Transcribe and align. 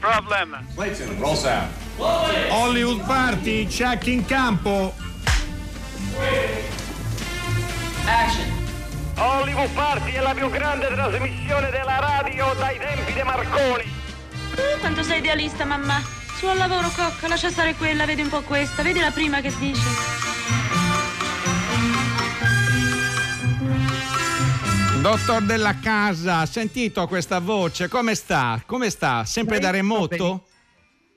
Problem. 0.00 0.64
Clayton, 0.74 1.18
roll 1.18 1.34
sound. 1.34 1.70
Hollywood 2.50 3.04
Party, 3.04 3.66
check 3.66 4.06
in 4.06 4.24
campo. 4.24 4.94
Action. 8.04 8.46
Hollywood 9.16 9.70
Party 9.70 10.12
è 10.12 10.20
la 10.20 10.34
più 10.34 10.48
grande 10.50 10.86
trasmissione 10.86 11.70
della 11.70 11.98
radio 11.98 12.54
dai 12.54 12.78
tempi 12.78 13.12
di 13.12 13.22
Marconi. 13.22 13.92
Uh, 14.52 14.78
quanto 14.78 15.02
sei 15.02 15.18
idealista, 15.18 15.64
mamma. 15.64 16.00
Su 16.36 16.46
al 16.46 16.56
lavoro, 16.56 16.88
cocca, 16.94 17.26
lascia 17.26 17.50
stare 17.50 17.74
quella, 17.74 18.06
vedi 18.06 18.22
un 18.22 18.28
po' 18.28 18.42
questa, 18.42 18.82
vedi 18.82 19.00
la 19.00 19.10
prima 19.10 19.40
che 19.40 19.52
dice. 19.58 20.17
Dottor 25.00 25.42
della 25.42 25.78
casa, 25.78 26.44
sentito 26.44 27.06
questa 27.06 27.38
voce? 27.38 27.88
Come 27.88 28.14
sta? 28.14 28.60
Come 28.66 28.90
sta? 28.90 29.24
Sempre 29.24 29.58
da 29.60 29.70
remoto? 29.70 30.44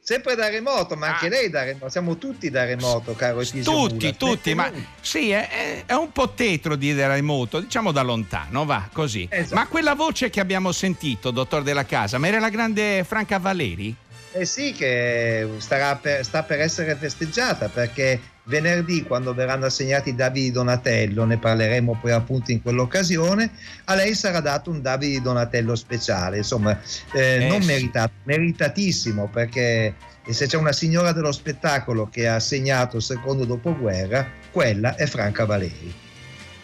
Sempre 0.03 0.35
da 0.35 0.49
remoto, 0.49 0.95
ma 0.95 1.07
anche 1.07 1.25
Ah. 1.25 1.29
lei 1.29 1.49
da 1.49 1.63
remoto. 1.63 1.89
Siamo 1.89 2.17
tutti 2.17 2.49
da 2.49 2.63
remoto, 2.65 3.15
caro 3.15 3.41
Etisio 3.41 3.63
Tutti, 3.71 4.15
tutti, 4.15 4.53
ma 4.53 4.71
sì, 5.01 5.31
è, 5.31 5.83
è- 5.85 5.93
un 5.93 6.11
po' 6.11 6.29
tetro 6.29 6.75
dire 6.75 6.99
da 6.99 7.13
remoto, 7.13 7.59
diciamo 7.59 7.91
da 7.91 8.01
lontano, 8.03 8.65
va 8.65 8.87
così. 8.93 9.27
Esatto. 9.29 9.55
Ma 9.55 9.67
quella 9.67 9.95
voce 9.95 10.29
che 10.29 10.39
abbiamo 10.39 10.71
sentito, 10.71 11.31
dottor 11.31 11.63
della 11.63 11.85
casa, 11.85 12.17
ma 12.17 12.27
era 12.27 12.39
la 12.39 12.49
grande 12.49 13.03
Franca 13.03 13.39
Valeri? 13.39 13.95
Eh 14.33 14.45
sì, 14.45 14.73
che 14.73 15.47
starà 15.57 15.95
per- 15.97 16.23
sta 16.23 16.43
per 16.43 16.61
essere 16.61 16.95
festeggiata 16.95 17.67
perché 17.67 18.19
venerdì, 18.45 19.03
quando 19.03 19.33
verranno 19.33 19.65
assegnati 19.65 20.09
i 20.09 20.15
Davide 20.15 20.45
di 20.47 20.51
Donatello, 20.51 21.25
ne 21.25 21.37
parleremo 21.37 21.97
poi 22.01 22.11
appunto 22.11 22.51
in 22.51 22.61
quell'occasione, 22.61 23.51
a 23.85 23.95
lei 23.95 24.15
sarà 24.15 24.39
dato 24.39 24.69
un 24.71 24.81
Davide 24.81 25.13
di 25.13 25.21
Donatello 25.21 25.75
speciale, 25.75 26.37
insomma, 26.37 26.79
eh, 27.13 27.43
Eh, 27.43 27.47
non 27.47 27.63
meritato, 27.63 28.13
meritatissimo 28.23 29.27
perché 29.27 29.95
se 30.29 30.47
c'è 30.47 30.57
una 30.57 30.71
signora 30.71 31.11
dello 31.11 31.31
spettacolo 31.31 32.07
che 32.09 32.27
ha 32.27 32.39
segnato 32.39 32.97
il 32.97 33.03
secondo 33.03 33.45
dopoguerra, 33.45 34.27
quella 34.51 34.95
è 34.95 35.05
Franca 35.05 35.45
Valeri. 35.45 36.00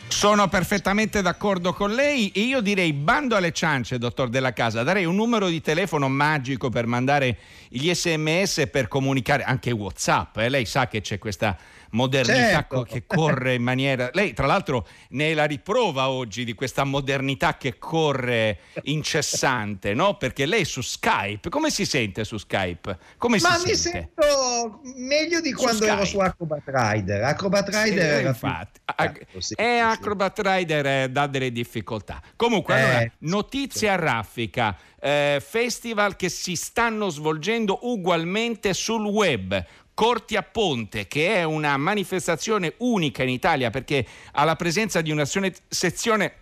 Sono 0.09 0.47
perfettamente 0.47 1.21
d'accordo 1.21 1.73
con 1.73 1.93
lei 1.93 2.31
e 2.31 2.39
io 2.39 2.61
direi 2.61 2.91
bando 2.91 3.35
alle 3.35 3.51
ciance, 3.51 3.99
dottor 3.99 4.29
Della 4.29 4.51
Casa, 4.51 4.81
darei 4.81 5.05
un 5.05 5.15
numero 5.15 5.47
di 5.47 5.61
telefono 5.61 6.09
magico 6.09 6.69
per 6.69 6.87
mandare 6.87 7.37
gli 7.67 7.93
sms 7.93 8.67
per 8.71 8.87
comunicare 8.87 9.43
anche 9.43 9.71
Whatsapp. 9.71 10.37
eh. 10.37 10.49
Lei 10.49 10.65
sa 10.65 10.87
che 10.87 11.01
c'è 11.01 11.19
questa 11.19 11.55
modernità 11.91 12.35
Certo. 12.49 12.83
che 12.83 13.05
corre 13.05 13.53
in 13.55 13.63
maniera... 13.63 14.09
Lei 14.13 14.33
tra 14.33 14.45
l'altro 14.45 14.87
ne 15.09 15.31
è 15.31 15.33
la 15.33 15.45
riprova 15.45 16.09
oggi 16.09 16.43
di 16.45 16.53
questa 16.53 16.83
modernità 16.83 17.57
che 17.57 17.77
corre 17.77 18.59
incessante, 18.83 19.93
no? 19.93 20.17
Perché 20.17 20.45
lei 20.45 20.65
su 20.65 20.81
Skype, 20.81 21.49
come 21.49 21.69
si 21.69 21.85
sente 21.85 22.23
su 22.23 22.37
Skype? 22.37 22.97
Come 23.17 23.39
Ma 23.41 23.55
si 23.55 23.69
mi 23.69 23.75
sente? 23.75 24.11
sento 24.15 24.81
meglio 24.95 25.39
di 25.41 25.49
Su 25.51 25.55
quando 25.57 25.85
ero 25.85 25.93
Skype. 26.05 26.09
su 26.09 26.19
Acrobat 26.19 26.61
Rider. 26.65 27.23
Acrobat 27.23 27.69
Sì, 27.71 27.83
Rider 27.83 28.03
era 28.05 28.17
più- 28.19 28.27
infatti. 28.27 28.79
Ecco, 28.95 29.19
sì, 29.19 29.35
e 29.37 29.41
sì, 29.41 29.53
sì. 29.55 29.61
Acrobat 29.79 30.39
Rider 30.39 30.85
eh, 30.85 31.09
dà 31.09 31.27
delle 31.27 31.51
difficoltà. 31.51 32.21
Comunque, 32.35 32.75
Eh, 32.75 32.81
allora, 32.81 32.99
sì, 32.99 33.11
notizie 33.19 33.89
a 33.89 33.95
raffica, 33.95 34.77
eh, 34.99 35.41
festival 35.45 36.15
che 36.15 36.29
si 36.29 36.55
stanno 36.55 37.09
svolgendo 37.09 37.79
ugualmente 37.83 38.73
sul 38.73 39.05
web. 39.05 39.65
Corti 39.97 40.35
a 40.35 40.43
Ponte, 40.43 41.07
che 41.07 41.37
è 41.37 41.43
una 41.43 41.75
manifestazione 41.75 42.75
unica 42.77 43.23
in 43.23 43.29
Italia 43.29 43.71
perché 43.71 44.05
ha 44.33 44.43
la 44.43 44.55
presenza 44.55 45.01
di 45.01 45.09
una 45.09 45.25
sezione- 45.25 46.33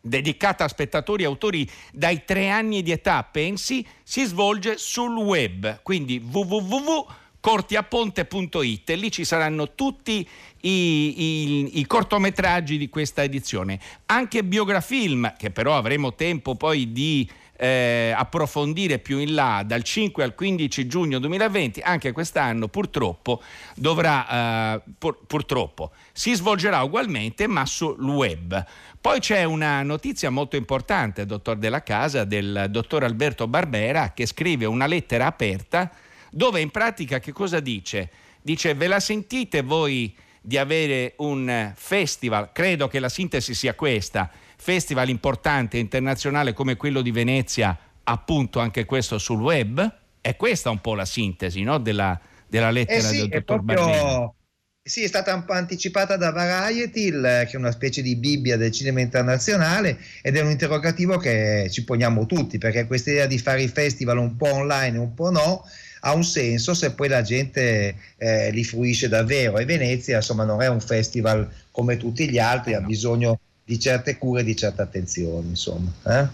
dedicata 0.00 0.64
a 0.64 0.68
spettatori 0.68 1.22
e 1.22 1.26
autori 1.26 1.70
dai 1.92 2.24
tre 2.24 2.48
anni 2.48 2.82
di 2.82 2.90
età, 2.90 3.22
pensi, 3.22 3.86
si 4.02 4.24
svolge 4.24 4.78
sul 4.78 5.16
web, 5.16 5.80
quindi 5.82 6.20
www.cortiaponte.it 6.28 8.90
lì 8.96 9.12
ci 9.12 9.24
saranno 9.24 9.76
tutti 9.76 10.28
i, 10.62 10.70
i- 10.70 11.78
i 11.78 11.86
cortometraggi 11.86 12.78
di 12.78 12.88
questa 12.88 13.22
edizione, 13.22 13.78
anche 14.06 14.42
biografilm, 14.42 15.34
che 15.38 15.52
però 15.52 15.76
avremo 15.76 16.16
tempo 16.16 16.56
poi 16.56 16.90
di 16.90 17.30
eh, 17.60 18.14
approfondire 18.16 19.00
più 19.00 19.18
in 19.18 19.34
là 19.34 19.64
dal 19.66 19.82
5 19.82 20.22
al 20.22 20.34
15 20.36 20.86
giugno 20.86 21.18
2020, 21.18 21.80
anche 21.80 22.12
quest'anno 22.12 22.68
purtroppo 22.68 23.42
dovrà, 23.74 24.76
eh, 24.76 24.82
pur- 24.96 25.26
purtroppo, 25.26 25.90
si 26.12 26.32
svolgerà 26.34 26.82
ugualmente 26.82 27.48
ma 27.48 27.66
sul 27.66 28.00
web. 28.00 28.64
Poi 29.00 29.18
c'è 29.18 29.42
una 29.42 29.82
notizia 29.82 30.30
molto 30.30 30.54
importante, 30.54 31.26
dottor 31.26 31.56
Della 31.56 31.82
Casa, 31.82 32.24
del 32.24 32.66
dottor 32.70 33.02
Alberto 33.02 33.48
Barbera, 33.48 34.12
che 34.12 34.26
scrive 34.26 34.64
una 34.64 34.86
lettera 34.86 35.26
aperta 35.26 35.90
dove 36.30 36.60
in 36.60 36.70
pratica 36.70 37.18
che 37.18 37.32
cosa 37.32 37.58
dice? 37.58 38.10
Dice 38.40 38.74
ve 38.74 38.86
la 38.86 39.00
sentite 39.00 39.62
voi 39.62 40.14
di 40.40 40.56
avere 40.56 41.14
un 41.18 41.72
festival, 41.74 42.52
credo 42.52 42.86
che 42.88 43.00
la 43.00 43.08
sintesi 43.08 43.52
sia 43.52 43.74
questa, 43.74 44.30
festival 44.58 45.08
importante 45.08 45.78
internazionale 45.78 46.52
come 46.52 46.76
quello 46.76 47.00
di 47.00 47.10
Venezia, 47.10 47.78
appunto 48.02 48.58
anche 48.58 48.84
questo 48.84 49.18
sul 49.18 49.40
web? 49.40 49.96
È 50.20 50.36
questa 50.36 50.68
un 50.68 50.80
po' 50.80 50.94
la 50.94 51.04
sintesi 51.04 51.62
no? 51.62 51.78
della, 51.78 52.18
della 52.46 52.70
lettera 52.70 52.98
Eh 52.98 53.12
sì, 53.12 53.28
del 53.28 53.28
dottor 53.28 53.64
proprio... 53.64 54.34
Sì, 54.82 55.02
è 55.02 55.06
stata 55.06 55.34
un 55.34 55.44
po' 55.44 55.52
anticipata 55.52 56.16
da 56.16 56.30
Variety, 56.30 57.10
che 57.10 57.50
è 57.50 57.56
una 57.56 57.70
specie 57.70 58.00
di 58.00 58.16
Bibbia 58.16 58.56
del 58.56 58.72
cinema 58.72 59.00
internazionale, 59.00 59.98
ed 60.22 60.34
è 60.34 60.40
un 60.40 60.50
interrogativo 60.50 61.18
che 61.18 61.68
ci 61.70 61.84
poniamo 61.84 62.24
tutti, 62.24 62.56
perché 62.56 62.86
questa 62.86 63.10
idea 63.10 63.26
di 63.26 63.38
fare 63.38 63.62
i 63.62 63.68
festival 63.68 64.16
un 64.16 64.36
po' 64.36 64.50
online 64.50 64.96
e 64.96 65.00
un 65.00 65.12
po' 65.12 65.30
no 65.30 65.62
ha 66.00 66.14
un 66.14 66.24
senso 66.24 66.72
se 66.72 66.92
poi 66.92 67.08
la 67.08 67.20
gente 67.20 67.94
eh, 68.16 68.50
li 68.50 68.64
fruisce 68.64 69.08
davvero. 69.08 69.58
E 69.58 69.66
Venezia, 69.66 70.16
insomma, 70.16 70.44
non 70.44 70.62
è 70.62 70.68
un 70.68 70.80
festival 70.80 71.50
come 71.70 71.98
tutti 71.98 72.28
gli 72.30 72.38
altri, 72.38 72.72
ha 72.72 72.80
no. 72.80 72.86
bisogno 72.86 73.40
di 73.68 73.78
certe 73.78 74.16
cure 74.16 74.42
di 74.42 74.56
certe 74.56 74.80
attenzioni, 74.80 75.48
insomma. 75.50 75.90
eh? 76.06 76.26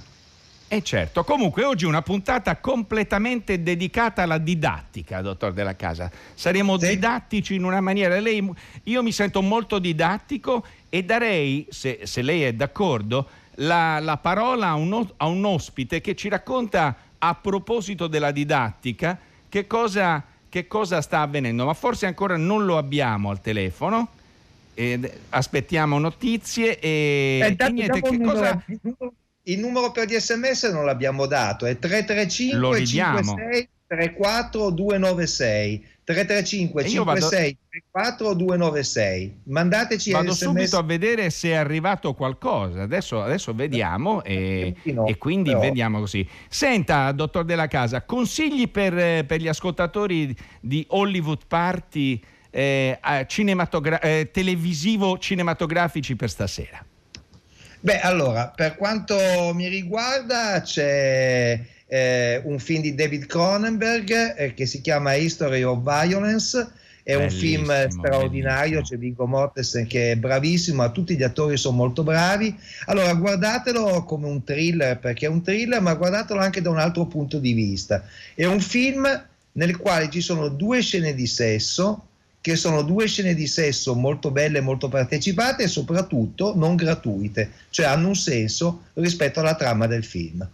E 0.68 0.82
certo, 0.82 1.24
comunque 1.24 1.64
oggi 1.64 1.84
una 1.84 2.00
puntata 2.00 2.58
completamente 2.58 3.60
dedicata 3.60 4.22
alla 4.22 4.38
didattica, 4.38 5.20
dottor 5.20 5.52
Della 5.52 5.74
Casa. 5.74 6.08
Saremo 6.32 6.78
Sì. 6.78 6.90
didattici 6.90 7.56
in 7.56 7.64
una 7.64 7.80
maniera. 7.80 8.20
Lei, 8.20 8.48
io 8.84 9.02
mi 9.02 9.10
sento 9.10 9.42
molto 9.42 9.80
didattico 9.80 10.64
e 10.88 11.02
darei, 11.02 11.66
se, 11.70 12.02
se 12.04 12.22
lei 12.22 12.44
è 12.44 12.52
d'accordo, 12.52 13.28
la, 13.56 13.98
la 13.98 14.16
parola 14.16 14.68
a 14.68 14.74
un, 14.74 15.04
a 15.16 15.26
un 15.26 15.44
ospite 15.44 16.00
che 16.00 16.14
ci 16.14 16.28
racconta 16.28 16.96
a 17.18 17.34
proposito 17.34 18.06
della 18.06 18.30
didattica 18.30 19.18
che 19.48 19.66
cosa, 19.66 20.22
che 20.48 20.68
cosa 20.68 21.00
sta 21.00 21.20
avvenendo. 21.20 21.64
Ma 21.64 21.74
forse 21.74 22.06
ancora 22.06 22.36
non 22.36 22.64
lo 22.64 22.78
abbiamo 22.78 23.30
al 23.30 23.40
telefono. 23.40 24.08
Ed 24.74 25.10
aspettiamo 25.30 25.98
notizie 25.98 26.78
e, 26.78 27.40
Eh, 27.42 27.56
e 27.58 27.70
niente, 27.70 28.00
che 28.00 28.08
il, 28.10 28.18
numero, 28.20 28.38
cosa... 28.38 28.64
il 29.44 29.58
numero- 29.60 29.90
per 29.92 30.08
gli 30.08 30.18
sms 30.18 30.64
non 30.64 30.84
l'abbiamo 30.84 31.26
dato, 31.26 31.66
è 31.66 31.72
Lo 31.72 31.78
335 31.78 32.78
ridiamo. 32.78 33.18
56 33.18 33.68
34 33.86 34.70
296 34.70 35.86
335 36.04 36.82
E 36.84 36.88
io 36.88 37.04
vado- 37.04 37.20
56 37.20 37.58
34 37.70 38.34
296 38.34 39.40
mandateci 39.44 40.10
Vado 40.10 40.32
sms 40.32 40.42
subito 40.42 40.78
a 40.78 40.82
vedere 40.82 41.30
se 41.30 41.50
è 41.50 41.54
arrivato 41.54 42.12
qualcosa. 42.14 42.82
Adesso, 42.82 43.22
adesso 43.22 43.54
vediamo 43.54 44.22
e, 44.24 44.74
No, 44.84 45.06
e 45.06 45.16
quindi 45.18 45.50
però- 45.50 45.60
vediamo 45.62 46.00
così. 46.00 46.26
Senta, 46.48 47.12
dottor 47.12 47.44
Della 47.44 47.68
Casa, 47.68 48.02
consigli 48.02 48.68
per, 48.68 48.96
eh, 48.98 49.25
per 49.25 49.40
gli 49.40 49.49
ascoltatori 49.49 50.34
di 50.60 50.84
Hollywood 50.88 51.43
Party 51.46 52.20
eh, 52.54 52.98
cinematogra- 53.26 54.00
eh, 54.00 54.30
televisivo-cinematografici 54.32 56.14
per 56.14 56.30
stasera. 56.30 56.84
Beh, 57.80 58.00
allora, 58.00 58.52
per 58.54 58.76
quanto 58.76 59.16
mi 59.52 59.68
riguarda, 59.68 60.62
c'è 60.62 61.60
eh, 61.86 62.40
un 62.44 62.58
film 62.58 62.82
di 62.82 62.94
David 62.94 63.26
Cronenberg 63.26 64.36
eh, 64.36 64.54
che 64.54 64.66
si 64.66 64.80
chiama 64.80 65.14
History 65.14 65.62
of 65.62 65.82
Violence. 65.82 66.70
È 67.02 67.14
un 67.14 67.28
film 67.28 67.66
straordinario, 67.90 68.76
bellissimo. 68.76 68.82
c'è 68.82 68.96
Viggo 68.96 69.26
Mortensen 69.26 69.86
che 69.86 70.12
è 70.12 70.16
bravissimo, 70.16 70.90
tutti 70.90 71.16
gli 71.16 71.22
attori 71.22 71.58
sono 71.58 71.76
molto 71.76 72.02
bravi. 72.02 72.56
Allora, 72.86 73.12
guardatelo 73.12 74.04
come 74.04 74.26
un 74.26 74.42
thriller, 74.42 74.98
perché 74.98 75.26
è 75.26 75.28
un 75.28 75.42
thriller, 75.42 75.82
ma 75.82 75.92
guardatelo 75.92 76.40
anche 76.40 76.62
da 76.62 76.70
un 76.70 76.78
altro 76.78 77.04
punto 77.04 77.38
di 77.38 77.52
vista. 77.52 78.04
È 78.34 78.46
un 78.46 78.60
film 78.60 79.06
nel 79.52 79.76
quale 79.76 80.08
ci 80.08 80.22
sono 80.22 80.48
due 80.48 80.80
scene 80.80 81.14
di 81.14 81.26
sesso, 81.26 82.06
che 82.44 82.56
sono 82.56 82.82
due 82.82 83.06
scene 83.06 83.35
di 83.35 83.46
sesso 83.46 83.94
molto 83.94 84.31
belle, 84.31 84.61
molto 84.61 84.91
partecipate 84.91 85.62
e 85.62 85.67
soprattutto 85.67 86.52
non 86.55 86.76
gratuite, 86.76 87.50
cioè 87.70 87.87
hanno 87.87 88.08
un 88.08 88.14
senso 88.14 88.82
rispetto 88.93 89.41
alla 89.41 89.55
trama 89.55 89.87
del 89.87 90.05
film. 90.05 90.46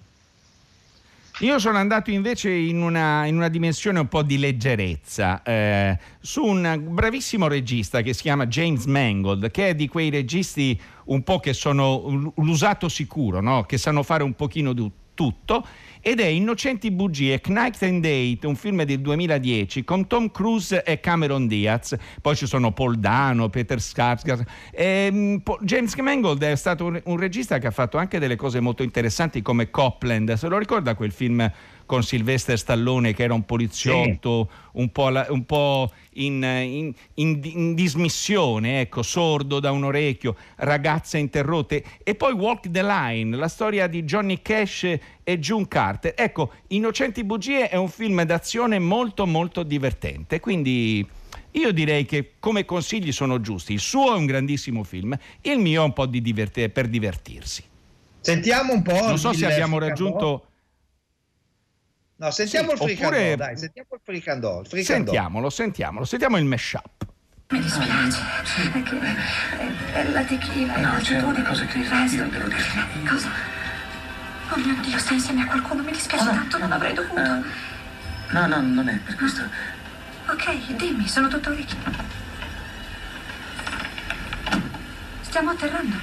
Io 1.41 1.59
sono 1.59 1.79
andato 1.79 2.13
invece 2.13 2.49
in 2.49 2.81
una, 2.81 3.27
in 3.27 3.35
una 3.35 3.49
dimensione 3.49 3.99
un 3.99 4.07
po' 4.07 4.23
di 4.23 4.39
leggerezza 4.39 5.43
eh, 5.43 5.99
su 6.21 6.45
un 6.45 6.81
bravissimo 6.91 7.49
regista 7.49 8.03
che 8.03 8.13
si 8.13 8.23
chiama 8.23 8.47
James 8.47 8.85
Mangold, 8.85 9.51
che 9.51 9.71
è 9.71 9.75
di 9.75 9.89
quei 9.89 10.11
registi 10.11 10.81
un 11.07 11.25
po' 11.25 11.41
che 11.41 11.53
sono 11.53 12.33
l'usato 12.37 12.89
sicuro, 12.89 13.41
no? 13.41 13.65
che 13.65 13.79
sanno 13.79 14.05
fare 14.05 14.23
un 14.23 14.35
pochino 14.35 14.73
di 14.73 14.89
tutto 15.13 15.67
ed 16.01 16.21
è 16.21 16.27
Innocenti 16.27 16.91
bugie, 16.91 17.41
Knight 17.41 17.83
and 17.83 18.03
Date, 18.03 18.47
un 18.47 18.57
film 18.57 18.83
del 18.85 19.01
2010 19.01 19.85
con 19.85 20.07
Tom 20.07 20.31
Cruise 20.31 20.83
e 20.83 21.01
Cameron 21.01 21.47
Diaz. 21.47 21.97
Poi 22.21 22.35
ci 22.37 22.47
sono 22.47 22.73
Paul 22.73 22.97
Dano, 22.97 23.49
Peter 23.49 23.79
Skarsgård. 23.79 24.47
E, 24.73 25.41
James 25.61 25.95
Mangold 25.97 26.43
è 26.43 26.57
stato 26.57 26.87
un, 26.87 27.01
un 27.05 27.17
regista 27.19 27.59
che 27.59 27.67
ha 27.67 27.71
fatto 27.71 27.99
anche 27.99 28.19
delle 28.19 28.37
cose 28.37 28.61
molto 28.61 28.83
interessanti 28.83 29.43
come 29.43 29.71
Copland. 29.71 30.33
Se 30.35 30.49
lo 30.49 30.59
ricorda 30.59 30.95
quel 30.95 31.13
film 31.13 31.51
con 31.91 32.05
Sylvester 32.05 32.57
Stallone 32.57 33.13
che 33.13 33.25
era 33.25 33.35
un 33.35 33.45
poliziotto 33.45 34.49
sì. 34.49 34.69
un 34.75 34.93
po', 34.93 35.09
la, 35.09 35.27
un 35.31 35.45
po 35.45 35.91
in, 36.13 36.35
in, 36.35 36.93
in, 37.15 37.41
in, 37.43 37.75
dismissione, 37.75 38.83
ecco, 38.83 39.03
sordo 39.03 39.59
da 39.59 39.73
un 39.73 39.83
orecchio, 39.83 40.37
ragazze 40.59 41.19
interrotte. 41.19 41.83
E 42.05 42.15
poi 42.15 42.33
Walk 42.33 42.71
the 42.71 42.85
Line, 42.85 43.37
la 43.37 43.49
storia 43.49 43.89
di 43.89 44.05
Johnny 44.05 44.41
Cash 44.41 44.85
e 45.25 45.39
June 45.41 45.67
Carter. 45.67 46.15
Ecco, 46.17 46.53
Innocenti 46.69 47.25
Bugie 47.25 47.69
è 47.69 47.75
un 47.75 47.89
film 47.89 48.23
d'azione 48.23 48.79
molto 48.79 49.27
molto 49.27 49.65
divertente, 49.65 50.39
quindi... 50.39 51.05
Io 51.55 51.73
direi 51.73 52.05
che 52.05 52.35
come 52.39 52.65
consigli 52.65 53.11
sono 53.11 53.41
giusti. 53.41 53.73
Il 53.73 53.81
suo 53.81 54.15
è 54.15 54.17
un 54.17 54.25
grandissimo 54.25 54.85
film, 54.85 55.19
il 55.41 55.59
mio 55.59 55.83
è 55.83 55.85
un 55.85 55.93
po' 55.93 56.07
di 56.07 56.23
divert- 56.23 56.69
per 56.69 56.87
divertirsi. 56.87 57.65
Sentiamo 58.21 58.75
un 58.75 58.83
po'. 58.83 58.93
Non 58.93 59.19
so 59.19 59.33
se 59.33 59.47
abbiamo 59.47 59.81
raggiunto 59.81 60.50
No, 62.21 62.31
sentiamo 62.31 62.69
sì, 62.69 62.75
il 62.75 62.79
fricandò, 62.81 63.17
oppure... 63.17 63.37
dai, 63.37 63.57
sentiamo 63.57 63.89
il 63.93 64.01
fricandò, 64.05 64.61
il 64.61 64.67
fricandò. 64.67 65.05
Sentiamolo, 65.05 65.49
sentiamolo, 65.49 66.05
sentiamo 66.05 66.37
il 66.37 66.45
mashup. 66.45 67.07
Mi 67.49 67.61
dispiace, 67.61 68.21
perché 68.73 69.01
è, 69.95 70.11
la 70.11 70.23
tequila, 70.25 70.77
no, 70.77 70.99
c'è 71.01 71.23
una 71.23 71.43
cosa 71.43 71.65
che 71.65 71.79
io 71.79 72.29
devo 72.29 72.49
dirti. 72.49 73.05
Cosa? 73.09 73.31
Oh 74.51 74.57
mio 74.59 74.77
Dio, 74.83 74.99
stai 74.99 75.15
insieme 75.15 75.43
a 75.45 75.47
qualcuno, 75.47 75.83
mi 75.83 75.93
dispiace 75.93 76.29
oh, 76.29 76.33
tanto, 76.33 76.59
non 76.59 76.73
avrei 76.73 76.93
dovuto. 76.93 77.19
Uh, 77.19 77.43
no, 78.33 78.47
no, 78.47 78.61
non 78.61 78.89
è 78.91 78.99
per 78.99 79.15
questo. 79.17 79.43
Ok, 80.27 80.77
dimmi, 80.77 81.09
sono 81.09 81.27
tutto 81.29 81.49
orecchi. 81.49 81.77
Stiamo 85.23 85.53
atterrando. 85.53 85.97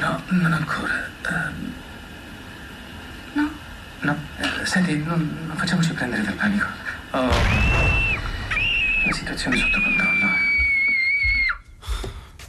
No, 0.00 0.22
non 0.30 0.52
ancora. 0.52 1.08
Uh, 1.22 1.84
no? 4.00 4.16
Eh, 4.38 4.66
senti, 4.66 4.96
non, 4.96 5.44
non, 5.46 5.56
facciamoci 5.56 5.92
prendere 5.92 6.22
dal 6.22 6.34
panico. 6.34 6.66
Ho 7.10 7.28
la 9.06 9.12
situazione 9.12 9.56
sotto 9.56 9.80
controllo. 9.80 10.26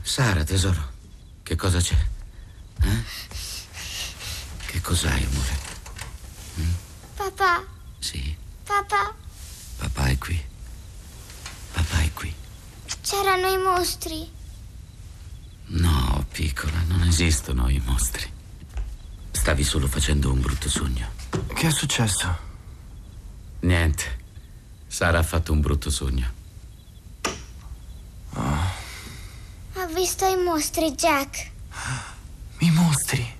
Sara, 0.02 0.44
tesoro, 0.44 0.92
che 1.44 1.56
cosa 1.56 1.80
c'è? 1.80 1.98
Eh? 2.82 3.04
Che 4.66 4.82
cos'hai, 4.82 5.24
amore? 5.24 5.60
Mm? 6.60 6.74
Papà. 7.16 7.64
Sì? 8.00 8.36
Papà. 8.64 9.14
Papà 9.78 10.08
è 10.08 10.18
qui. 10.18 10.44
Papà 11.72 12.02
è 12.02 12.12
qui. 12.14 12.34
C'erano 13.02 13.48
i 13.48 13.58
mostri. 13.58 14.30
No, 15.68 16.26
piccola, 16.32 16.82
non 16.88 17.04
esistono 17.04 17.70
i 17.70 17.82
mostri. 17.86 18.26
Stavi 19.32 19.64
solo 19.64 19.88
facendo 19.88 20.32
un 20.32 20.42
brutto 20.42 20.70
sogno. 20.70 21.17
Che 21.30 21.68
è 21.68 21.72
successo? 21.72 22.38
Niente. 23.62 24.04
Sara 24.88 25.20
ha 25.20 25.24
fatto 25.24 25.52
un 25.52 25.60
brutto 25.60 25.90
sogno. 25.90 26.32
Oh. 28.34 28.86
Ha 29.74 29.86
visto 29.94 30.26
i 30.26 30.36
mostri, 30.36 30.92
Jack. 30.92 31.52
I 32.60 32.72
mostri. 32.72 33.36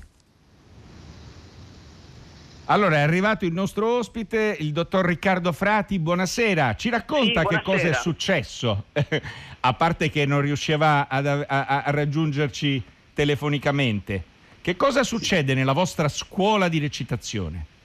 Allora 2.66 2.98
è 2.98 3.00
arrivato 3.00 3.46
il 3.46 3.54
nostro 3.54 3.98
ospite, 3.98 4.58
il 4.60 4.74
dottor 4.74 5.06
Riccardo 5.06 5.54
Frati. 5.54 6.00
Buonasera. 6.00 6.76
Ci 6.76 6.90
racconta 6.90 7.42
sì, 7.42 7.48
che 7.48 7.62
cosa 7.62 7.88
è 7.88 7.94
successo, 7.94 8.86
a 9.62 9.74
parte 9.74 10.10
che 10.10 10.26
non 10.26 10.42
riusciva 10.42 11.08
ad, 11.08 11.28
a, 11.28 11.46
a, 11.48 11.84
a 11.84 11.92
raggiungerci 11.92 12.84
telefonicamente. 13.14 14.24
Che 14.62 14.76
cosa 14.76 15.04
succede 15.04 15.54
nella 15.54 15.72
vostra 15.72 16.10
scuola 16.10 16.68
di 16.68 16.80
recitazione? 16.80 17.76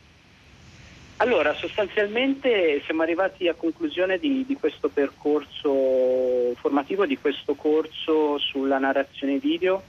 Allora, 1.23 1.55
sostanzialmente 1.55 2.83
siamo 2.85 3.03
arrivati 3.03 3.47
a 3.47 3.55
conclusione 3.55 4.19
di, 4.19 4.45
di, 4.45 4.57
questo 4.57 4.89
percorso 4.89 6.53
formativo, 6.57 7.07
di 7.07 7.17
questo 7.17 7.55
corso 7.55 8.39
sulla 8.39 8.79
narrazione 8.79 9.39
video, 9.39 9.81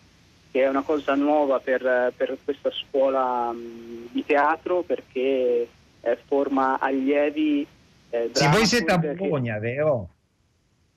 che 0.52 0.62
è 0.62 0.70
una 0.70 0.84
cosa 0.84 1.16
nuova 1.16 1.60
per, 1.60 2.14
per 2.16 2.38
questa 2.44 2.70
scuola 2.70 3.52
mh, 3.52 4.10
di 4.12 4.24
teatro 4.24 4.84
perché 4.84 5.68
eh, 6.02 6.18
forma 6.28 6.78
allievi. 6.78 7.66
Eh, 8.12 8.30
sì, 8.32 8.48
voi 8.50 8.68
siete 8.68 8.92
a 8.92 9.00
Bologna, 9.00 9.58
vero? 9.58 10.10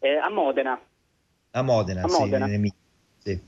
Eh, 0.01 0.17
a 0.17 0.29
Modena. 0.29 0.79
A 1.53 1.63
Modena, 1.63 2.03
a 2.03 2.09
Modena. 2.09 2.47
Sì, 2.47 2.73
sì. 3.23 3.41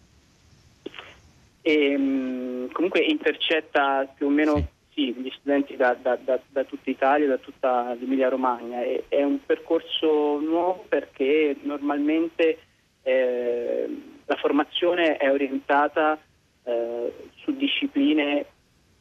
E, 1.61 1.99
mh, 1.99 2.73
comunque 2.73 3.01
intercetta 3.01 4.11
più 4.17 4.29
o 4.29 4.31
meno. 4.31 4.57
Sì 4.57 4.77
sì, 4.99 5.15
gli 5.15 5.31
studenti 5.39 5.77
da, 5.77 5.95
da, 5.95 6.17
da, 6.17 6.41
da, 6.49 6.65
tutta 6.65 6.91
Italia, 6.91 7.29
da 7.29 7.39
tutta 7.39 7.95
l'Emilia 7.95 8.29
Romagna. 8.29 8.83
E, 8.83 9.05
è 9.07 9.23
un 9.23 9.39
percorso 9.47 10.41
nuovo 10.41 10.85
perché 10.89 11.57
normalmente 11.63 12.59
eh, 13.03 14.03
la 14.25 14.35
formazione 14.35 15.17
è 15.17 15.31
orientata 15.31 16.19
eh, 16.65 17.13
su 17.37 17.55
discipline 17.57 18.47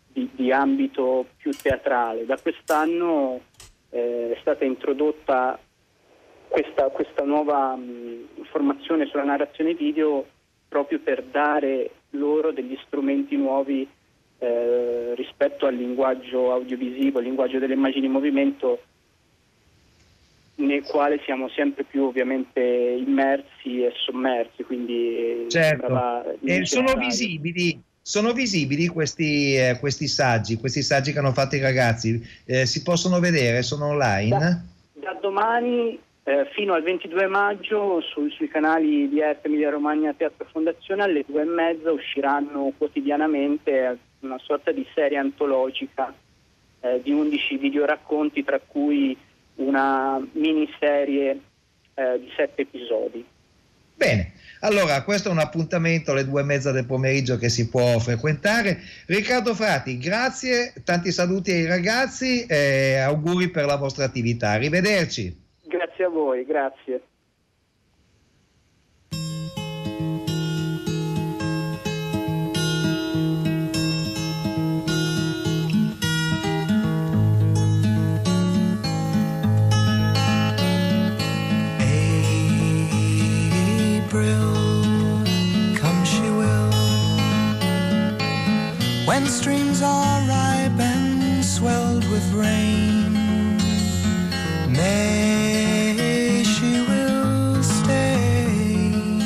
di, 0.08 0.30
di, 0.34 0.52
ambito 0.52 1.26
più 1.38 1.52
teatrale. 1.52 2.28
Da 2.28 2.38
quest'anno 2.38 3.42
eh, 3.90 4.34
è 4.36 4.38
stata 4.40 4.66
introdotta 4.66 5.58
questa, 6.48 6.90
questa 6.90 7.24
nuova 7.24 7.76
mh, 7.76 8.44
formazione 8.52 9.08
sulla 9.08 9.24
narrazione 9.24 9.74
video 9.74 10.26
proprio 10.68 11.00
per 11.00 11.24
dare 11.24 11.90
loro 12.12 12.52
degli 12.52 12.78
strumenti 12.86 13.36
nuovi 13.36 13.88
eh, 14.40 15.14
rispetto 15.16 15.66
al 15.66 15.76
linguaggio 15.76 16.52
audiovisivo, 16.52 17.20
al 17.20 17.24
linguaggio 17.24 17.60
delle 17.60 17.74
immagini 17.74 18.06
in 18.06 18.12
movimento, 18.12 18.82
nel 20.56 20.84
quale 20.84 21.20
siamo 21.24 21.50
sempre 21.50 21.84
più 21.84 22.06
ovviamente 22.06 22.62
immersi 22.62 23.84
e 23.84 23.94
sommersi. 24.06 24.64
Quindi 24.64 25.46
certo. 25.50 26.38
e 26.44 26.66
sono 26.66 26.94
visibili. 26.96 27.82
Sono 28.08 28.32
visibili 28.32 28.88
questi, 28.88 29.58
eh, 29.58 29.78
questi, 29.82 30.08
saggi, 30.08 30.56
questi 30.56 30.82
saggi 30.82 31.12
che 31.12 31.20
hanno 31.20 31.34
fatto 31.34 31.58
i 31.58 31.60
ragazzi, 31.60 32.26
eh, 32.46 32.66
si 32.66 32.82
possono 32.82 33.20
vedere, 33.20 33.64
sono 33.64 33.88
online? 33.88 34.30
Da, 34.94 35.12
da 35.12 35.20
domani 35.20 36.00
eh, 36.24 36.50
fino 36.54 36.74
al 36.74 36.84
22 36.84 37.28
maggio 37.28 38.00
su, 38.00 38.30
sui 38.30 38.48
canali 38.48 39.10
di 39.10 39.20
ERP 39.20 39.46
Emilia 39.46 39.70
Romagna 39.70 40.14
Teatro 40.14 40.46
Fondazione 40.52 41.04
alle 41.04 41.26
due 41.28 41.42
e 41.42 41.46
mezza 41.46 41.92
usciranno 41.92 42.72
quotidianamente 42.78 43.98
una 44.22 44.40
sorta 44.40 44.72
di 44.72 44.86
serie 44.94 45.18
antologica 45.18 46.14
eh, 46.82 47.02
di 47.04 47.12
11 47.12 47.58
videoracconti, 47.58 48.44
tra 48.44 48.60
cui 48.60 49.18
una 49.56 50.22
miniserie 50.34 51.42
eh, 51.94 52.20
di 52.20 52.32
7 52.36 52.62
episodi. 52.62 53.26
Bene, 53.96 54.34
allora 54.62 55.04
questo 55.04 55.30
è 55.30 55.32
un 55.32 55.40
appuntamento 55.40 56.12
alle 56.12 56.24
due 56.24 56.42
e 56.42 56.44
mezza 56.44 56.72
del 56.72 56.86
pomeriggio 56.86 57.38
che 57.38 57.50
si 57.50 57.68
può 57.68 57.98
frequentare. 57.98 58.78
Riccardo 59.08 59.56
Frati, 59.56 59.98
grazie, 59.98 60.74
tanti 60.84 61.12
saluti 61.12 61.52
ai 61.52 61.66
ragazzi 61.66 62.46
e 62.46 62.98
auguri 62.98 63.50
per 63.50 63.66
la 63.66 63.76
vostra 63.76 64.06
attività. 64.06 64.52
Arrivederci. 64.52 65.36
Grazie 65.64 66.04
a 66.06 66.10
voi, 66.10 66.46
grazie. 66.46 67.02
When 89.08 89.26
streams 89.26 89.82
are 89.82 90.22
ripe 90.28 90.80
and 90.80 91.44
swelled 91.44 92.04
with 92.12 92.34
rain. 92.34 93.14
May 94.72 96.44
she 96.44 96.82
will 96.82 97.64
stay, 97.64 99.20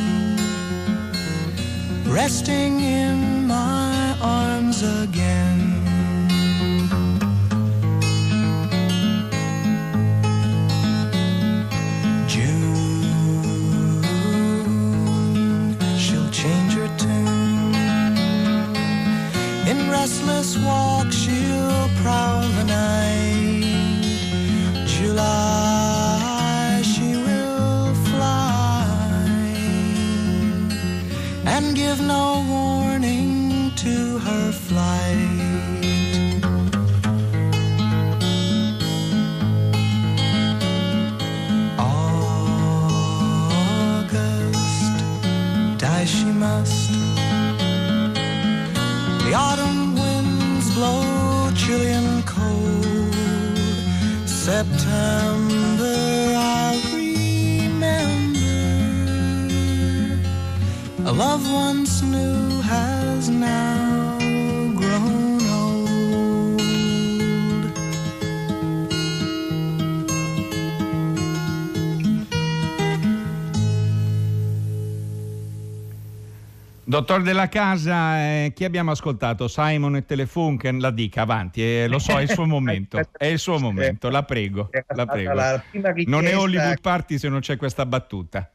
resting 2.06 2.81
and 31.62 31.76
give 31.76 32.00
no 32.02 32.44
warning 32.48 33.72
to 33.76 34.18
her 34.20 34.52
flight. 34.52 36.42
August, 41.78 43.38
die 45.78 46.06
she 46.06 46.26
must. 46.46 46.92
The 49.26 49.34
autumn 49.34 49.96
winds 49.96 50.68
blow 50.76 51.52
chilly 51.56 51.92
and 52.00 52.26
cold. 52.26 53.16
September. 54.26 56.01
A 61.12 61.14
love 61.14 61.46
once 61.52 62.02
new 62.04 62.62
has 62.62 63.28
now 63.28 64.18
grown 64.74 65.42
old. 65.50 66.62
Dottor 76.86 77.24
della 77.24 77.50
Casa, 77.50 78.20
eh, 78.20 78.54
chi 78.56 78.64
abbiamo 78.64 78.92
ascoltato? 78.92 79.50
Simon 79.50 79.98
e 79.98 80.06
Telefunken? 80.06 80.80
La 80.80 80.92
dica, 80.92 81.24
avanti, 81.24 81.62
eh, 81.62 81.88
lo 81.90 82.00
so, 82.00 82.18
è 82.20 82.22
il 82.22 82.30
suo 82.30 82.46
momento, 82.46 82.98
è 83.18 83.26
il 83.26 83.40
suo 83.40 83.60
momento, 83.60 84.10
la 84.10 84.24
prego, 84.24 84.70
la 84.96 85.06
prego. 85.06 85.34
Non 86.06 86.26
è 86.26 86.38
Hollywood 86.38 86.80
Party 86.80 87.18
se 87.18 87.28
non 87.28 87.42
c'è 87.42 87.58
questa 87.58 87.86
battuta. 87.86 88.50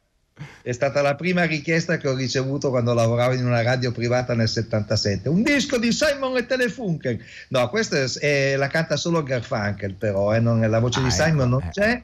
È 0.63 0.71
stata 0.73 1.01
la 1.01 1.15
prima 1.15 1.45
richiesta 1.45 1.97
che 1.97 2.09
ho 2.09 2.15
ricevuto 2.15 2.69
quando 2.69 2.93
lavoravo 2.93 3.33
in 3.33 3.47
una 3.47 3.63
radio 3.63 3.91
privata 3.91 4.35
nel 4.35 4.49
77. 4.49 5.29
Un 5.31 5.43
disco 5.43 5.79
di 5.79 5.91
Simon 5.93 6.37
e 6.37 6.45
Telefunken. 6.45 7.19
No, 7.49 7.69
questa 7.71 7.97
è, 8.21 8.55
la 8.57 8.67
canta 8.67 8.97
solo 8.97 9.23
Garfunkel, 9.23 9.95
però, 9.95 10.35
eh, 10.35 10.41
non- 10.41 10.61
la 10.69 10.79
voce 10.79 10.99
Ah, 10.99 11.03
di 11.03 11.09
ecco, 11.09 11.23
Simon 11.23 11.49
non 11.49 11.63
eh. 11.63 11.71
c'è. 11.71 12.03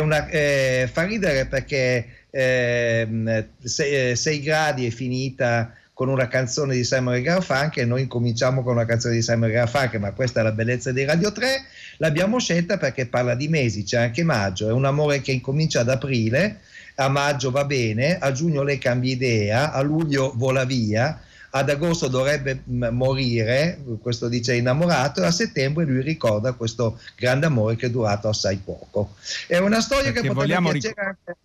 Una, 0.00 0.28
eh, 0.28 0.88
fa 0.92 1.04
ridere 1.04 1.46
perché 1.46 2.06
ehm, 2.30 3.46
sei, 3.62 4.14
sei 4.14 4.40
gradi 4.40 4.86
è 4.86 4.90
finita 4.90 5.74
con 5.94 6.08
una 6.08 6.28
canzone 6.28 6.74
di 6.74 6.84
Simon 6.84 7.14
e 7.14 7.22
Garfunkel 7.22 7.82
e 7.82 7.86
noi 7.86 8.02
incominciamo 8.02 8.62
con 8.62 8.74
una 8.74 8.84
canzone 8.84 9.14
di 9.14 9.22
Simon 9.22 9.48
e 9.48 9.52
Garfunkel, 9.52 10.00
ma 10.00 10.12
questa 10.12 10.40
è 10.40 10.42
la 10.42 10.52
bellezza 10.52 10.92
di 10.92 11.04
Radio 11.04 11.32
3. 11.32 11.64
L'abbiamo 11.96 12.38
scelta 12.38 12.76
perché 12.76 13.06
parla 13.06 13.34
di 13.34 13.48
mesi, 13.48 13.84
c'è 13.84 13.98
anche 13.98 14.22
maggio, 14.22 14.68
è 14.68 14.72
un 14.72 14.84
amore 14.84 15.20
che 15.22 15.32
incomincia 15.32 15.80
ad 15.80 15.88
aprile, 15.88 16.60
a 17.00 17.08
maggio 17.08 17.50
va 17.50 17.64
bene, 17.64 18.18
a 18.18 18.30
giugno 18.30 18.62
lei 18.62 18.76
cambia 18.76 19.10
idea, 19.12 19.72
a 19.72 19.80
luglio 19.80 20.32
vola 20.34 20.64
via, 20.64 21.18
ad 21.52 21.70
agosto 21.70 22.08
dovrebbe 22.08 22.62
m- 22.66 22.88
morire, 22.92 23.78
questo 24.02 24.28
dice 24.28 24.54
innamorato, 24.54 25.22
e 25.22 25.26
a 25.26 25.30
settembre 25.30 25.86
lui 25.86 26.02
ricorda 26.02 26.52
questo 26.52 27.00
grande 27.16 27.46
amore 27.46 27.76
che 27.76 27.86
è 27.86 27.90
durato 27.90 28.28
assai 28.28 28.58
poco. 28.62 29.14
È 29.46 29.56
una 29.56 29.80
storia 29.80 30.12
Perché 30.12 30.20
che 30.20 30.28
potrebbe 30.28 30.54
vogliamo 30.54 30.70
piacere 30.72 31.00
anche 31.00 31.36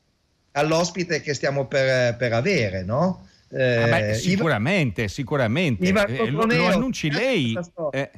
all'ospite 0.51 1.21
che 1.21 1.33
stiamo 1.33 1.67
per, 1.67 2.17
per 2.17 2.33
avere, 2.33 2.83
no? 2.83 3.27
Eh, 3.49 3.83
Ah, 3.83 3.87
beh, 3.87 3.97
Ivan- 3.99 4.13
sicuramente, 4.15 5.07
sicuramente. 5.07 5.87
Ivan 5.87 6.05
Eh, 6.09 6.29
lo, 6.31 6.45
lo 6.45 6.67
annunci 6.67 7.09
lei? 7.09 7.57
Eh, 7.91 8.11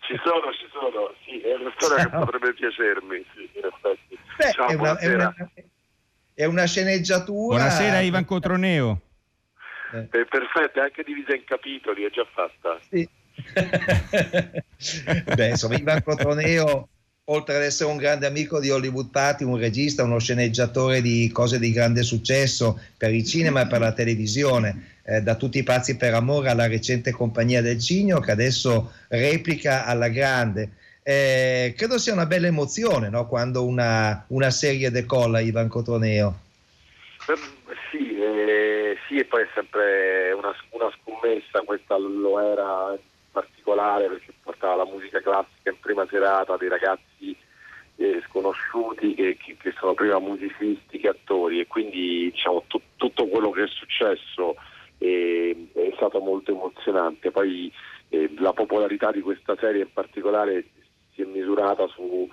Ci 0.00 0.18
sono, 0.24 0.52
ci 0.52 0.66
sono, 0.72 1.12
sì, 1.26 1.38
è 1.40 1.54
una 1.54 1.72
storia 1.76 2.04
che 2.04 2.16
potrebbe 2.16 2.54
piacermi, 2.54 3.22
sì, 3.34 3.50
in 3.52 3.64
effetti. 3.64 4.18
Beh, 4.38 4.52
Ciao, 4.52 4.68
è, 4.68 4.74
una, 4.74 4.96
è, 4.98 5.14
una, 5.14 5.34
è 6.38 6.44
una 6.44 6.66
sceneggiatura. 6.66 7.56
buonasera 7.56 7.98
Ivan 7.98 8.24
Cotroneo. 8.24 9.00
Eh, 9.92 10.06
perfetto, 10.06 10.78
è 10.78 10.82
anche 10.82 11.02
divisa 11.02 11.34
in 11.34 11.42
capitoli, 11.44 12.04
è 12.04 12.10
già 12.10 12.24
fatta. 12.32 12.78
Sì. 12.88 13.08
Beh, 15.34 15.48
insomma, 15.48 15.74
Ivan 15.74 16.00
Cotroneo, 16.04 16.88
oltre 17.24 17.56
ad 17.56 17.62
essere 17.62 17.90
un 17.90 17.96
grande 17.96 18.26
amico 18.26 18.60
di 18.60 18.70
Hollywood 18.70 19.10
Party, 19.10 19.42
un 19.42 19.56
regista, 19.56 20.04
uno 20.04 20.20
sceneggiatore 20.20 21.02
di 21.02 21.28
cose 21.32 21.58
di 21.58 21.72
grande 21.72 22.04
successo 22.04 22.80
per 22.96 23.12
il 23.12 23.24
cinema 23.24 23.62
e 23.62 23.66
per 23.66 23.80
la 23.80 23.92
televisione, 23.92 24.98
eh, 25.02 25.20
da 25.20 25.34
tutti 25.34 25.58
i 25.58 25.64
pazzi 25.64 25.96
per 25.96 26.14
amore 26.14 26.50
alla 26.50 26.68
recente 26.68 27.10
compagnia 27.10 27.62
del 27.62 27.80
Cigno 27.80 28.20
che 28.20 28.30
adesso 28.30 28.92
replica 29.08 29.86
alla 29.86 30.08
grande. 30.08 30.70
Eh, 31.08 31.72
credo 31.74 31.96
sia 31.96 32.12
una 32.12 32.26
bella 32.26 32.48
emozione 32.48 33.08
no? 33.08 33.26
quando 33.28 33.64
una, 33.64 34.26
una 34.28 34.50
serie 34.50 34.90
decolla, 34.90 35.40
Ivan 35.40 35.66
Cotroneo. 35.66 36.38
Eh, 37.26 37.34
Sì, 37.90 38.20
eh, 38.20 38.94
sì, 39.08 39.16
e 39.16 39.24
poi 39.24 39.44
è 39.44 39.48
sempre 39.54 40.32
una, 40.32 40.54
una 40.68 40.92
scommessa, 41.00 41.62
questa 41.64 41.96
lo 41.96 42.38
era 42.38 42.92
in 42.92 42.98
particolare 43.32 44.06
perché 44.06 44.34
portava 44.42 44.76
la 44.76 44.84
musica 44.84 45.22
classica 45.22 45.70
in 45.70 45.80
prima 45.80 46.06
serata 46.10 46.58
dei 46.58 46.68
ragazzi 46.68 47.34
eh, 47.96 48.22
sconosciuti 48.28 49.14
che, 49.14 49.38
che- 49.38 49.56
sono 49.80 49.94
prima 49.94 50.18
musicisti 50.18 50.98
che 50.98 51.08
attori 51.08 51.60
e 51.60 51.66
quindi 51.66 52.30
diciamo 52.32 52.64
tu- 52.66 52.82
tutto 52.96 53.26
quello 53.28 53.48
che 53.48 53.62
è 53.62 53.68
successo 53.68 54.56
eh, 54.98 55.68
è 55.72 55.90
stato 55.96 56.20
molto 56.20 56.50
emozionante. 56.50 57.30
Poi 57.30 57.72
eh, 58.10 58.30
la 58.40 58.52
popolarità 58.52 59.10
di 59.10 59.22
questa 59.22 59.56
serie 59.58 59.80
in 59.82 59.92
particolare 59.92 60.64
si 61.18 61.22
è 61.22 61.24
misurata 61.24 61.88
su, 61.88 62.28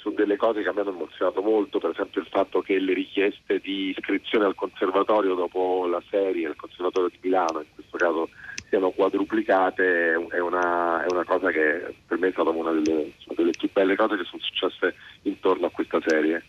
su 0.00 0.12
delle 0.12 0.36
cose 0.36 0.62
che 0.62 0.72
me 0.72 0.80
hanno 0.80 0.90
emozionato 0.90 1.40
molto, 1.42 1.78
per 1.78 1.90
esempio 1.90 2.20
il 2.20 2.26
fatto 2.28 2.60
che 2.60 2.78
le 2.80 2.92
richieste 2.92 3.60
di 3.60 3.90
iscrizione 3.90 4.46
al 4.46 4.56
conservatorio 4.56 5.34
dopo 5.34 5.86
la 5.86 6.02
serie, 6.10 6.48
al 6.48 6.56
conservatorio 6.56 7.10
di 7.10 7.18
Milano 7.22 7.60
in 7.60 7.66
questo 7.72 7.96
caso, 7.96 8.28
siano 8.68 8.90
quadruplicate, 8.90 10.14
è 10.30 10.40
una, 10.40 11.04
è 11.04 11.12
una 11.12 11.24
cosa 11.24 11.52
che 11.52 11.94
per 12.04 12.18
me 12.18 12.28
è 12.28 12.32
stata 12.32 12.50
una 12.50 12.72
delle, 12.72 13.12
insomma, 13.14 13.36
delle 13.36 13.52
più 13.56 13.70
belle 13.72 13.94
cose 13.94 14.16
che 14.16 14.24
sono 14.24 14.42
successe 14.42 14.94
intorno 15.22 15.66
a 15.66 15.70
questa 15.70 16.00
serie. 16.04 16.44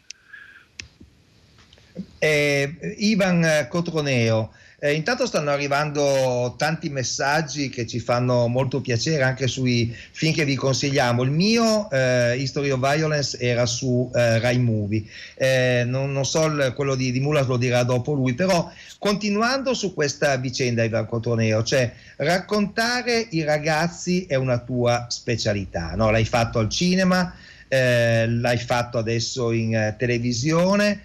Eh, 2.20 2.96
Ivan 2.98 3.68
Cotroneo, 3.70 4.52
eh, 4.80 4.94
intanto 4.94 5.26
stanno 5.26 5.50
arrivando 5.50 6.54
tanti 6.56 6.90
messaggi 6.90 7.70
che 7.70 7.88
ci 7.88 8.00
fanno 8.00 8.46
molto 8.48 8.80
piacere 8.80 9.24
anche 9.24 9.48
sui 9.48 9.92
film 10.12 10.36
che 10.36 10.46
vi 10.46 10.54
consigliamo. 10.56 11.24
Il 11.24 11.32
mio, 11.32 11.90
eh, 11.90 12.38
History 12.38 12.70
of 12.70 12.80
Violence, 12.80 13.40
era 13.40 13.66
su 13.66 14.12
eh, 14.14 14.38
Rai 14.38 14.60
Movie. 14.60 15.04
Eh, 15.34 15.84
non, 15.88 16.12
non 16.12 16.26
so, 16.26 16.46
il- 16.46 16.74
quello 16.76 16.94
di, 16.94 17.12
di 17.12 17.20
Mulas 17.20 17.48
lo 17.48 17.58
dirà 17.58 17.82
dopo 17.82 18.14
lui, 18.14 18.36
però 18.36 18.72
continuando 19.00 19.74
su 19.74 19.96
questa 19.96 20.36
vicenda, 20.38 20.84
Ivan 20.84 21.08
Cotroneo, 21.08 21.64
cioè 21.64 21.92
raccontare 22.18 23.26
i 23.32 23.44
ragazzi 23.44 24.26
è 24.28 24.36
una 24.36 24.60
tua 24.60 25.08
specialità, 25.10 25.96
no? 25.96 26.12
l'hai 26.12 26.26
fatto 26.26 26.60
al 26.60 26.70
cinema, 26.70 27.34
eh, 27.68 28.28
l'hai 28.30 28.60
fatto 28.60 29.00
adesso 29.00 29.52
in 29.52 29.76
eh, 29.76 29.96
televisione. 29.98 31.02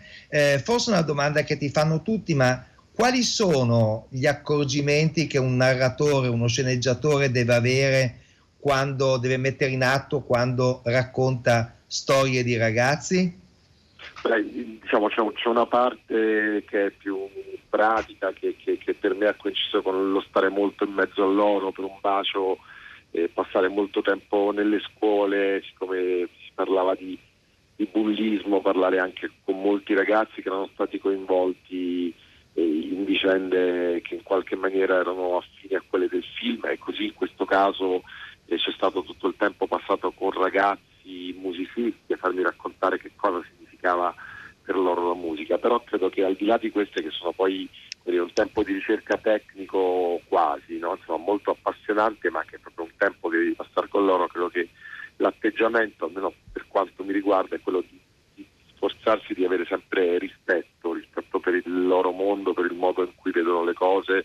Forse 0.62 0.88
una 0.88 1.02
domanda 1.02 1.42
che 1.42 1.58
ti 1.58 1.68
fanno 1.68 2.00
tutti, 2.00 2.32
ma 2.32 2.64
quali 2.94 3.22
sono 3.22 4.06
gli 4.10 4.26
accorgimenti 4.26 5.26
che 5.26 5.38
un 5.38 5.56
narratore, 5.56 6.28
uno 6.28 6.46
sceneggiatore 6.46 7.30
deve 7.30 7.54
avere 7.54 8.16
quando 8.58 9.16
deve 9.18 9.38
mettere 9.38 9.72
in 9.72 9.82
atto, 9.82 10.20
quando 10.20 10.82
racconta 10.84 11.74
storie 11.86 12.42
di 12.44 12.56
ragazzi? 12.56 13.40
Beh, 14.22 14.78
diciamo 14.80 15.08
c'è, 15.08 15.20
c'è 15.32 15.48
una 15.48 15.66
parte 15.66 16.62
che 16.68 16.86
è 16.86 16.90
più 16.90 17.28
pratica 17.68 18.32
che, 18.32 18.56
che- 18.56 18.78
che 18.78 18.94
per 18.94 19.14
me 19.14 19.26
ha 19.26 19.34
coinciso 19.34 19.82
con 19.82 20.12
lo 20.12 20.20
stare 20.28 20.48
molto 20.48 20.84
in 20.84 20.92
mezzo 20.92 21.22
a 21.24 21.26
loro 21.26 21.72
per 21.72 21.84
un 21.84 21.96
bacio, 22.00 22.58
eh, 23.10 23.28
passare 23.28 23.68
molto 23.68 24.02
tempo 24.02 24.52
nelle 24.54 24.80
scuole, 24.80 25.62
siccome 25.64 26.28
si 26.44 26.50
parlava 26.54 26.94
di, 26.94 27.18
di 27.74 27.88
bullismo, 27.90 28.60
parlare 28.60 28.98
anche 28.98 29.30
con 29.44 29.60
molti 29.60 29.94
ragazzi 29.94 30.42
che 30.42 30.48
erano 30.48 30.68
stati 30.72 30.98
coinvolti 30.98 32.14
in 32.54 33.04
vicende 33.04 34.00
che 34.02 34.16
in 34.16 34.22
qualche 34.22 34.56
maniera 34.56 34.98
erano 34.98 35.38
affini 35.38 35.74
a 35.74 35.82
quelle 35.86 36.08
del 36.08 36.24
film 36.38 36.64
e 36.66 36.78
così 36.78 37.06
in 37.06 37.14
questo 37.14 37.44
caso 37.44 38.02
eh, 38.46 38.56
c'è 38.56 38.72
stato 38.72 39.02
tutto 39.02 39.28
il 39.28 39.34
tempo 39.36 39.66
passato 39.66 40.10
con 40.12 40.30
ragazzi 40.32 41.34
musicisti 41.38 42.12
a 42.12 42.16
farmi 42.16 42.42
raccontare 42.42 42.98
che 42.98 43.12
cosa 43.16 43.42
significava 43.48 44.14
per 44.62 44.76
loro 44.76 45.08
la 45.08 45.14
musica, 45.14 45.58
però 45.58 45.82
credo 45.82 46.08
che 46.08 46.24
al 46.24 46.34
di 46.34 46.44
là 46.44 46.56
di 46.56 46.70
queste 46.70 47.02
che 47.02 47.10
sono 47.10 47.32
poi 47.32 47.68
dire, 48.04 48.20
un 48.20 48.32
tempo 48.32 48.62
di 48.62 48.72
ricerca 48.72 49.16
tecnico 49.16 50.20
quasi, 50.28 50.78
no? 50.78 50.94
Insomma, 50.96 51.24
molto 51.24 51.50
appassionante, 51.50 52.30
ma 52.30 52.44
che 52.44 52.56
è 52.56 52.58
proprio 52.58 52.86
un 52.86 52.92
tempo 52.96 53.28
che 53.28 53.38
devi 53.38 53.54
passare 53.54 53.88
con 53.88 54.04
loro, 54.04 54.26
credo 54.26 54.48
che 54.48 54.68
l'atteggiamento, 55.16 56.06
almeno 56.06 56.32
per 56.52 56.66
quanto 56.68 57.04
mi 57.04 57.12
riguarda, 57.12 57.56
è 57.56 57.60
quello 57.60 57.80
di, 57.80 58.00
di 58.34 58.46
sforzarsi 58.74 59.34
di 59.34 59.44
avere 59.44 59.64
sempre 59.66 60.18
rispetto, 60.18 60.92
rispetto 61.32 61.40
per 61.40 61.54
il 61.54 61.86
loro 61.86 62.10
mondo, 62.10 62.52
per 62.52 62.66
il 62.66 62.76
modo 62.76 63.02
in 63.02 63.14
cui 63.14 63.32
vedono 63.32 63.64
le 63.64 63.72
cose, 63.72 64.24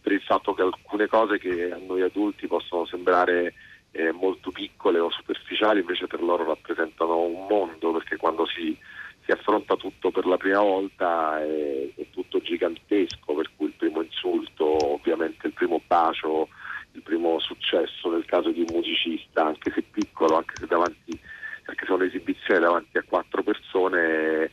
per 0.00 0.12
il 0.12 0.22
fatto 0.22 0.54
che 0.54 0.62
alcune 0.62 1.06
cose 1.06 1.38
che 1.38 1.70
a 1.70 1.78
noi 1.84 2.02
adulti 2.02 2.46
possono 2.46 2.86
sembrare 2.86 3.54
eh, 3.90 4.12
molto 4.12 4.50
piccole 4.50 4.98
o 4.98 5.10
superficiali, 5.10 5.80
invece 5.80 6.06
per 6.06 6.22
loro 6.22 6.44
rappresentano 6.44 7.20
un 7.20 7.46
mondo, 7.46 7.92
perché 7.92 8.16
quando 8.16 8.46
si, 8.46 8.76
si 9.24 9.30
affronta 9.30 9.76
tutto 9.76 10.10
per 10.10 10.26
la 10.26 10.36
prima 10.36 10.60
volta 10.60 11.40
è, 11.40 11.88
è 11.94 12.06
tutto 12.10 12.40
gigantesco, 12.40 13.34
per 13.34 13.50
cui 13.56 13.66
il 13.66 13.74
primo 13.76 14.02
insulto, 14.02 14.94
ovviamente 14.94 15.46
il 15.46 15.52
primo 15.52 15.80
bacio, 15.86 16.48
il 16.92 17.02
primo 17.02 17.38
successo 17.40 18.10
nel 18.10 18.24
caso 18.24 18.50
di 18.50 18.60
un 18.60 18.74
musicista, 18.74 19.44
anche 19.44 19.70
se 19.72 19.82
piccolo, 19.82 20.36
anche 20.36 20.54
se 20.56 20.66
davanti, 20.66 21.18
anche 21.64 21.84
se 21.84 21.92
un'esibizione 21.92 22.60
davanti 22.60 22.96
a 22.96 23.04
quattro 23.06 23.42
persone 23.42 24.50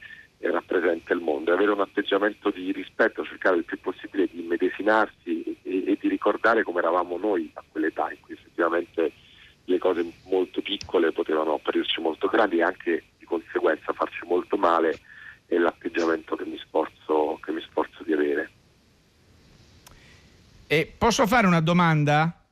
rappresenta 0.51 1.13
il 1.13 1.21
mondo. 1.21 1.51
E 1.51 1.53
avere 1.53 1.71
un 1.71 1.81
atteggiamento 1.81 2.49
di 2.49 2.71
rispetto, 2.71 3.23
cercare 3.23 3.57
il 3.57 3.65
più 3.65 3.79
possibile 3.79 4.27
di 4.31 4.41
immedesimarsi 4.41 5.43
e, 5.63 5.83
e 5.85 5.97
di 5.99 6.07
ricordare 6.07 6.63
come 6.63 6.79
eravamo 6.79 7.17
noi 7.17 7.49
a 7.53 7.63
quell'età 7.69 8.11
in 8.11 8.19
cui 8.21 8.33
effettivamente 8.33 9.11
le 9.65 9.77
cose 9.77 10.05
molto 10.25 10.61
piccole 10.61 11.11
potevano 11.11 11.53
apparirci 11.53 12.01
molto 12.01 12.27
grandi 12.27 12.57
e 12.57 12.63
anche 12.63 13.03
di 13.17 13.25
conseguenza 13.25 13.93
farci 13.93 14.25
molto 14.25 14.57
male 14.57 14.99
è 15.45 15.57
l'atteggiamento 15.57 16.35
che 16.35 16.45
mi 16.45 16.57
sforzo, 16.57 17.39
che 17.41 17.51
mi 17.51 17.61
sforzo 17.61 18.03
di 18.03 18.13
avere. 18.13 18.51
E 20.67 20.91
posso 20.97 21.27
fare 21.27 21.45
una 21.45 21.61
domanda, 21.61 22.45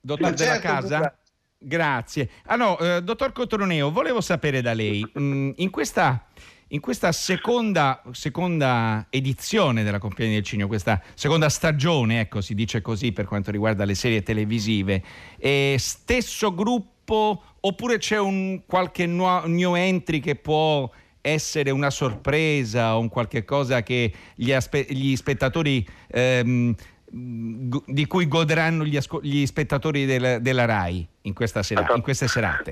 dottor 0.00 0.30
Ma 0.30 0.36
Della 0.36 0.52
certo, 0.52 0.66
Casa? 0.66 0.96
Luca. 0.96 1.16
Grazie. 1.60 2.30
Ah 2.46 2.56
no, 2.56 2.78
eh, 2.78 3.02
dottor 3.02 3.32
Cotroneo, 3.32 3.90
volevo 3.90 4.20
sapere 4.20 4.60
da 4.60 4.72
lei, 4.72 5.04
mh, 5.12 5.52
in 5.56 5.70
questa, 5.70 6.26
in 6.68 6.80
questa 6.80 7.12
seconda, 7.12 8.02
seconda 8.12 9.06
edizione 9.10 9.82
della 9.82 9.98
Compagnia 9.98 10.34
del 10.34 10.42
Cigno, 10.42 10.66
questa 10.66 11.00
seconda 11.14 11.48
stagione, 11.48 12.20
ecco, 12.20 12.40
si 12.40 12.54
dice 12.54 12.82
così 12.82 13.12
per 13.12 13.24
quanto 13.26 13.50
riguarda 13.50 13.84
le 13.84 13.94
serie 13.94 14.22
televisive, 14.22 15.02
eh, 15.38 15.76
stesso 15.78 16.54
gruppo 16.54 17.42
oppure 17.60 17.98
c'è 17.98 18.18
un 18.18 18.62
qualche 18.66 19.06
nuo- 19.06 19.46
new 19.46 19.74
entry 19.74 20.20
che 20.20 20.34
può 20.36 20.90
essere 21.20 21.70
una 21.70 21.90
sorpresa 21.90 22.96
o 22.96 23.00
un 23.00 23.08
qualche 23.08 23.44
cosa 23.44 23.82
che 23.82 24.12
gli, 24.34 24.52
aspe- 24.52 24.86
gli 24.90 25.16
spettatori 25.16 25.86
ehm, 26.10 26.74
di 27.10 28.06
cui 28.06 28.28
godranno 28.28 28.84
gli, 28.84 28.96
asco- 28.96 29.20
gli 29.22 29.46
spettatori 29.46 30.04
del- 30.04 30.40
della 30.42 30.66
RAI 30.66 31.08
in, 31.22 31.34
sera- 31.62 31.94
in 31.94 32.02
queste 32.02 32.28
serate? 32.28 32.70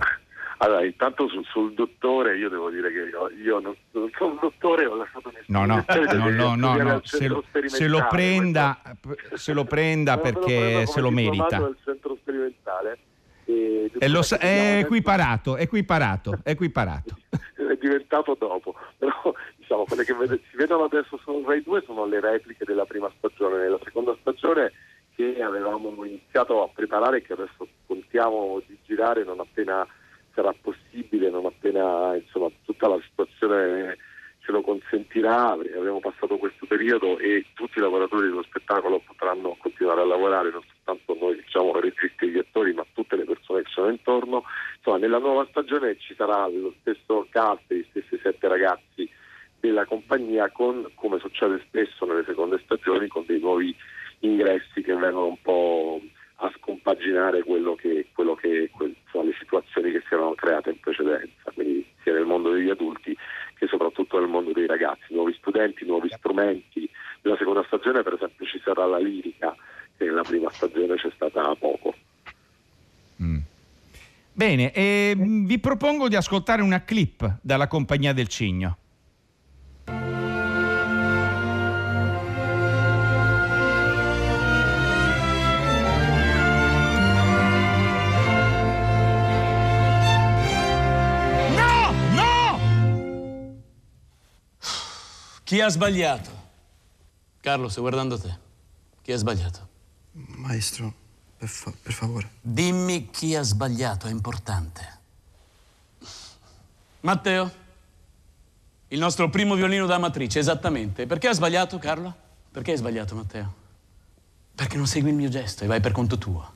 Allora, 0.58 0.84
intanto 0.84 1.28
sul, 1.28 1.44
sul 1.44 1.74
dottore 1.74 2.36
io 2.38 2.48
devo 2.48 2.70
dire 2.70 2.90
che 2.90 2.98
io, 3.00 3.28
io 3.30 3.58
non, 3.60 3.76
non 3.90 4.10
sono 4.16 4.30
un 4.32 4.38
dottore, 4.40 4.86
ho 4.86 4.94
lasciato 4.96 5.30
No, 5.46 5.66
no, 5.66 5.84
no, 5.86 6.30
no, 6.30 6.54
no, 6.54 6.76
no, 6.76 6.90
al 6.94 7.00
se, 7.04 7.28
lo- 7.28 7.44
se 7.52 7.86
lo 7.86 7.98
sperimentale, 7.98 8.06
prenda, 8.08 8.80
se 9.34 9.52
lo 9.52 9.64
prenda 9.64 10.18
perché 10.18 10.86
se 10.86 11.00
lo 11.00 11.10
merita. 11.10 11.58
del 11.58 11.76
centro 11.84 12.16
sperimentale 12.20 12.98
e 13.44 13.90
E 13.98 14.08
lo 14.08 14.22
sa- 14.22 14.38
è 14.38 14.78
equiparato, 14.78 15.56
equiparato, 15.58 16.38
equiparato. 16.42 17.16
è 17.54 17.76
diventato 17.78 18.34
dopo 18.38 18.74
però 18.96 19.34
diciamo 19.56 19.84
quelle 19.84 20.04
che 20.04 20.14
vede- 20.14 20.40
si 20.50 20.56
vedono 20.56 20.84
adesso 20.84 21.18
su 21.22 21.44
Rai 21.46 21.62
2 21.62 21.82
sono 21.84 22.06
le 22.06 22.20
repliche 22.20 22.64
della 22.64 22.84
prima 22.86 23.10
stagione 23.18 23.58
nella 23.58 23.78
seconda 23.84 24.16
stagione 24.20 24.72
che 25.14 25.42
avevamo 25.42 25.92
iniziato 26.04 26.62
a 26.62 26.68
preparare 26.74 27.18
e 27.18 27.22
che 27.22 27.32
adesso 27.34 27.66
contiamo 27.86 28.60
di 28.66 28.78
girare 28.84 29.22
non 29.24 29.40
appena 29.40 29.86
sarà 30.36 30.54
possibile 30.60 31.30
non 31.30 31.46
appena 31.46 32.14
insomma 32.14 32.48
tutta 32.64 32.88
la 32.88 33.00
situazione 33.08 33.96
ce 34.40 34.52
lo 34.52 34.60
consentirà 34.60 35.52
abbiamo 35.52 35.98
passato 35.98 36.36
questo 36.36 36.66
periodo 36.66 37.18
e 37.18 37.46
tutti 37.54 37.78
i 37.78 37.80
lavoratori 37.80 38.28
dello 38.28 38.44
spettacolo 38.44 39.02
potranno 39.04 39.56
continuare 39.58 40.02
a 40.02 40.04
lavorare 40.04 40.50
non 40.50 40.62
soltanto 40.62 41.16
noi 41.18 41.36
diciamo 41.36 41.80
registi 41.80 42.26
e 42.26 42.28
gli 42.28 42.38
attori 42.38 42.72
ma 42.74 42.84
tutte 42.92 43.16
le 43.16 43.24
persone 43.24 43.62
che 43.62 43.70
sono 43.70 43.88
intorno. 43.88 44.44
Insomma 44.76 44.98
nella 44.98 45.18
nuova 45.18 45.46
stagione 45.50 45.96
ci 45.98 46.14
sarà 46.14 46.46
lo 46.48 46.72
stesso 46.80 47.26
cast 47.30 47.62
gli 47.66 47.84
stessi 47.90 48.20
sette 48.22 48.46
ragazzi 48.46 49.08
della 49.58 49.84
compagnia 49.84 50.50
con 50.50 50.88
come 50.94 51.18
succede 51.18 51.60
spesso 51.66 52.04
nelle 52.04 52.24
seconde 52.24 52.60
stagioni 52.62 53.08
con 53.08 53.24
dei 53.26 53.40
nuovi 53.40 53.74
ingressi 54.20 54.82
che 54.82 54.94
vengono 54.94 55.26
un 55.26 55.40
po' 55.40 56.00
a 56.36 56.52
scompaginare 56.58 57.42
quello 57.42 57.74
che, 57.74 58.08
quello 58.12 58.34
che 58.34 58.70
quel- 58.72 58.94
insomma, 59.04 59.24
le 59.24 59.36
situazioni 59.38 59.90
che 59.90 60.02
si 60.06 60.14
erano 60.14 60.34
create 60.34 60.70
in 60.70 60.80
precedenza, 60.80 61.50
quindi 61.54 61.86
sia 62.02 62.12
nel 62.12 62.26
mondo 62.26 62.50
degli 62.50 62.70
adulti 62.70 63.16
che 63.54 63.66
soprattutto 63.66 64.18
nel 64.18 64.28
mondo 64.28 64.52
dei 64.52 64.66
ragazzi, 64.66 65.14
nuovi 65.14 65.34
studenti, 65.38 65.86
nuovi 65.86 66.10
strumenti. 66.10 66.88
Nella 67.22 67.36
seconda 67.38 67.64
stagione 67.66 68.02
per 68.02 68.14
esempio 68.14 68.46
ci 68.46 68.60
sarà 68.62 68.84
la 68.84 68.98
lirica, 68.98 69.56
che 69.96 70.04
nella 70.04 70.22
prima 70.22 70.50
stagione 70.50 70.96
c'è 70.96 71.10
stata 71.14 71.54
poco. 71.54 71.94
Bene, 74.36 74.70
e, 74.72 75.14
mh, 75.16 75.46
vi 75.46 75.58
propongo 75.58 76.08
di 76.08 76.14
ascoltare 76.14 76.60
una 76.60 76.84
clip 76.84 77.38
dalla 77.40 77.68
Compagnia 77.68 78.12
del 78.12 78.28
Cigno. 78.28 78.76
Chi 95.46 95.60
ha 95.60 95.68
sbagliato? 95.68 96.30
Carlo, 97.40 97.68
sto 97.68 97.80
guardando 97.80 98.18
te. 98.18 98.36
Chi 99.00 99.12
ha 99.12 99.16
sbagliato? 99.16 99.68
Maestro, 100.10 100.92
per, 101.38 101.48
fa- 101.48 101.72
per 101.80 101.92
favore. 101.92 102.30
Dimmi 102.40 103.10
chi 103.10 103.36
ha 103.36 103.42
sbagliato, 103.42 104.08
è 104.08 104.10
importante. 104.10 104.98
Matteo? 107.02 107.52
Il 108.88 108.98
nostro 108.98 109.30
primo 109.30 109.54
violino 109.54 109.86
da 109.86 109.98
matrice, 109.98 110.40
esattamente. 110.40 111.06
Perché 111.06 111.28
ha 111.28 111.32
sbagliato, 111.32 111.78
Carlo? 111.78 112.12
Perché 112.50 112.72
hai 112.72 112.78
sbagliato, 112.78 113.14
Matteo? 113.14 113.54
Perché 114.52 114.76
non 114.76 114.88
segui 114.88 115.10
il 115.10 115.16
mio 115.16 115.28
gesto 115.28 115.62
e 115.62 115.68
vai 115.68 115.78
per 115.78 115.92
conto 115.92 116.18
tuo. 116.18 116.54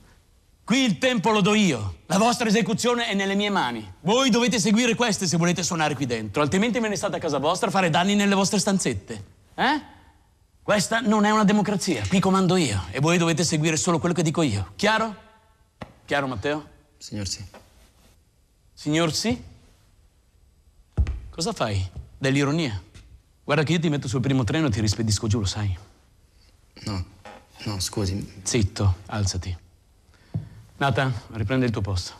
Qui 0.71 0.85
il 0.85 0.99
tempo 0.99 1.33
lo 1.33 1.41
do 1.41 1.55
io. 1.55 1.97
La 2.07 2.17
vostra 2.17 2.47
esecuzione 2.47 3.09
è 3.09 3.15
nelle 3.15 3.35
mie 3.35 3.51
mani. 3.51 3.93
Voi 4.03 4.31
dovete 4.31 4.61
seguire 4.61 4.95
queste 4.95 5.27
se 5.27 5.37
volete 5.37 5.65
suonare 5.65 5.97
qui 5.97 6.07
dentro, 6.07 6.43
altrimenti 6.43 6.79
me 6.79 6.87
ne 6.87 6.95
state 6.95 7.17
a 7.17 7.19
casa 7.19 7.39
vostra 7.39 7.67
a 7.67 7.71
fare 7.73 7.91
danni 7.91 8.15
nelle 8.15 8.37
vostre 8.37 8.61
stanzette. 8.61 9.25
Eh? 9.57 9.83
Questa 10.63 11.01
non 11.01 11.25
è 11.25 11.33
una 11.33 11.43
democrazia. 11.43 12.07
Qui 12.07 12.21
comando 12.21 12.55
io 12.55 12.85
e 12.93 13.01
voi 13.01 13.19
dovete 13.19 13.43
seguire 13.43 13.77
solo 13.77 13.99
quello 13.99 14.15
che 14.15 14.23
dico 14.23 14.43
io. 14.43 14.71
Chiaro? 14.77 15.13
Chiaro, 16.05 16.29
Matteo? 16.29 16.69
Signor 16.99 17.27
sì. 17.27 17.45
Signor 18.73 19.13
sì? 19.13 19.43
Cosa 21.31 21.53
fai? 21.53 21.85
Dell'ironia. 22.17 22.81
Guarda 23.43 23.65
che 23.65 23.73
io 23.73 23.81
ti 23.81 23.89
metto 23.89 24.07
sul 24.07 24.21
primo 24.21 24.45
treno 24.45 24.69
e 24.69 24.71
ti 24.71 24.81
rispedisco 24.81 25.27
giù, 25.27 25.41
lo 25.41 25.47
sai. 25.47 25.77
No, 26.85 27.05
no, 27.65 27.81
scusi. 27.81 28.35
Zitto, 28.45 28.99
alzati. 29.07 29.69
Nathan, 30.81 31.13
riprendi 31.33 31.67
il 31.67 31.73
tuo 31.73 31.83
posto. 31.83 32.15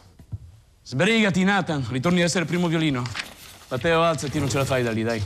Sbrigati, 0.83 1.43
Nathan, 1.45 1.83
ritorni 1.89 2.21
a 2.21 2.25
essere 2.25 2.45
primo 2.45 2.69
violino. 2.69 3.03
Matteo, 3.69 4.03
alzati, 4.03 4.39
non 4.39 4.51
ce 4.51 4.59
la 4.59 4.67
fai 4.67 4.83
da 4.83 4.91
lì, 4.91 5.03
dai. 5.03 5.25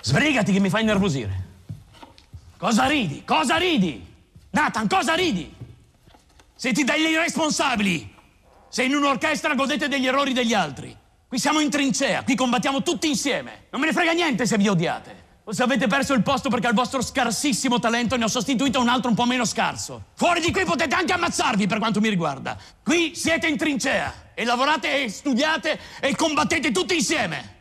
Sbrigati 0.00 0.52
che 0.52 0.60
mi 0.60 0.70
fai 0.70 0.84
nervosire. 0.84 1.46
Cosa 2.56 2.86
ridi? 2.86 3.24
Cosa 3.24 3.56
ridi? 3.56 4.06
Nathan, 4.50 4.86
cosa 4.86 5.14
ridi? 5.14 5.52
Siete 6.54 6.84
degli 6.84 7.10
irresponsabili. 7.10 8.14
Se 8.68 8.84
in 8.84 8.94
un'orchestra 8.94 9.56
godete 9.56 9.88
degli 9.88 10.06
errori 10.06 10.32
degli 10.32 10.54
altri. 10.54 10.96
Qui 11.26 11.38
siamo 11.40 11.58
in 11.58 11.68
trincea, 11.68 12.22
qui 12.22 12.36
combattiamo 12.36 12.84
tutti 12.84 13.08
insieme. 13.08 13.64
Non 13.70 13.80
me 13.80 13.88
ne 13.88 13.92
frega 13.92 14.12
niente 14.12 14.46
se 14.46 14.56
vi 14.56 14.68
odiate. 14.68 15.23
O 15.46 15.52
se 15.52 15.62
avete 15.62 15.86
perso 15.86 16.14
il 16.14 16.22
posto 16.22 16.48
perché 16.48 16.68
al 16.68 16.74
vostro 16.74 17.02
scarsissimo 17.02 17.78
talento 17.78 18.16
ne 18.16 18.24
ho 18.24 18.28
sostituito 18.28 18.80
un 18.80 18.88
altro 18.88 19.10
un 19.10 19.14
po' 19.14 19.26
meno 19.26 19.44
scarso. 19.44 20.06
Fuori 20.14 20.40
di 20.40 20.50
qui 20.50 20.64
potete 20.64 20.94
anche 20.94 21.12
ammazzarvi 21.12 21.66
per 21.66 21.78
quanto 21.78 22.00
mi 22.00 22.08
riguarda. 22.08 22.58
Qui 22.82 23.14
siete 23.14 23.46
in 23.46 23.58
trincea 23.58 24.32
e 24.32 24.44
lavorate 24.44 25.04
e 25.04 25.08
studiate 25.10 25.78
e 26.00 26.16
combattete 26.16 26.72
tutti 26.72 26.94
insieme. 26.94 27.52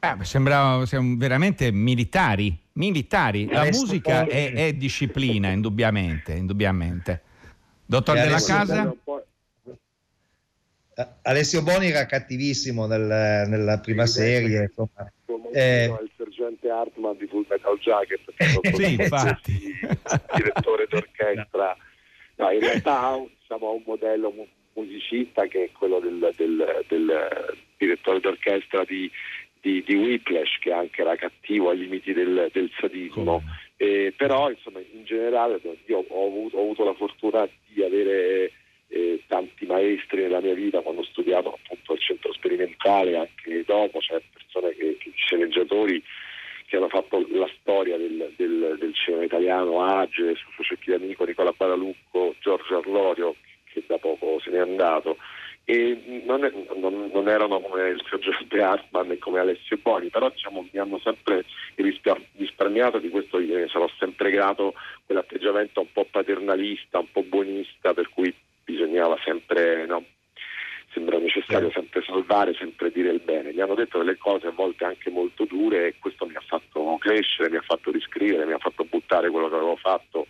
Eh, 0.00 0.16
beh, 0.16 0.24
sembra 0.24 0.84
siamo 0.84 1.14
veramente 1.16 1.70
militari. 1.70 2.58
Militari. 2.72 3.46
La 3.46 3.68
musica 3.70 4.26
è, 4.26 4.52
è 4.52 4.72
disciplina, 4.72 5.50
indubbiamente, 5.50 6.32
indubbiamente. 6.32 7.22
Dottor 7.86 8.16
Della 8.16 8.42
Casa? 8.42 8.92
Alessio 11.22 11.62
Boni 11.62 11.88
era 11.88 12.06
cattivissimo 12.06 12.86
nel- 12.86 13.46
nella 13.48 13.78
prima 13.80 14.06
serie. 14.06 14.62
insomma. 14.62 15.10
Eh, 15.54 15.84
il 15.84 16.10
sergente 16.16 16.68
Hartman 16.70 17.16
di 17.18 17.26
Full 17.26 17.44
Metal 17.48 17.76
Jacket 17.78 18.20
che 18.24 18.44
è 18.44 18.48
stato 18.48 18.70
Sì, 18.76 18.92
infatti. 18.94 19.78
direttore 20.34 20.86
d'orchestra 20.88 21.76
no, 22.36 22.50
in 22.50 22.60
realtà 22.60 23.00
ha 23.00 23.14
un, 23.16 23.28
diciamo, 23.38 23.66
ha 23.68 23.70
un 23.72 23.82
modello 23.84 24.30
mu- 24.30 24.48
musicista 24.74 25.46
che 25.46 25.64
è 25.64 25.70
quello 25.72 25.98
del, 26.00 26.32
del- 26.36 26.84
del 26.88 27.56
direttore 27.76 28.20
d'orchestra 28.20 28.84
di, 28.84 29.10
di, 29.60 29.82
di 29.86 29.94
Whiplash 29.94 30.58
che 30.60 30.72
anche 30.72 31.02
era 31.02 31.16
cattivo 31.16 31.68
ai 31.70 31.78
limiti 31.78 32.12
del, 32.14 32.48
del 32.52 32.70
sadismo 32.80 33.42
Eh, 33.76 34.14
però 34.16 34.48
insomma 34.50 34.78
in 34.78 35.04
generale 35.04 35.60
io 35.86 36.04
ho 36.08 36.26
avuto, 36.26 36.56
ho 36.56 36.60
avuto 36.62 36.84
la 36.84 36.94
fortuna 36.94 37.46
di 37.66 37.82
avere 37.82 38.52
eh, 38.92 39.22
tanti 39.26 39.64
maestri 39.66 40.22
nella 40.22 40.40
mia 40.40 40.54
vita 40.54 40.80
quando 40.80 41.00
ho 41.00 41.04
studiato 41.04 41.54
appunto 41.54 41.92
al 41.92 41.98
centro 41.98 42.32
sperimentale 42.34 43.16
anche 43.16 43.64
dopo 43.64 44.00
cioè 44.00 44.20
persone 44.32 44.74
che, 44.74 44.96
che 44.98 45.12
sceneggiatori 45.14 46.02
che 46.66 46.76
hanno 46.76 46.88
fatto 46.88 47.26
la 47.30 47.48
storia 47.60 47.96
del, 47.98 48.32
del- 48.36 48.76
del 48.78 48.94
cinema 48.94 49.24
italiano, 49.24 49.82
Age, 49.84 50.34
Suso 50.36 50.62
Cecchi 50.62 50.90
d'Amico, 50.90 51.24
Nicola 51.26 51.52
Badalucco, 51.54 52.34
Giorgio 52.40 52.78
Arlorio, 52.78 53.36
che 53.70 53.84
da 53.86 53.98
poco 53.98 54.40
se 54.40 54.48
n'è 54.48 54.58
andato, 54.58 55.18
e 55.66 56.22
non, 56.24 56.44
è- 56.46 56.52
non- 56.74 57.10
non 57.12 57.28
erano 57.28 57.60
come 57.60 57.90
il 57.90 58.02
sergente 58.08 58.62
Hartman 58.62 59.10
e 59.10 59.18
come 59.18 59.40
Alessio 59.40 59.78
Boni, 59.82 60.08
però 60.08 60.30
diciamo, 60.30 60.66
mi 60.72 60.78
hanno 60.80 60.98
sempre 61.00 61.44
risparmiato 61.74 62.98
di 62.98 63.10
questo, 63.10 63.38
gliene 63.38 63.68
sarò 63.68 63.86
sempre 63.98 64.30
grato, 64.30 64.72
quell'atteggiamento 65.04 65.80
un 65.80 65.92
po' 65.92 66.06
paternalista, 66.10 67.00
un 67.00 67.10
po' 67.12 67.22
buonista, 67.22 67.92
per 67.92 68.08
cui 68.08 68.34
bisognava 68.72 69.18
sempre 69.22 69.86
no, 69.86 70.04
sembra 70.92 71.18
necessario 71.18 71.70
sempre 71.70 72.02
salvare, 72.02 72.54
sempre 72.54 72.90
dire 72.90 73.10
il 73.10 73.20
bene. 73.20 73.52
Mi 73.52 73.60
hanno 73.60 73.74
detto 73.74 73.98
delle 73.98 74.16
cose 74.16 74.48
a 74.48 74.52
volte 74.52 74.84
anche 74.84 75.10
molto 75.10 75.44
dure 75.44 75.86
e 75.86 75.94
questo 75.98 76.26
mi 76.26 76.34
ha 76.34 76.42
fatto 76.46 76.96
crescere, 76.98 77.50
mi 77.50 77.56
ha 77.56 77.62
fatto 77.62 77.90
riscrivere, 77.90 78.46
mi 78.46 78.52
ha 78.52 78.58
fatto 78.58 78.84
buttare 78.84 79.30
quello 79.30 79.48
che 79.48 79.56
avevo 79.56 79.76
fatto 79.76 80.26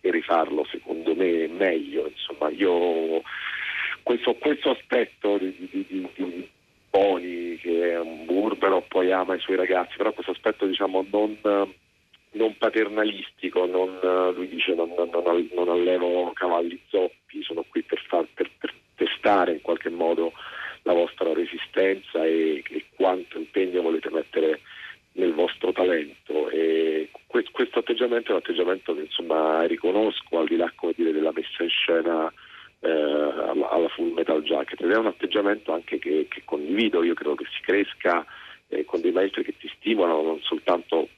e 0.00 0.10
rifarlo 0.10 0.66
secondo 0.70 1.14
me 1.14 1.48
meglio. 1.48 2.08
Insomma, 2.08 2.50
io 2.50 3.22
questo, 4.02 4.34
questo 4.34 4.70
aspetto 4.70 5.38
di, 5.38 5.54
di, 5.58 5.86
di, 5.88 6.08
di 6.14 6.48
Boni 6.90 7.58
che 7.58 7.90
è 7.90 7.98
un 7.98 8.24
burbero 8.24 8.84
poi 8.88 9.10
ama 9.12 9.34
i 9.34 9.40
suoi 9.40 9.56
ragazzi, 9.56 9.96
però 9.96 10.12
questo 10.12 10.32
aspetto 10.32 10.66
diciamo 10.66 11.04
non, 11.10 11.36
non 12.36 12.56
paternalistico, 12.56 13.66
non, 13.66 13.98
lui 14.34 14.48
dice 14.48 14.74
non, 14.74 14.92
non, 14.96 15.10
non, 15.10 15.68
allevo 15.68 16.30
cavalli 16.32 16.80
zoppi, 16.88 17.25
sono 17.42 17.64
qui 17.68 17.82
per, 17.82 18.02
far, 18.06 18.26
per, 18.32 18.50
per 18.58 18.72
testare 18.94 19.52
in 19.52 19.60
qualche 19.60 19.90
modo 19.90 20.32
la 20.82 20.92
vostra 20.92 21.32
resistenza 21.32 22.24
e, 22.24 22.62
e, 22.68 22.84
quanto 22.94 23.38
impegno 23.38 23.82
volete 23.82 24.10
mettere 24.10 24.60
nel 25.12 25.32
vostro 25.32 25.72
talento. 25.72 26.48
E 26.50 27.10
questo, 27.26 27.50
questo 27.52 27.78
atteggiamento 27.80 28.28
è 28.28 28.32
un 28.32 28.40
atteggiamento 28.44 28.94
che 28.94 29.02
insomma 29.02 29.64
riconosco 29.64 30.38
al 30.38 30.46
di 30.46 30.56
là 30.56 30.72
dire, 30.94 31.12
della 31.12 31.32
messa 31.34 31.62
in 31.62 31.68
scena 31.68 32.32
eh, 32.80 32.90
alla, 32.90 33.68
alla, 33.70 33.88
Full 33.88 34.12
Metal 34.12 34.42
Jacket 34.42 34.80
ed 34.80 34.90
è 34.90 34.96
un 34.96 35.06
atteggiamento 35.06 35.72
anche 35.72 35.98
che, 35.98 36.26
che 36.28 36.42
condivido, 36.44 37.02
io 37.02 37.14
credo 37.14 37.34
che 37.34 37.46
si 37.50 37.60
cresca 37.62 38.24
eh, 38.68 38.84
con 38.84 39.00
dei 39.00 39.12
maestri 39.12 39.44
che 39.44 39.56
ti 39.56 39.70
stimolano 39.76 40.22
non 40.22 40.40
soltanto 40.42 41.08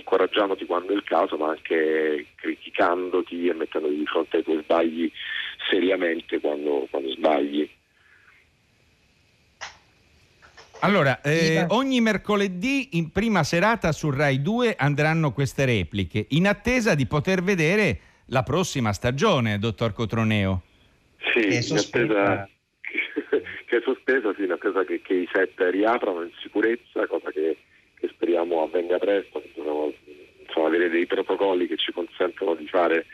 incoraggiandoti 0.00 0.66
quando 0.66 0.92
è 0.92 0.96
il 0.96 1.04
caso, 1.04 1.36
ma 1.36 1.50
anche 1.50 2.26
criticandoti 2.34 3.46
e 3.46 3.54
mettendoti 3.54 3.96
di 3.96 4.06
fronte 4.06 4.38
ai 4.38 4.42
tuoi 4.42 4.60
sbagli 4.62 5.10
seriamente 5.70 6.40
quando, 6.40 6.86
quando 6.90 7.10
sbagli. 7.10 7.68
Allora, 10.82 11.20
eh, 11.20 11.66
ogni 11.68 12.00
mercoledì 12.00 12.96
in 12.96 13.12
prima 13.12 13.42
serata 13.42 13.92
su 13.92 14.10
Rai 14.10 14.40
2 14.40 14.76
andranno 14.78 15.32
queste 15.32 15.66
repliche, 15.66 16.26
in 16.30 16.46
attesa 16.46 16.94
di 16.94 17.06
poter 17.06 17.42
vedere 17.42 18.00
la 18.26 18.42
prossima 18.42 18.92
stagione, 18.92 19.58
dottor 19.58 19.92
Cotroneo. 19.92 20.62
Sì, 21.34 21.54
in 21.54 21.76
attesa 21.76 22.48
che 23.66 23.76
è 23.76 23.80
sospesa, 23.84 24.32
sì, 24.34 24.44
in 24.44 24.52
attesa 24.52 24.84
che, 24.84 25.02
che, 25.02 25.14
i 25.14 25.28
set 25.30 25.52
riaprano 25.70 26.22
in 26.22 26.30
sicurezza, 26.40 27.06
cosa 27.06 27.30
che, 27.30 27.58
che 28.00 28.08
speriamo 28.08 28.62
avvenga 28.62 28.98
presto, 28.98 29.42
dobbiamo 29.54 29.92
insomma, 30.44 30.66
avere 30.66 30.88
dei 30.88 31.06
protocolli 31.06 31.66
che 31.66 31.76
ci 31.76 31.92
consentono 31.92 32.54
di 32.54 32.66
fare 32.66 33.06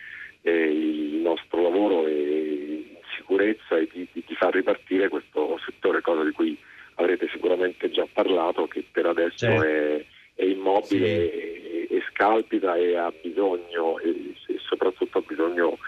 eh, 0.42 0.70
il 0.70 1.16
nostro 1.16 1.60
lavoro 1.60 2.06
in 2.08 2.84
sicurezza 3.16 3.76
e 3.76 3.88
di, 3.92 4.06
di, 4.12 4.34
far 4.36 4.54
ripartire 4.54 5.08
questo 5.08 5.58
settore, 5.64 6.00
cosa 6.00 6.22
di 6.22 6.30
cui 6.30 6.56
avrete 6.94 7.28
sicuramente 7.32 7.90
già 7.90 8.06
parlato, 8.10 8.66
che 8.68 8.84
per 8.90 9.06
adesso 9.06 9.36
certo. 9.36 9.62
è, 9.62 10.04
è, 10.34 10.44
immobile 10.44 11.06
sì. 11.06 11.36
e, 11.36 11.86
e, 11.90 12.02
scalpita 12.10 12.76
e 12.76 12.96
ha 12.96 13.12
bisogno, 13.20 13.98
e, 13.98 14.34
e 14.46 14.58
soprattutto 14.66 15.18
ha 15.18 15.24
bisogno 15.26 15.78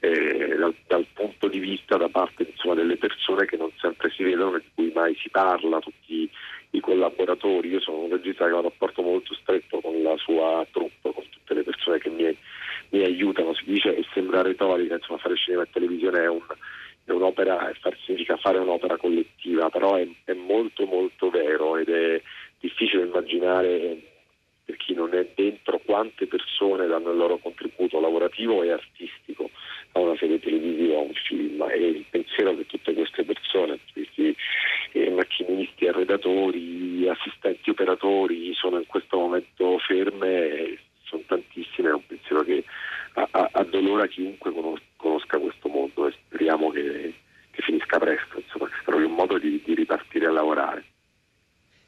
eh, 0.00 0.56
dal, 0.58 0.74
dal, 0.86 1.06
punto 1.12 1.48
di 1.48 1.58
vista 1.58 1.96
da 1.96 2.08
parte 2.08 2.46
insomma, 2.50 2.74
delle 2.74 2.96
persone 2.96 3.46
che 3.46 3.56
non 3.56 3.70
sempre 3.80 4.10
si 4.10 4.24
vedono 4.24 4.56
e 4.56 4.60
di 4.60 4.70
cui 4.74 4.92
mai 4.92 5.14
si 5.16 5.28
parla, 5.30 5.78
tutti 5.78 6.17
collaboratori. 6.88 7.68
Io 7.68 7.80
sono 7.80 7.98
un 7.98 8.10
regista 8.10 8.46
che 8.46 8.52
ha 8.52 8.56
un 8.56 8.62
rapporto 8.62 9.02
molto 9.02 9.34
stretto 9.34 9.80
con 9.80 10.02
la 10.02 10.16
sua 10.16 10.66
troupe, 10.70 11.12
con 11.12 11.24
tutte 11.28 11.54
le 11.54 11.62
persone 11.62 11.98
che 11.98 12.08
mi, 12.08 12.36
mi 12.90 13.04
aiutano. 13.04 13.54
Si 13.54 13.64
dice 13.64 13.94
che 13.94 14.04
sembra 14.14 14.42
retorica, 14.42 14.94
insomma, 14.94 15.18
fare 15.18 15.36
cinema 15.36 15.62
e 15.62 15.70
televisione 15.70 16.22
è, 16.22 16.28
un, 16.28 16.40
è 17.04 17.10
un'opera, 17.10 17.72
significa 18.04 18.36
fare 18.36 18.58
un'opera 18.58 18.96
collettiva, 18.96 19.68
però 19.68 19.96
è, 19.96 20.08
è 20.24 20.32
molto 20.32 20.86
molto 20.86 21.30
vero 21.30 21.76
ed 21.76 21.88
è 21.88 22.22
difficile 22.58 23.04
immaginare 23.04 24.16
per 24.68 24.76
chi 24.76 24.92
non 24.92 25.14
è 25.14 25.26
dentro 25.34 25.80
quante 25.82 26.26
persone 26.26 26.86
danno 26.86 27.10
il 27.10 27.16
loro 27.16 27.38
contributo 27.38 28.00
lavorativo 28.00 28.62
e 28.62 28.70
artistico 28.70 29.48
a 29.92 30.00
una 30.00 30.14
serie 30.18 30.38
televisiva, 30.38 30.98
a 30.98 31.00
un 31.00 31.14
film 31.14 31.62
e 31.70 31.78
il 31.78 32.04
pensiero 32.10 32.54
che 32.54 32.66
tutte 32.66 32.92
queste 32.92 33.24
persone, 33.24 33.78
questi 33.94 34.36
eh, 34.92 35.10
macchinisti, 35.10 35.67
arredatori, 35.88 37.08
assistenti 37.08 37.70
operatori 37.70 38.54
sono 38.54 38.78
in 38.78 38.86
questo 38.86 39.18
momento 39.18 39.78
ferme, 39.78 40.78
sono 41.04 41.22
tantissime, 41.26 41.90
è 41.90 41.94
un 41.94 42.06
pensiero 42.06 42.42
che 42.42 42.64
addolora 43.52 44.06
chiunque 44.06 44.52
conosca 44.96 45.38
questo 45.38 45.68
mondo 45.68 46.06
e 46.06 46.14
speriamo 46.26 46.70
che, 46.70 47.14
che 47.50 47.62
finisca 47.62 47.98
presto, 47.98 48.38
insomma, 48.38 48.66
che 48.66 48.76
si 48.78 48.84
trovi 48.84 49.04
un 49.04 49.14
modo 49.14 49.38
di, 49.38 49.60
di 49.64 49.74
ripartire 49.74 50.26
a 50.26 50.32
lavorare. 50.32 50.84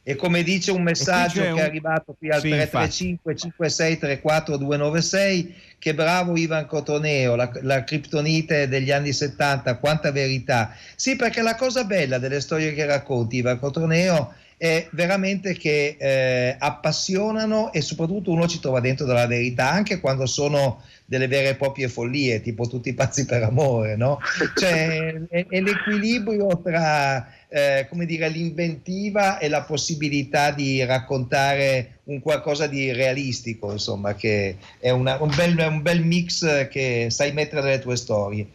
E 0.03 0.17
come 0.17 0.43
dice 0.43 0.71
un 0.73 0.83
messaggio 0.83 1.43
che 1.43 1.51
un... 1.51 1.59
è 1.59 1.63
arrivato 1.63 2.15
qui 2.19 2.31
al 2.31 2.41
sì, 2.41 2.49
335 2.49 3.37
5634 3.37 4.57
296, 4.57 5.55
che 5.81 5.95
bravo 5.95 6.37
Ivan 6.37 6.67
Cotoneo, 6.67 7.35
la, 7.37 7.51
la 7.63 7.85
criptonite 7.85 8.69
degli 8.69 8.91
anni 8.91 9.15
70, 9.15 9.79
quanta 9.79 10.13
verità. 10.13 10.77
Sì, 10.95 11.17
perché 11.17 11.41
la 11.41 11.55
cosa 11.55 11.85
bella 11.85 12.19
delle 12.19 12.43
storie 12.43 12.75
che 12.75 12.85
racconti 12.85 13.39
Ivan 13.39 13.59
Cotoneo 13.59 14.35
è 14.61 14.89
veramente 14.91 15.57
che 15.57 15.97
eh, 15.99 16.55
appassionano 16.59 17.73
e 17.73 17.81
soprattutto 17.81 18.31
uno 18.31 18.47
ci 18.47 18.61
trova 18.61 18.81
dentro 18.81 19.07
della 19.07 19.27
verità, 19.27 19.71
anche 19.71 20.01
quando 20.01 20.27
sono 20.27 20.83
delle 21.07 21.29
vere 21.29 21.49
e 21.49 21.55
proprie 21.55 21.89
follie, 21.89 22.43
tipo 22.43 22.69
tutti 22.69 22.93
pazzi 22.93 23.25
per 23.25 23.43
amore, 23.43 23.97
no? 23.97 24.19
Cioè 24.55 25.15
è, 25.31 25.47
è 25.49 25.61
l'equilibrio 25.63 26.61
tra 26.63 27.27
eh, 27.49 27.87
come 27.89 28.05
dire, 28.05 28.29
l'inventiva 28.29 29.39
e 29.39 29.49
la 29.49 29.63
possibilità 29.63 30.51
di 30.51 30.85
raccontare 30.85 32.01
un 32.05 32.21
qualcosa 32.21 32.67
di 32.67 32.93
realistico, 32.93 33.73
insomma, 33.73 34.15
che 34.15 34.59
è 34.79 34.91
una, 34.91 35.17
un, 35.23 35.33
bel, 35.35 35.57
un, 35.57 35.81
bel, 35.81 36.05
mix 36.05 36.69
che 36.69 37.07
sai 37.09 37.33
mettere 37.33 37.63
nelle 37.63 37.79
tue 37.79 37.97
storie. 37.97 38.47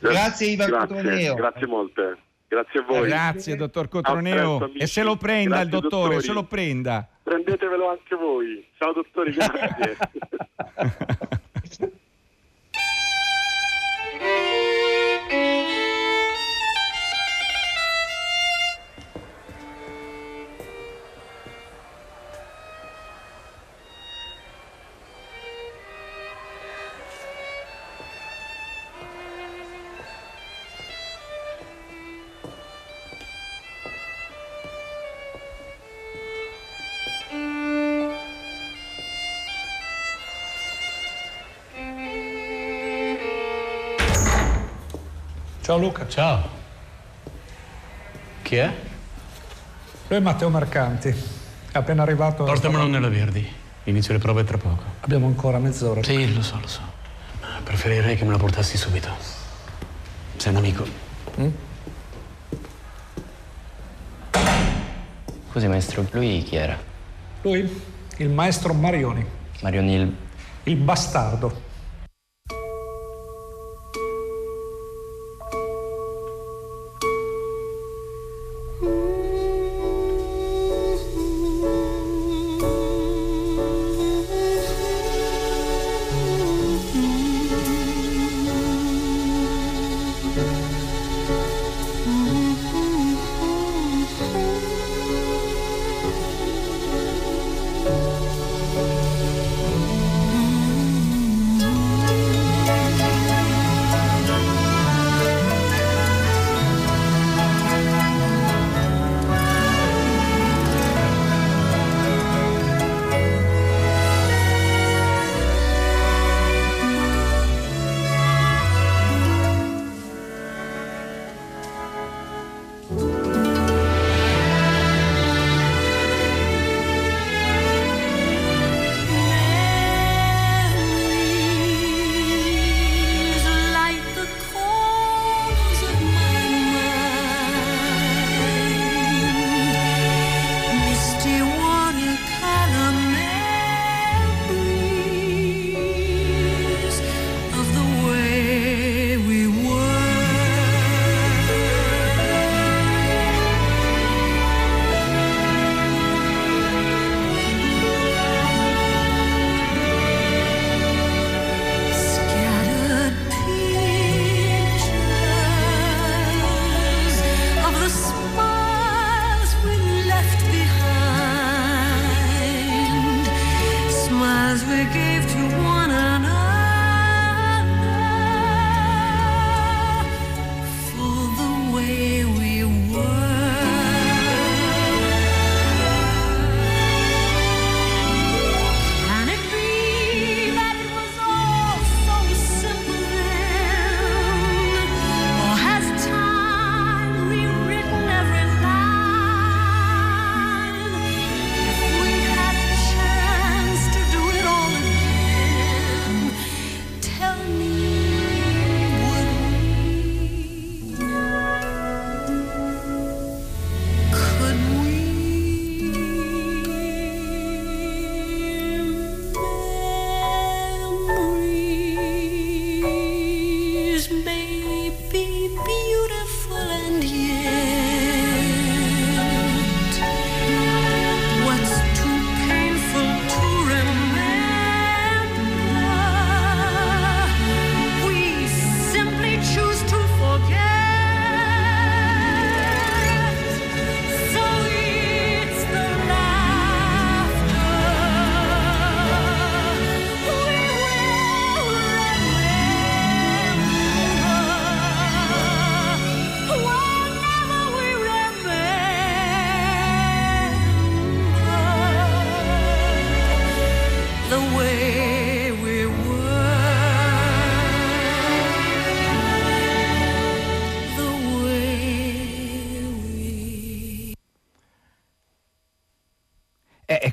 Grazie 0.00 0.46
Ivan 0.46 0.70
grazie, 0.70 0.94
Cotroneo. 0.96 1.34
Grazie 1.34 1.66
molte. 1.66 2.16
Grazie 2.52 2.80
a 2.80 2.82
voi. 2.82 3.08
Grazie, 3.08 3.56
dottor 3.56 3.88
Cotroneo. 3.88 4.58
Presto, 4.58 4.78
e 4.78 4.86
se 4.86 5.02
lo 5.02 5.16
prenda 5.16 5.48
grazie, 5.48 5.64
il 5.64 5.70
dottore, 5.70 6.02
dottori. 6.02 6.22
se 6.22 6.32
lo 6.34 6.44
prenda. 6.44 7.08
Prendetevelo 7.22 7.88
anche 7.88 8.14
voi. 8.14 8.68
Ciao 8.76 8.92
dottori, 8.92 9.32
grazie. 9.32 9.96
Ciao 45.72 45.80
Luca. 45.80 46.06
Ciao. 46.06 46.48
Chi 48.42 48.56
è? 48.56 48.70
Lui 50.08 50.18
è 50.18 50.20
Matteo 50.20 50.50
Mercanti. 50.50 51.08
È 51.08 51.78
appena 51.78 52.02
arrivato. 52.02 52.44
Portamelo 52.44 52.86
nella 52.86 53.08
Verdi. 53.08 53.50
Inizio 53.84 54.12
le 54.12 54.18
prove 54.18 54.44
tra 54.44 54.58
poco. 54.58 54.82
Abbiamo 55.00 55.24
ancora 55.24 55.58
mezz'ora. 55.58 56.02
Sì, 56.02 56.34
lo 56.34 56.42
so, 56.42 56.58
lo 56.60 56.68
so. 56.68 56.82
Ma 57.40 57.58
preferirei 57.64 58.16
che 58.16 58.24
me 58.26 58.32
la 58.32 58.36
portassi 58.36 58.76
subito. 58.76 59.08
Sei 60.36 60.52
un 60.52 60.58
amico. 60.58 60.84
Mm? 61.40 61.48
Scusi, 65.52 65.68
maestro, 65.68 66.06
lui 66.10 66.42
chi 66.42 66.56
era? 66.56 66.78
Lui? 67.40 67.82
Il 68.18 68.28
maestro 68.28 68.74
Marioni. 68.74 69.26
Marioni 69.62 69.94
il... 69.94 70.16
Il 70.64 70.76
bastardo. 70.76 71.70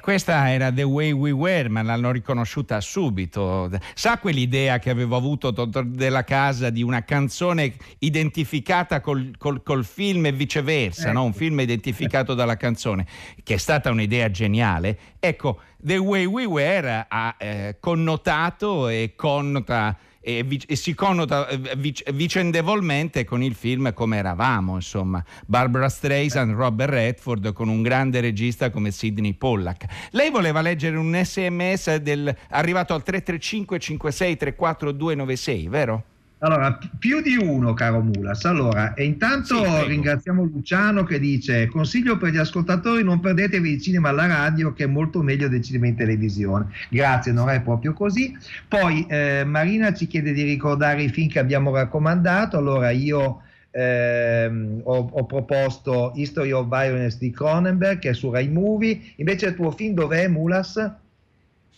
Questa 0.09 0.51
era 0.51 0.71
The 0.71 0.81
Way 0.81 1.11
We 1.11 1.29
Were, 1.29 1.69
ma 1.69 1.83
l'hanno 1.83 2.09
riconosciuta 2.09 2.81
subito. 2.81 3.69
Sa 3.93 4.17
quell'idea 4.17 4.79
che 4.79 4.89
avevo 4.89 5.15
avuto 5.15 5.51
della 5.51 6.23
Casa 6.23 6.71
di 6.71 6.81
una 6.81 7.03
canzone 7.03 7.75
identificata 7.99 9.01
col, 9.01 9.35
col, 9.37 9.61
col 9.61 9.85
film 9.85 10.25
e 10.25 10.31
viceversa, 10.31 11.11
no? 11.11 11.25
un 11.25 11.33
film 11.33 11.59
identificato 11.59 12.33
dalla 12.33 12.57
canzone, 12.57 13.05
che 13.43 13.53
è 13.53 13.57
stata 13.57 13.91
un'idea 13.91 14.31
geniale. 14.31 14.97
Ecco, 15.19 15.59
The 15.77 15.97
Way 15.97 16.25
We 16.25 16.45
Were 16.45 17.05
ha 17.07 17.35
eh, 17.37 17.77
connotato 17.79 18.87
e 18.87 19.13
connota 19.15 19.95
e, 20.21 20.45
e 20.67 20.75
si 20.75 20.93
connota 20.93 21.47
eh, 21.47 21.57
vic- 21.77 22.09
vicendevolmente 22.11 23.23
con 23.23 23.41
il 23.41 23.55
film 23.55 23.93
come 23.93 24.17
eravamo, 24.17 24.75
insomma. 24.75 25.23
Barbara 25.45 25.89
Streisand, 25.89 26.53
Robert 26.53 26.91
Redford 26.91 27.53
con 27.53 27.67
un 27.67 27.81
grande 27.81 28.19
regista 28.19 28.69
come 28.69 28.91
Sidney 28.91 29.33
Pollack. 29.33 30.09
Lei 30.11 30.29
voleva 30.29 30.61
leggere 30.61 30.97
un 30.97 31.19
sms 31.23 31.95
del, 31.97 32.35
arrivato 32.49 32.93
al 32.93 33.03
335 33.03 33.79
56 33.79 34.37
34 34.37 34.91
296, 34.91 35.67
vero? 35.67 36.03
Allora, 36.41 36.73
pi- 36.73 36.89
più 36.97 37.21
di 37.21 37.35
uno, 37.35 37.73
caro 37.73 38.01
Mulas. 38.01 38.45
Allora, 38.45 38.93
e 38.93 39.03
intanto 39.03 39.55
Sì, 39.55 39.87
ringraziamo 39.87 40.43
Luciano 40.43 41.03
che 41.03 41.19
dice: 41.19 41.67
Consiglio 41.67 42.17
per 42.17 42.31
gli 42.31 42.37
ascoltatori, 42.37 43.03
non 43.03 43.19
perdetevi 43.19 43.71
il 43.71 43.81
cinema 43.81 44.09
alla 44.09 44.25
radio, 44.25 44.71
che 44.73 44.85
è 44.85 44.87
molto 44.87 45.21
meglio 45.21 45.49
del 45.49 45.61
cinema 45.61 45.87
in 45.87 45.95
televisione. 45.95 46.67
Grazie, 46.89 47.33
non 47.33 47.49
è 47.49 47.61
proprio 47.61 47.93
così. 47.93 48.35
Poi 48.67 49.05
eh, 49.09 49.43
Marina 49.45 49.93
ci 49.93 50.07
chiede 50.07 50.31
di 50.31 50.43
ricordare 50.43 51.03
i 51.03 51.09
film 51.09 51.27
che 51.27 51.39
abbiamo 51.39 51.73
raccomandato. 51.73 52.57
Allora, 52.57 52.89
io. 52.91 53.41
ehm, 53.71 54.81
ho, 54.83 55.09
ho 55.11 55.25
proposto 55.25 56.11
History 56.15 56.51
of 56.51 56.67
Violence 56.67 57.17
di 57.19 57.29
Cronenberg 57.31 57.99
che 57.99 58.09
è 58.09 58.13
su 58.13 58.31
Rai 58.31 58.47
Movie 58.49 58.99
invece 59.17 59.47
il 59.47 59.55
tuo 59.55 59.69
film 59.71 59.93
dov'è 59.93 60.27
Mulas? 60.27 60.91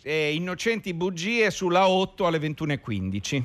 Eh, 0.03 0.33
Innocenti 0.33 0.93
bugie 0.93 1.49
sulla 1.51 1.87
8 1.89 2.25
alle 2.25 2.37
21.15. 2.39 3.43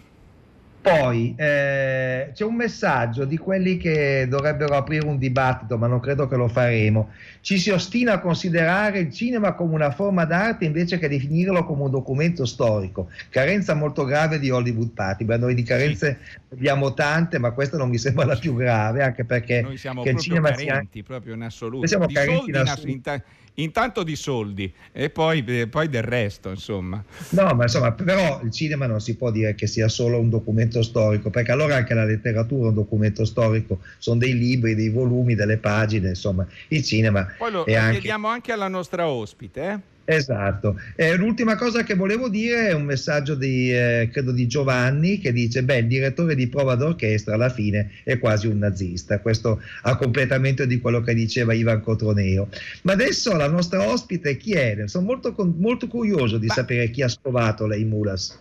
Poi 0.86 1.34
eh, 1.36 2.30
c'è 2.32 2.44
un 2.44 2.54
messaggio 2.54 3.24
di 3.24 3.36
quelli 3.36 3.76
che 3.76 4.28
dovrebbero 4.28 4.76
aprire 4.76 5.04
un 5.04 5.18
dibattito, 5.18 5.76
ma 5.78 5.88
non 5.88 5.98
credo 5.98 6.28
che 6.28 6.36
lo 6.36 6.46
faremo. 6.46 7.10
Ci 7.40 7.58
si 7.58 7.70
ostina 7.70 8.12
a 8.12 8.20
considerare 8.20 9.00
il 9.00 9.12
cinema 9.12 9.54
come 9.54 9.74
una 9.74 9.90
forma 9.90 10.24
d'arte 10.24 10.64
invece 10.64 11.00
che 11.00 11.08
definirlo 11.08 11.64
come 11.64 11.82
un 11.82 11.90
documento 11.90 12.44
storico. 12.44 13.08
Carenza 13.30 13.74
molto 13.74 14.04
grave 14.04 14.38
di 14.38 14.48
Hollywood 14.48 14.90
Party. 14.90 15.24
Beh, 15.24 15.38
noi 15.38 15.54
di 15.54 15.64
carenze 15.64 16.20
abbiamo 16.52 16.94
tante, 16.94 17.40
ma 17.40 17.50
questa 17.50 17.76
non 17.76 17.88
mi 17.88 17.98
sembra 17.98 18.24
la 18.24 18.36
più 18.36 18.54
grave, 18.54 19.02
anche 19.02 19.24
perché 19.24 19.62
Noi 19.62 19.78
siamo 19.78 20.04
che 20.04 20.10
il 20.10 20.20
cinema 20.20 20.54
sia 20.54 20.74
carenti, 20.74 21.02
proprio 21.02 21.34
in 21.34 21.42
assoluto. 21.42 21.78
Noi 21.78 21.88
siamo 21.88 22.06
Di 22.06 22.14
carenti 22.14 22.50
in 22.50 22.54
in 22.54 22.60
assoluto. 22.60 23.22
Inta- 23.56 23.76
intanto 23.86 24.02
di 24.02 24.16
soldi 24.16 24.72
e 24.92 25.10
poi, 25.10 25.44
eh, 25.46 25.66
poi 25.66 25.88
del 25.88 26.02
resto, 26.02 26.48
insomma. 26.50 27.04
No, 27.30 27.54
ma 27.54 27.64
insomma, 27.64 27.92
però 27.92 28.40
il 28.42 28.50
cinema 28.50 28.86
non 28.86 29.00
si 29.00 29.16
può 29.16 29.30
dire 29.30 29.54
che 29.54 29.66
sia 29.66 29.88
solo 29.88 30.18
un 30.18 30.30
documento 30.30 30.82
storico, 30.82 31.30
perché 31.30 31.52
allora 31.52 31.76
anche 31.76 31.94
la 31.94 32.04
letteratura 32.04 32.66
è 32.66 32.68
un 32.68 32.74
documento 32.74 33.24
storico, 33.24 33.80
sono 33.98 34.18
dei 34.18 34.36
libri, 34.36 34.74
dei 34.74 34.88
volumi, 34.88 35.34
delle 35.34 35.58
pagine, 35.58 36.08
insomma, 36.08 36.46
il 36.68 36.82
cinema 36.82 37.26
Poi 37.36 37.50
lo, 37.50 37.64
lo 37.66 37.76
anche... 37.76 37.92
chiediamo 37.92 38.28
anche 38.28 38.52
alla 38.52 38.68
nostra 38.68 39.06
ospite. 39.08 39.68
eh? 39.68 39.94
Esatto. 40.08 40.80
Eh, 40.94 41.16
l'ultima 41.16 41.56
cosa 41.56 41.82
che 41.82 41.94
volevo 41.94 42.28
dire 42.28 42.68
è 42.68 42.72
un 42.72 42.84
messaggio 42.84 43.34
di, 43.34 43.72
eh, 43.72 44.08
credo 44.12 44.30
di 44.30 44.46
Giovanni 44.46 45.18
che 45.18 45.32
dice, 45.32 45.64
beh, 45.64 45.78
il 45.78 45.86
direttore 45.88 46.36
di 46.36 46.46
prova 46.46 46.76
d'orchestra 46.76 47.34
alla 47.34 47.50
fine 47.50 47.90
è 48.04 48.16
quasi 48.20 48.46
un 48.46 48.58
nazista. 48.58 49.18
Questo 49.18 49.60
a 49.82 49.96
completamento 49.96 50.64
di 50.64 50.78
quello 50.78 51.00
che 51.00 51.12
diceva 51.12 51.54
Ivan 51.54 51.82
Cotroneo. 51.82 52.48
Ma 52.82 52.92
adesso 52.92 53.34
la 53.34 53.48
nostra 53.48 53.84
ospite 53.88 54.36
chi 54.36 54.52
è? 54.52 54.84
Sono 54.86 55.06
molto, 55.06 55.34
molto 55.58 55.88
curioso 55.88 56.38
di 56.38 56.48
sapere 56.48 56.90
chi 56.90 57.02
ha 57.02 57.08
scovato 57.08 57.66
lei 57.66 57.84
Mulas. 57.84 58.38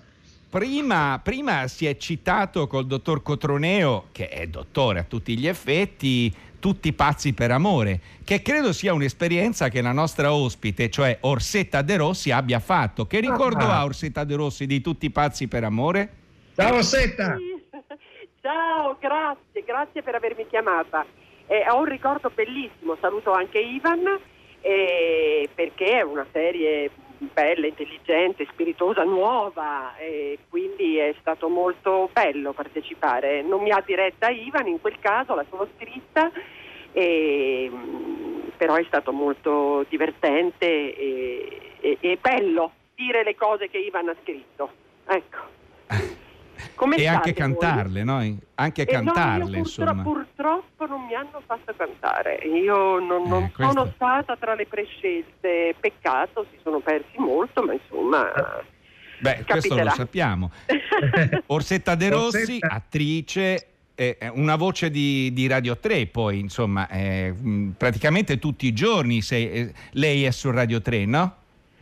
Prima, 0.56 1.20
prima 1.22 1.68
si 1.68 1.86
è 1.86 1.98
citato 1.98 2.68
col 2.68 2.86
dottor 2.86 3.22
Cotroneo, 3.22 4.06
che 4.14 4.30
è 4.30 4.48
dottore 4.48 5.00
a 5.00 5.04
tutti 5.04 5.38
gli 5.38 5.48
effetti, 5.48 6.34
tutti 6.66 6.94
pazzi 6.94 7.32
per 7.34 7.52
amore, 7.52 8.00
che 8.24 8.42
credo 8.42 8.74
sia 8.74 8.92
un'esperienza 8.92 9.70
che 9.70 9.84
la 9.84 9.92
nostra 9.92 10.34
ospite, 10.34 10.90
cioè 10.90 11.16
Orsetta 11.22 11.84
De 11.84 11.96
Rossi, 11.96 12.32
abbia 12.32 12.60
fatto. 12.60 13.06
Che 13.06 13.20
ricordo 13.20 13.66
Ah. 13.66 13.78
ha 13.82 13.84
Orsetta 13.84 14.24
De 14.24 14.36
Rossi 14.36 14.66
di 14.66 14.82
tutti 14.82 15.12
pazzi 15.12 15.48
per 15.48 15.64
amore? 15.64 16.10
Ciao 16.56 16.78
Orsetta! 16.78 17.38
Ciao, 18.42 18.98
grazie, 19.00 19.64
grazie 19.64 20.02
per 20.02 20.16
avermi 20.16 20.48
chiamata. 20.50 21.06
Eh, 21.46 21.70
ho 21.70 21.78
un 21.78 21.86
ricordo 21.86 22.32
bellissimo, 22.34 22.98
saluto 23.00 23.32
anche 23.32 23.60
Ivan 23.60 24.20
eh, 24.62 25.48
perché 25.54 26.00
è 26.00 26.02
una 26.02 26.26
serie 26.32 26.90
bella, 27.18 27.68
intelligente, 27.68 28.48
spiritosa, 28.52 29.04
nuova 29.04 29.96
e 29.98 30.40
quindi 30.50 30.98
è 30.98 31.14
stato 31.20 31.48
molto 31.50 32.10
bello 32.12 32.54
partecipare. 32.54 33.42
Non 33.42 33.62
mi 33.62 33.72
ha 33.72 33.82
diretta 33.86 34.30
Ivan 34.30 34.68
in 34.68 34.82
quel 34.82 35.00
caso, 35.00 35.36
la 35.36 35.46
sono 35.50 35.68
scritta, 35.76 36.32
e, 36.92 37.70
mm, 37.72 38.40
però 38.58 38.76
è 38.76 38.84
stato 38.86 39.12
molto 39.12 39.86
divertente 39.90 40.66
e, 40.66 41.60
e- 41.80 41.98
e 42.00 42.18
bello 42.20 42.72
dire 42.96 43.24
le 43.24 43.36
cose 43.36 43.70
che 43.70 43.78
Ivan 43.78 44.10
ha 44.10 44.16
scritto. 44.22 44.72
Ecco. 45.08 45.55
Come 46.76 46.98
e 46.98 47.08
anche 47.08 47.32
voi? 47.32 47.40
cantarle, 47.42 48.04
no? 48.04 48.38
Anche 48.56 48.82
Eh, 48.84 48.86
no, 48.86 49.00
io 49.00 49.04
cantarle, 49.06 49.44
purtro- 49.44 49.58
insomma. 49.60 50.04
Purtroppo 50.04 50.86
non 50.88 51.06
mi 51.06 51.16
hanno 51.16 51.42
fatto 51.46 51.74
cantare. 51.76 52.36
Io 52.46 53.00
non, 53.00 53.24
non 53.28 53.44
Eh, 53.44 53.52
questo- 53.52 53.74
sono 53.74 53.92
stata 53.96 54.36
tra 54.38 54.54
le 54.56 54.66
prescelte. 54.68 55.76
Peccato, 55.80 56.46
si 56.52 56.58
sono 56.64 56.80
persi 56.80 57.18
molto, 57.18 57.64
ma 57.64 57.74
insomma. 57.74 58.32
Beh, 59.20 59.44
questo 59.48 59.54
capiterà. 59.70 59.84
lo 59.84 59.90
sappiamo. 59.92 60.52
Orsetta 61.48 61.96
De 61.96 62.10
Rossi, 62.10 62.38
Orsetta. 62.38 62.68
attrice, 62.68 63.68
eh, 63.96 64.18
eh, 64.20 64.28
una 64.30 64.56
voce 64.58 64.90
di, 64.90 65.32
di 65.34 65.48
Radio 65.48 65.78
3, 65.78 66.08
poi 66.08 66.40
insomma, 66.40 66.88
eh, 66.90 67.32
mh, 67.32 67.70
praticamente 67.78 68.38
tutti 68.40 68.66
i 68.68 68.74
giorni 68.74 69.22
sei- 69.22 69.50
eh, 69.52 69.74
lei 69.92 70.26
è 70.26 70.32
su 70.32 70.52
Radio 70.52 70.82
3, 70.82 71.06
no? 71.06 71.36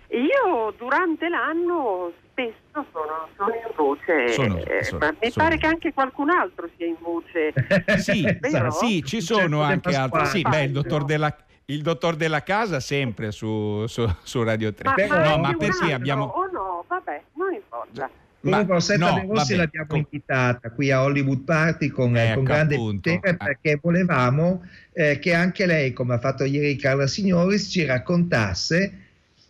Io 0.10 0.74
durante 0.78 1.28
l'anno 1.28 2.12
spesso 2.34 2.86
sono, 2.91 3.30
sono 3.38 3.54
in 3.54 3.72
voce, 3.76 4.34
Sono- 4.34 4.58
eh, 4.58 4.84
sono- 4.84 5.00
ma 5.06 5.12
mi 5.22 5.30
sono- 5.32 5.46
pare 5.46 5.58
che 5.58 5.65
anche 5.67 5.93
qualcun 5.93 6.30
altro 6.32 6.67
sia 6.76 6.88
in 6.88 6.96
voce. 7.00 7.54
Sì, 7.98 8.28
sì, 8.72 9.04
ci 9.04 9.22
sono 9.22 9.60
Certo, 9.65 9.89
anche 9.89 9.96
altri. 9.96 10.26
Sì, 10.26 10.41
beh, 10.41 10.63
il 10.63 10.72
dottor 10.72 11.06
della, 11.06 11.36
il 11.65 11.82
dottor 11.82 12.15
della 12.15 12.41
casa 12.43 12.80
sempre 12.80 13.32
su, 13.32 13.86
su- 13.88 14.08
su 14.24 14.43
Radio 14.43 14.74
3. 14.74 15.08
Ma, 15.08 15.30
no, 15.30 15.38
ma 15.38 15.50
perché 15.54 15.65
altro, 15.84 15.96
abbiamo... 15.96 16.24
O 16.26 16.50
no, 16.52 16.86
vabbè, 16.88 17.22
non 17.36 17.54
importa. 17.54 18.10
Ma- 18.41 18.50
Comunque 18.50 18.76
Orsetta 18.76 19.10
no, 19.22 19.26
Rossi 19.34 19.56
l'abbiamo 19.56 19.88
com- 19.88 19.98
invitata 20.00 20.69
qui 20.72 20.91
a 20.91 21.02
Hollywood 21.02 21.43
Party 21.46 21.88
con, 21.88 22.17
Ecco, 22.17 22.34
con 22.36 22.43
grande 22.43 22.76
appunto. 22.76 23.10
piacere 23.10 23.38
Ah. 23.39 23.46
perché 23.46 23.80
volevamo 23.82 24.63
eh, 24.91 25.17
che 25.19 25.34
anche 25.34 25.65
lei, 25.65 25.93
come 25.93 26.15
ha 26.15 26.19
fatto 26.19 26.43
ieri 26.43 26.76
Carla 26.76 27.08
Signoris, 27.08 27.69
ci 27.72 27.86
raccontasse 27.86 28.98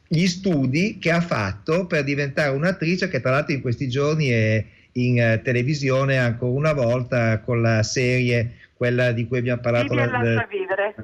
gli 0.08 0.26
studi 0.28 0.98
che 1.00 1.12
ha 1.12 1.22
fatto 1.22 1.86
per 1.88 2.04
diventare 2.04 2.56
un'attrice 2.56 3.08
che 3.08 3.20
tra 3.22 3.32
l'altro 3.32 3.54
in 3.54 3.62
questi 3.62 3.88
giorni 3.90 4.28
è 4.30 4.66
in 4.94 5.20
eh, 5.20 5.42
televisione 5.42 6.18
ancora 6.18 6.52
una 6.52 6.74
volta 6.74 7.40
con 7.40 7.62
la 7.62 7.82
serie, 7.82 8.58
quella 8.74 9.12
di 9.12 9.28
cui 9.28 9.40
abbiamo 9.40 9.62
parlato. 9.62 9.88
Vivi 9.96 10.02
e 10.02 10.06
la- 10.06 10.12
lascia 10.12 10.34
la- 10.34 10.48
vivere. 10.50 10.96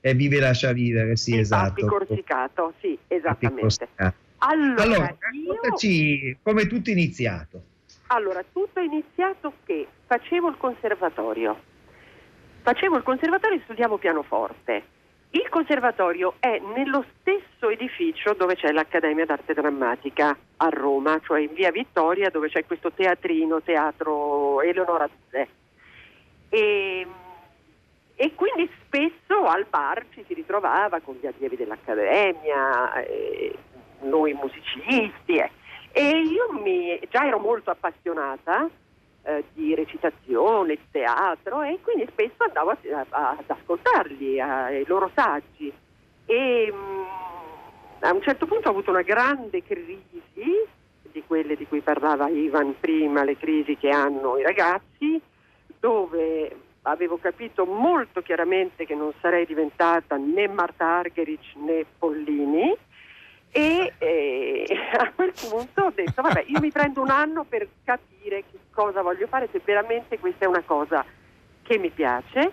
e 0.00 0.14
vive 0.14 0.36
e 0.36 0.40
lascia 0.40 0.72
vivere, 0.72 1.16
sì, 1.16 1.32
Di 1.32 1.38
esatto. 1.38 1.86
Corsicato, 1.86 2.74
sì, 2.80 2.98
esattamente. 3.08 3.62
Corsicato. 3.62 4.14
Allora, 4.38 4.82
Allora, 4.82 5.16
io... 5.32 6.36
come 6.42 6.66
tutto 6.66 6.90
è 6.90 6.92
iniziato. 6.92 7.62
Allora, 8.08 8.44
tutto 8.52 8.78
è 8.78 8.82
iniziato 8.82 9.54
che 9.64 9.86
facevo 10.06 10.48
il 10.50 10.56
conservatorio. 10.58 11.60
Facevo 12.62 12.96
il 12.98 13.02
conservatorio 13.02 13.58
e 13.58 13.60
studiavo 13.64 13.98
pianoforte. 13.98 14.82
Il 15.30 15.46
conservatorio 15.50 16.34
è 16.38 16.58
nello 16.74 17.04
stesso 17.20 17.68
edificio 17.68 18.32
dove 18.32 18.54
c'è 18.54 18.72
l'Accademia 18.72 19.26
d'Arte 19.26 19.52
Drammatica 19.52 20.34
a 20.56 20.68
Roma, 20.70 21.20
cioè 21.22 21.40
in 21.40 21.52
via 21.52 21.70
Vittoria, 21.70 22.30
dove 22.30 22.48
c'è 22.48 22.64
questo 22.64 22.90
teatrino, 22.92 23.60
teatro 23.60 24.62
Eleonora 24.62 25.06
Duse. 25.06 25.48
E, 26.48 27.06
e 28.14 28.34
quindi 28.34 28.70
spesso 28.86 29.44
al 29.44 29.66
bar 29.68 30.06
ci 30.14 30.24
si 30.26 30.32
ritrovava 30.32 31.00
con 31.00 31.18
gli 31.20 31.26
allievi 31.26 31.56
dell'Accademia, 31.56 32.94
eh, 33.02 33.54
noi 34.00 34.32
musicisti. 34.32 35.36
eh. 35.36 35.50
E 35.92 36.08
io 36.20 36.52
mi, 36.52 36.98
già 37.10 37.26
ero 37.26 37.38
molto 37.38 37.70
appassionata 37.70 38.66
eh, 39.28 39.44
di 39.52 39.74
recitazione, 39.74 40.74
di 40.76 40.80
teatro 40.90 41.62
e 41.62 41.78
quindi 41.82 42.06
spesso 42.10 42.44
andavo 42.44 42.70
a- 42.70 42.78
a- 43.10 43.30
ad 43.38 43.44
ascoltarli, 43.46 44.40
ai 44.40 44.84
loro 44.86 45.10
saggi. 45.14 45.70
E 46.24 46.72
mm, 46.72 47.02
a 48.00 48.12
un 48.14 48.22
certo 48.22 48.46
punto 48.46 48.68
ho 48.68 48.70
avuto 48.70 48.90
una 48.90 49.02
grande 49.02 49.62
crisi, 49.62 50.06
di 51.10 51.22
quelle 51.26 51.56
di 51.56 51.66
cui 51.66 51.80
parlava 51.80 52.28
Ivan 52.28 52.74
prima, 52.80 53.24
le 53.24 53.36
crisi 53.36 53.76
che 53.76 53.90
hanno 53.90 54.38
i 54.38 54.42
ragazzi, 54.42 55.20
dove 55.78 56.56
avevo 56.82 57.18
capito 57.18 57.66
molto 57.66 58.22
chiaramente 58.22 58.86
che 58.86 58.94
non 58.94 59.12
sarei 59.20 59.44
diventata 59.44 60.16
né 60.16 60.48
Marta 60.48 60.86
Argerich 60.86 61.54
né 61.56 61.84
Pollini 61.98 62.74
E 63.50 63.92
eh, 63.98 64.66
a 64.98 65.12
quel 65.14 65.32
punto 65.32 65.82
ho 65.84 65.92
detto, 65.94 66.22
vabbè, 66.22 66.44
io 66.46 66.60
mi 66.60 66.70
prendo 66.70 67.00
un 67.00 67.10
anno 67.10 67.44
per 67.44 67.66
capire 67.84 68.44
che 68.50 68.58
cosa 68.70 69.02
voglio 69.02 69.26
fare, 69.26 69.48
se 69.50 69.60
veramente 69.64 70.18
questa 70.18 70.44
è 70.44 70.48
una 70.48 70.62
cosa 70.64 71.04
che 71.62 71.78
mi 71.78 71.90
piace. 71.90 72.52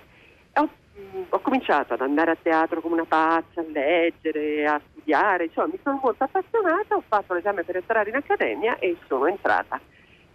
Ho, 0.54 0.64
mh, 0.64 1.22
ho 1.30 1.40
cominciato 1.40 1.94
ad 1.94 2.02
andare 2.02 2.32
a 2.32 2.38
teatro 2.42 2.82
come 2.82 2.96
una 2.96 3.06
pazza, 3.06 3.62
a 3.62 3.66
leggere, 3.68 4.66
a 4.66 4.82
studiare, 4.92 5.46
insomma 5.46 5.68
mi 5.68 5.80
sono 5.84 6.00
molto 6.02 6.24
appassionata, 6.24 6.96
ho 6.96 7.04
fatto 7.08 7.34
l'esame 7.34 7.64
per 7.64 7.78
entrare 7.78 8.10
in 8.10 8.16
accademia 8.16 8.78
e 8.80 8.98
sono 9.08 9.28
entrata. 9.28 9.80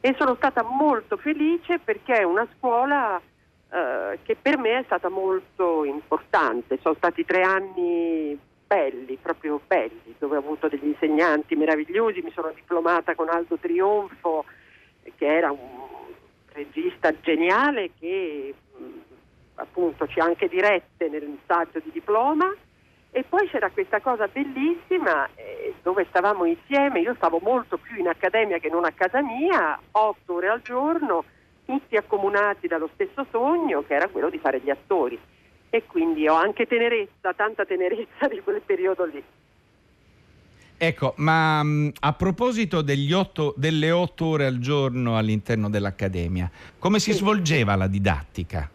E 0.02 0.14
sono 0.18 0.34
stata 0.34 0.62
molto 0.62 1.18
felice 1.18 1.78
perché 1.78 2.20
è 2.20 2.22
una 2.22 2.46
scuola 2.56 3.20
eh, 3.70 4.18
che 4.22 4.36
per 4.40 4.56
me 4.56 4.78
è 4.78 4.82
stata 4.84 5.08
molto 5.08 5.84
importante. 5.84 6.78
Sono 6.80 6.94
stati 6.94 7.24
tre 7.24 7.42
anni 7.42 8.38
belli, 8.70 9.18
proprio 9.20 9.60
belli, 9.66 10.14
dove 10.18 10.36
ho 10.36 10.38
avuto 10.38 10.68
degli 10.68 10.86
insegnanti 10.86 11.56
meravigliosi, 11.56 12.20
mi 12.22 12.30
sono 12.30 12.52
diplomata 12.54 13.16
con 13.16 13.28
Aldo 13.28 13.56
Trionfo, 13.56 14.44
che 15.16 15.26
era 15.26 15.50
un 15.50 15.88
regista 16.52 17.12
geniale 17.20 17.90
che 17.98 18.54
appunto 19.56 20.06
ci 20.06 20.20
ha 20.20 20.24
anche 20.24 20.46
dirette 20.46 21.08
nel 21.08 21.38
saggio 21.46 21.80
di 21.80 21.90
diploma. 21.90 22.54
E 23.10 23.24
poi 23.28 23.48
c'era 23.48 23.70
questa 23.70 24.00
cosa 24.00 24.28
bellissima 24.28 25.28
eh, 25.34 25.74
dove 25.82 26.06
stavamo 26.08 26.44
insieme, 26.44 27.00
io 27.00 27.14
stavo 27.16 27.40
molto 27.42 27.76
più 27.76 27.98
in 27.98 28.06
accademia 28.06 28.58
che 28.58 28.68
non 28.68 28.84
a 28.84 28.92
casa 28.92 29.20
mia, 29.20 29.80
otto 29.90 30.34
ore 30.34 30.46
al 30.46 30.62
giorno, 30.62 31.24
tutti 31.64 31.96
accomunati 31.96 32.68
dallo 32.68 32.88
stesso 32.94 33.26
sogno 33.32 33.82
che 33.84 33.94
era 33.94 34.06
quello 34.06 34.30
di 34.30 34.38
fare 34.38 34.60
gli 34.60 34.70
attori. 34.70 35.18
E 35.70 35.84
quindi 35.86 36.26
ho 36.26 36.34
anche 36.34 36.66
tenerezza, 36.66 37.32
tanta 37.34 37.64
tenerezza 37.64 38.26
di 38.28 38.40
quel 38.40 38.60
periodo 38.64 39.04
lì. 39.04 39.22
Ecco, 40.82 41.12
ma 41.18 41.62
mh, 41.62 41.92
a 42.00 42.12
proposito 42.14 42.80
degli 42.80 43.12
otto- 43.12 43.54
delle 43.56 43.90
otto 43.90 44.24
ore 44.26 44.46
al 44.46 44.58
giorno 44.58 45.16
all'interno 45.16 45.68
dell'Accademia, 45.68 46.50
come 46.78 46.98
si 46.98 47.12
svolgeva 47.12 47.76
la 47.76 47.86
didattica? 47.86 48.70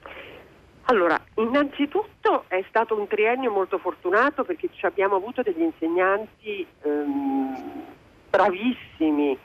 Allora, 0.84 1.20
innanzitutto 1.38 2.46
è 2.48 2.64
stato 2.70 2.96
un 2.98 3.08
triennio 3.08 3.52
molto 3.52 3.80
fortunato 3.80 4.43
perché 4.43 4.70
ci 4.72 4.86
abbiamo 4.86 5.16
avuto 5.16 5.41
degli 5.41 5.62
insegnanti 5.62 6.66
ehm, 6.84 7.84
bravissimi 8.30 9.36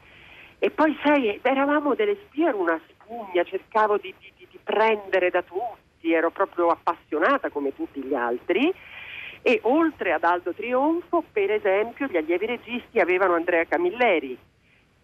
e 0.59 0.71
poi 0.71 0.95
sai, 1.03 1.41
eravamo 1.43 1.95
delle 1.95 2.19
spie, 2.27 2.49
ero 2.49 2.59
una 2.61 2.79
spugna, 2.91 3.43
cercavo 3.43 3.97
di- 3.97 4.15
di- 4.21 4.47
di 4.51 4.59
prendere 4.63 5.31
da 5.31 5.41
tutti, 5.41 5.79
ero 6.03 6.31
proprio 6.31 6.69
appassionata 6.69 7.51
come 7.51 7.75
tutti 7.75 8.03
gli 8.03 8.15
altri. 8.15 8.73
E 9.43 9.59
oltre 9.63 10.13
ad 10.13 10.25
Aldo 10.25 10.53
Trionfo, 10.53 11.25
per 11.33 11.51
esempio, 11.51 12.07
gli 12.07 12.17
allievi 12.17 12.47
registi 12.47 13.01
avevano 13.01 13.35
Andrea 13.35 13.65
Camilleri 13.65 14.37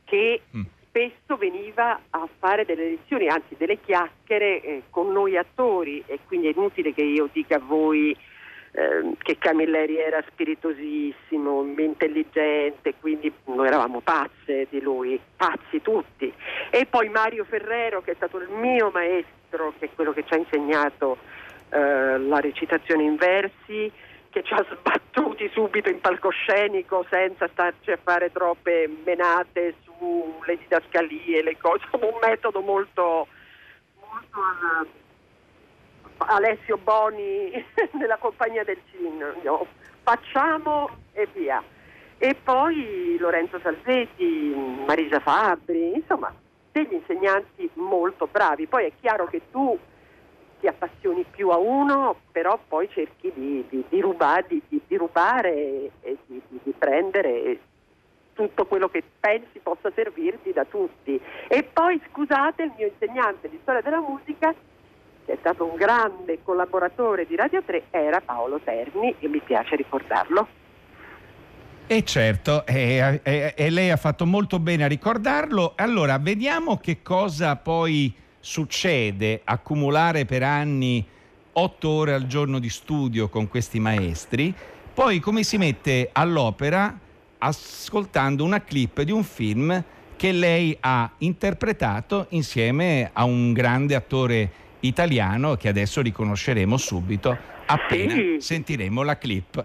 che 0.05 0.43
spesso 0.87 1.37
veniva 1.37 2.01
a 2.11 2.29
fare 2.39 2.65
delle 2.65 2.89
lezioni, 2.91 3.29
anzi 3.29 3.55
delle 3.59 3.79
chiacchiere 3.81 4.61
eh, 4.63 4.83
con 4.89 5.13
noi 5.13 5.37
attori. 5.37 6.03
E 6.07 6.21
quindi 6.27 6.49
è 6.49 6.53
inutile 6.55 6.95
che 6.95 7.03
io 7.03 7.29
dica 7.33 7.57
a 7.57 7.61
voi 7.61 8.17
ehm, 8.73 9.17
che 9.19 9.37
Camilleri 9.37 9.99
era 9.99 10.23
spiritosissimo, 10.27 11.63
intelligente, 11.77 12.95
quindi 13.01 13.33
noi 13.45 13.67
eravamo 13.67 14.01
pazze 14.01 14.67
di 14.71 14.81
lui, 14.81 15.21
pazzi 15.37 15.83
tutti. 15.83 16.33
E 16.71 16.87
poi 16.87 17.09
Mario 17.09 17.45
Ferrero 17.45 18.01
che 18.03 18.13
è 18.13 18.15
stato 18.15 18.39
il 18.39 18.49
mio 18.49 18.91
maestro, 18.91 19.35
che 19.79 19.87
è 19.87 19.91
quello 19.95 20.13
che 20.13 20.25
ci 20.27 20.35
ha 20.35 20.37
insegnato 20.37 21.19
eh, 21.71 22.19
la 22.19 22.41
recitazione 22.41 23.03
in 23.03 23.17
versi, 23.17 23.91
che 24.31 24.43
ci 24.43 24.53
ha 24.53 24.65
sbattuti 24.71 25.49
subito 25.53 25.89
in 25.89 26.01
palcoscenico 26.01 27.07
senza 27.09 27.49
starci 27.49 27.91
a 27.91 27.99
fare 28.03 28.31
troppe 28.31 28.89
menate 29.05 29.77
sulle 29.83 30.59
didascalie, 30.59 31.43
le 31.43 31.57
cose, 31.59 31.85
un 31.93 32.19
metodo 32.21 32.61
molto, 32.61 33.27
molto 33.99 34.39
eh, 34.85 35.05
Alessio 36.19 36.77
Boni 36.77 37.51
nella 37.99 38.17
compagnia 38.17 38.65
del 38.65 38.79
Cin, 38.91 39.25
no? 39.43 39.67
facciamo 40.03 40.89
e 41.13 41.27
via. 41.33 41.63
E 42.19 42.35
poi 42.35 43.17
Lorenzo 43.19 43.59
Salvetti, 43.61 44.55
Marisa 44.87 45.21
Fabbri, 45.21 45.95
insomma, 45.95 46.33
degli 46.77 46.93
insegnanti 46.93 47.71
molto 47.75 48.29
bravi. 48.31 48.67
Poi 48.67 48.85
è 48.85 48.93
chiaro 49.01 49.27
che 49.27 49.41
tu 49.51 49.79
ti 50.61 50.67
appassioni 50.67 51.25
più 51.31 51.49
a 51.49 51.57
uno, 51.57 52.17
però 52.33 52.59
poi 52.69 52.89
cerchi 52.91 53.33
di, 53.35 53.65
di- 53.69 53.85
di 53.89 54.01
rubare, 54.01 54.47
di, 54.69 54.97
rubare 54.97 55.91
e, 56.01 56.17
di 56.27 56.75
prendere 56.77 57.61
tutto 58.35 58.67
quello 58.67 58.89
che 58.89 59.03
pensi 59.19 59.59
possa 59.63 59.91
servirti 59.95 60.53
da 60.53 60.67
tutti. 60.67 61.19
E 61.49 61.63
poi 61.63 62.01
scusate 62.11 62.65
il 62.65 62.73
mio 62.77 62.89
insegnante 62.89 63.49
di 63.49 63.59
storia 63.63 63.81
della 63.81 64.01
musica, 64.01 64.55
che 65.25 65.33
è 65.33 65.37
stato 65.41 65.65
un 65.65 65.77
grande 65.77 66.43
collaboratore 66.43 67.27
di 67.27 67.37
Radio 67.37 67.63
3, 67.63 67.85
era 67.91 68.21
Paolo 68.21 68.61
Terni 68.63 69.15
e 69.19 69.29
mi 69.29 69.41
piace 69.41 69.77
ricordarlo. 69.77 70.65
E 71.89 72.03
certo, 72.05 72.67
e, 72.67 73.21
e- 73.23 73.55
e 73.57 73.71
lei 73.71 73.91
ha 73.91 73.97
fatto 73.97 74.27
molto 74.27 74.59
bene 74.59 74.85
a 74.85 74.89
ricordarlo. 74.89 75.75
Allora, 75.77 76.19
vediamo 76.19 76.79
che 76.79 77.01
cosa 77.03 77.55
poi 77.57 78.13
succede 78.41 79.41
accumulare 79.45 80.25
per 80.25 80.43
anni 80.43 81.05
otto 81.53 81.89
ore 81.89 82.13
al 82.13 82.27
giorno 82.27 82.59
di 82.59 82.69
studio 82.69 83.29
con 83.29 83.47
questi 83.49 83.79
maestri, 83.79 84.53
poi 84.93 85.21
come 85.21 85.43
si 85.45 85.59
mette 85.59 86.11
all'opera 86.13 86.99
ascoltando 87.39 88.43
una 88.45 88.63
clip 88.63 89.03
di 89.03 89.13
un 89.13 89.23
film 89.23 89.83
che 90.17 90.33
lei 90.33 90.77
ha 90.81 91.09
interpretato 91.19 92.27
insieme 92.31 93.11
a 93.13 93.25
un 93.25 93.53
grande 93.53 93.95
attore 93.95 94.51
italiano 94.81 95.55
che 95.57 95.69
adesso 95.69 96.01
riconosceremo 96.01 96.77
subito 96.77 97.37
appena 97.67 98.15
Sì. 98.15 98.37
sentiremo 98.41 99.03
la 99.03 99.19
clip. 99.19 99.65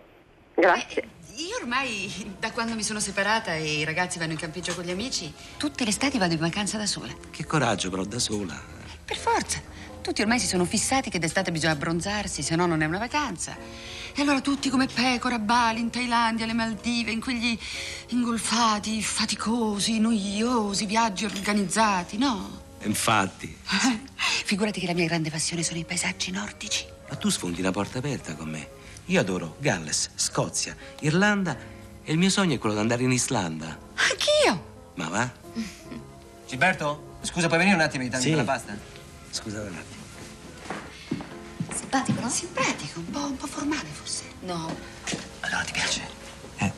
Grazie. 0.56 1.04
Io 1.36 1.56
ormai, 1.62 2.36
da 2.40 2.52
quando 2.52 2.76
mi 2.76 2.84
sono 2.84 3.00
separata 3.00 3.56
e 3.56 3.80
i 3.80 3.84
ragazzi 3.86 4.20
vanno 4.20 4.34
in 4.34 4.38
campeggio 4.38 4.76
con 4.76 4.84
gli 4.84 4.92
amici, 4.92 5.32
tutte 5.56 5.86
le 5.86 5.92
estati 5.92 6.18
vado 6.18 6.34
in 6.34 6.40
vacanza 6.40 6.78
da 6.78 6.86
sola. 6.86 7.14
Che 7.30 7.46
coraggio, 7.46 7.90
però, 7.90 8.04
da 8.04 8.20
sola. 8.20 8.60
Per 9.06 9.16
forza. 9.16 9.62
Tutti 10.02 10.22
ormai 10.22 10.40
si 10.40 10.48
sono 10.48 10.66
fissati 10.66 11.10
che 11.10 11.20
d'estate 11.20 11.52
bisogna 11.52 11.74
abbronzarsi, 11.74 12.42
se 12.42 12.56
no 12.56 12.66
non 12.66 12.82
è 12.82 12.86
una 12.86 12.98
vacanza. 12.98 13.56
E 14.14 14.22
allora 14.22 14.42
tutti 14.42 14.70
come 14.70 14.88
pecora 14.88 15.40
Bali, 15.40 15.80
in 15.80 15.90
Thailandia, 15.90 16.44
alle 16.44 16.54
Maldive, 16.54 17.12
in 17.12 17.22
quegli 17.22 17.58
ingolfati, 18.10 19.02
faticosi, 19.02 20.00
noiosi, 20.00 20.86
viaggi 20.86 21.24
organizzati, 21.24 22.18
no? 22.18 22.60
Infatti. 22.82 23.56
Figurati 24.44 24.82
che 24.82 24.88
la 24.88 24.94
mia 24.94 25.06
grande 25.06 25.30
passione 25.30 25.64
sono 25.64 25.80
i 25.80 25.86
paesaggi 25.86 26.32
nordici. 26.32 26.86
Ma 27.08 27.16
tu 27.16 27.30
sfondi 27.30 27.62
una 27.62 27.72
porta 27.72 28.00
aperta 28.00 28.36
con 28.36 28.50
me. 28.50 28.80
Io 29.12 29.20
adoro 29.20 29.58
Galles, 29.60 30.12
Scozia, 30.16 30.74
Irlanda 31.02 31.58
e 32.02 32.14
il 32.14 32.18
mio 32.18 32.30
sogno 32.30 32.56
è 32.56 32.58
quello 32.58 32.76
di 32.76 32.80
andare 32.82 33.04
in 33.04 33.12
Islanda. 33.12 33.78
Anch'io! 33.96 34.92
Ma 34.96 35.10
va? 35.10 35.30
Gilberto, 36.48 37.18
scusa, 37.20 37.48
puoi 37.48 37.60
venire 37.60 37.76
un 37.76 37.82
attimo 37.82 38.06
a 38.06 38.08
darmi 38.08 38.24
Sì. 38.26 38.34
la 38.34 38.46
pasta? 38.46 38.74
Scusate 39.30 39.68
un 39.68 39.76
attimo. 39.76 40.00
Simpatico, 41.76 42.22
no? 42.22 42.30
Simpatico, 42.30 43.00
un 43.00 43.10
po', 43.10 43.26
un 43.26 43.36
po' 43.36 43.48
formale 43.48 43.90
forse. 43.92 44.24
No. 44.44 44.74
Allora 45.42 45.64
ti 45.64 45.74
piace? 45.74 46.08
È 46.56 46.72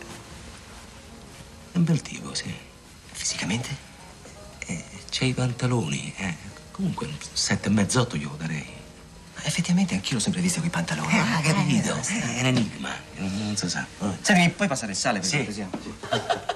un 1.74 1.84
bel 1.84 2.02
tipo, 2.02 2.34
sì. 2.34 2.52
Fisicamente? 3.12 3.70
Eh, 4.66 4.84
c'è 5.08 5.26
i 5.26 5.34
pantaloni, 5.34 6.12
eh. 6.18 6.36
Comunque 6.72 7.06
un 7.06 7.14
sette 7.32 7.68
e 7.68 7.72
mezz'otto 7.72 8.18
glielo 8.18 8.36
darei. 8.38 8.82
Ma 9.44 9.50
effettivamente 9.50 9.94
anch'io 9.94 10.16
l'ho 10.16 10.22
sempre 10.22 10.40
visto 10.40 10.60
con 10.60 10.68
i 10.70 10.72
pantaloni. 10.72 11.20
Ah, 11.20 11.42
capito? 11.42 11.94
È 11.96 12.40
un 12.40 12.46
enigma, 12.46 12.92
non, 13.18 13.38
non 13.44 13.58
si 13.58 13.70
sa. 13.70 13.86
Eh. 14.02 14.06
Senti, 14.22 14.42
mi 14.42 14.50
puoi 14.52 14.70
passare 14.70 14.94
il 14.94 14.98
sale 14.98 15.20
per 15.20 15.28
Sì. 15.28 15.36
cortesia? 15.38 15.70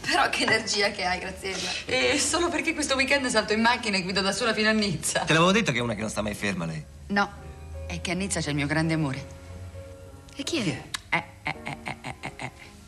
Però 0.00 0.30
che 0.30 0.42
energia 0.44 0.90
che 0.92 1.04
hai, 1.04 1.18
Graziella. 1.20 1.68
E 1.84 2.18
solo 2.18 2.48
perché 2.48 2.72
questo 2.72 2.94
weekend 2.94 3.26
salto 3.28 3.52
in 3.52 3.60
macchina 3.60 3.98
e 3.98 4.02
guido 4.02 4.22
da 4.22 4.32
sola 4.32 4.54
fino 4.54 4.70
a 4.70 4.72
Nizza. 4.72 5.20
Te 5.20 5.32
l'avevo 5.34 5.52
detto 5.52 5.72
che 5.72 5.78
è 5.78 5.80
una 5.82 5.94
che 5.94 6.00
non 6.00 6.08
sta 6.10 6.22
mai 6.22 6.34
ferma 6.34 6.64
lei. 6.64 6.82
No, 7.08 7.30
è 7.86 8.00
che 8.00 8.10
a 8.12 8.14
Nizza 8.14 8.40
c'è 8.40 8.48
il 8.48 8.56
mio 8.56 8.66
grande 8.66 8.94
amore. 8.94 9.26
E 10.34 10.42
chi 10.42 10.68
è? 10.70 10.82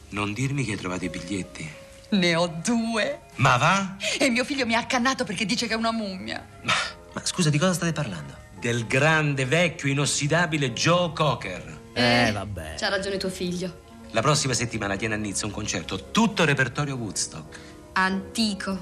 Non 0.09 0.33
dirmi 0.33 0.65
che 0.65 0.73
hai 0.73 0.79
trovato 0.79 1.05
i 1.05 1.11
biglietti. 1.11 1.71
Ne 2.11 2.35
ho 2.35 2.47
due. 2.47 3.21
Ma 3.37 3.57
va? 3.59 3.97
E 4.19 4.29
mio 4.31 4.45
figlio 4.45 4.65
mi 4.67 4.75
ha 4.75 4.79
accannato 4.79 5.25
perché 5.25 5.45
dice 5.47 5.67
che 5.67 5.75
è 5.75 5.77
una 5.77 5.93
mummia. 5.93 6.45
Ma 6.63 7.21
scusa, 7.25 7.51
di 7.51 7.59
cosa 7.59 7.75
state 7.75 7.93
parlando? 7.93 8.41
Del 8.63 8.87
grande, 8.87 9.45
vecchio, 9.45 9.89
inossidabile 9.89 10.73
Joe 10.73 11.13
Cocker. 11.13 11.81
Eh, 11.95 12.31
vabbè. 12.33 12.77
C'ha 12.79 12.91
ragione 12.91 13.17
tuo 13.17 13.29
figlio. 13.29 13.81
La 14.13 14.21
prossima 14.21 14.55
settimana 14.55 14.95
tiene 14.95 15.15
a 15.15 15.17
Nizza 15.17 15.47
un 15.47 15.51
concerto, 15.51 16.13
tutto 16.13 16.45
repertorio 16.45 16.95
Woodstock. 16.95 17.59
Antico. 17.95 18.79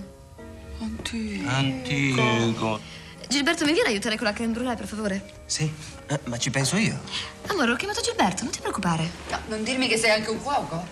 Antico. 1.47 2.78
Gilberto, 3.26 3.64
mi 3.64 3.72
viene 3.72 3.89
a 3.89 3.91
aiutare 3.93 4.18
con 4.18 4.26
la 4.26 4.35
creme 4.35 4.53
brulee, 4.53 4.76
per 4.76 4.87
favore? 4.87 5.22
Sì, 5.47 5.72
eh, 6.09 6.20
ma 6.24 6.37
ci 6.37 6.51
penso 6.51 6.76
io. 6.76 7.01
Amore, 7.47 7.70
ho 7.70 7.76
chiamato 7.76 8.03
Gilberto, 8.03 8.43
non 8.43 8.53
ti 8.53 8.61
preoccupare. 8.61 9.09
No, 9.31 9.39
non 9.49 9.64
dirmi 9.64 9.89
che 9.89 9.97
sei 9.97 10.11
anche 10.11 10.28
un 10.28 10.43
cuoco. 10.43 10.85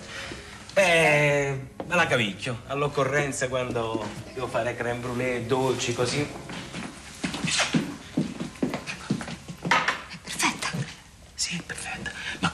Eh, 0.72 1.61
me 1.86 1.95
la 1.95 2.07
cavicchio. 2.07 2.62
All'occorrenza 2.68 3.49
quando 3.49 4.09
devo 4.32 4.47
fare 4.47 4.74
creme 4.74 5.01
brûlée, 5.01 5.45
dolci, 5.45 5.93
così. 5.93 6.26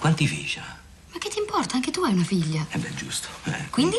Quanti 0.05 0.27
figli 0.27 0.59
ha? 0.59 0.77
Ma 1.13 1.19
che 1.19 1.31
ti 1.31 1.39
importa? 1.39 1.77
Anche 1.77 1.91
tu 1.91 2.03
hai 2.03 2.13
una 2.13 2.25
figlia. 2.25 2.67
Eh 2.69 2.77
beh, 2.77 2.95
giusto. 2.95 3.29
eh. 3.45 3.69
Quindi? 3.71 3.97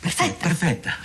Perfetta. 0.00 0.46
Perfetta. 0.48 0.96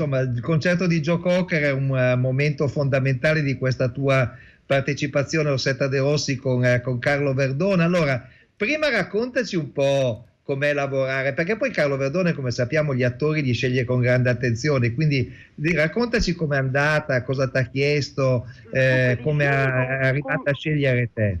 Insomma, 0.00 0.20
il 0.20 0.40
concerto 0.40 0.86
di 0.86 1.00
Joe 1.00 1.18
Cocker 1.18 1.62
è 1.62 1.72
un 1.72 1.96
eh, 1.96 2.16
momento 2.16 2.66
fondamentale 2.68 3.42
di 3.42 3.58
questa 3.58 3.88
tua 3.88 4.34
partecipazione 4.64 5.50
a 5.50 5.52
Ossetta 5.52 5.88
De 5.88 5.98
Rossi 5.98 6.36
con, 6.36 6.64
eh, 6.64 6.80
con 6.80 6.98
Carlo 6.98 7.34
Verdone. 7.34 7.82
Allora, 7.82 8.26
prima 8.56 8.88
raccontaci 8.88 9.56
un 9.56 9.72
po' 9.72 10.24
com'è 10.42 10.72
lavorare, 10.72 11.34
perché 11.34 11.56
poi 11.56 11.70
Carlo 11.70 11.96
Verdone, 11.96 12.32
come 12.32 12.50
sappiamo, 12.50 12.94
gli 12.94 13.02
attori 13.02 13.42
li 13.42 13.52
sceglie 13.52 13.84
con 13.84 14.00
grande 14.00 14.30
attenzione, 14.30 14.94
quindi 14.94 15.32
di- 15.54 15.74
raccontaci 15.74 16.34
com'è 16.34 16.56
andata, 16.56 17.22
cosa 17.22 17.48
ti 17.48 17.58
ha 17.58 17.64
chiesto, 17.64 18.46
eh, 18.72 19.18
come 19.22 19.44
è 19.44 19.48
arrivata 19.48 20.50
a 20.50 20.54
scegliere 20.54 21.10
te. 21.12 21.38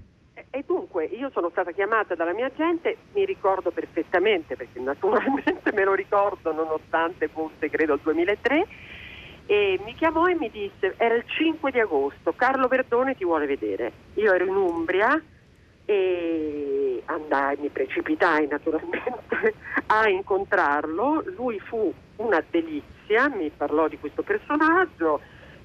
E 0.52 0.64
dunque, 0.66 1.04
io 1.04 1.30
sono 1.30 1.48
stata 1.50 1.70
chiamata 1.70 2.16
dalla 2.16 2.34
mia 2.34 2.50
gente, 2.56 2.96
mi 3.14 3.24
ricordo 3.24 3.70
perfettamente, 3.70 4.56
perché 4.56 4.80
naturalmente 4.80 5.70
me 5.72 5.84
lo 5.84 5.94
ricordo 5.94 6.52
nonostante 6.52 7.28
fosse 7.28 7.70
credo 7.70 7.94
il 7.94 8.00
2003, 8.02 8.66
e 9.46 9.80
mi 9.84 9.94
chiamò 9.94 10.26
e 10.26 10.34
mi 10.34 10.50
disse, 10.50 10.94
era 10.96 11.14
il 11.14 11.24
5 11.24 11.70
di 11.70 11.78
agosto, 11.78 12.32
Carlo 12.34 12.66
Verdone 12.66 13.16
ti 13.16 13.24
vuole 13.24 13.46
vedere. 13.46 13.92
Io 14.14 14.32
ero 14.32 14.44
in 14.44 14.56
Umbria 14.56 15.22
e 15.84 17.02
andai, 17.04 17.56
mi 17.58 17.68
precipitai 17.68 18.48
naturalmente 18.48 19.54
a 19.86 20.08
incontrarlo, 20.08 21.22
lui 21.36 21.60
fu 21.60 21.92
una 22.16 22.42
delizia, 22.50 23.28
mi 23.28 23.50
parlò 23.56 23.86
di 23.86 23.98
questo 23.98 24.22
personaggio 24.22 25.20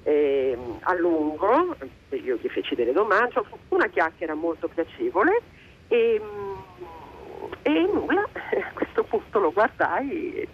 ehm, 0.06 0.78
a 0.82 0.94
lungo, 0.94 1.76
io 2.10 2.38
gli 2.40 2.48
feci 2.48 2.76
delle 2.76 2.92
domande, 2.92 3.32
fu 3.32 3.58
una 3.68 3.88
chiacchiera 3.88 4.34
molto 4.34 4.68
piacevole 4.68 5.42
e, 5.88 6.20
mm, 6.22 7.52
e 7.62 7.70
nulla, 7.92 8.22
a 8.30 8.72
questo 8.72 9.02
punto 9.02 9.38
lo 9.40 9.52
guardai, 9.52 10.46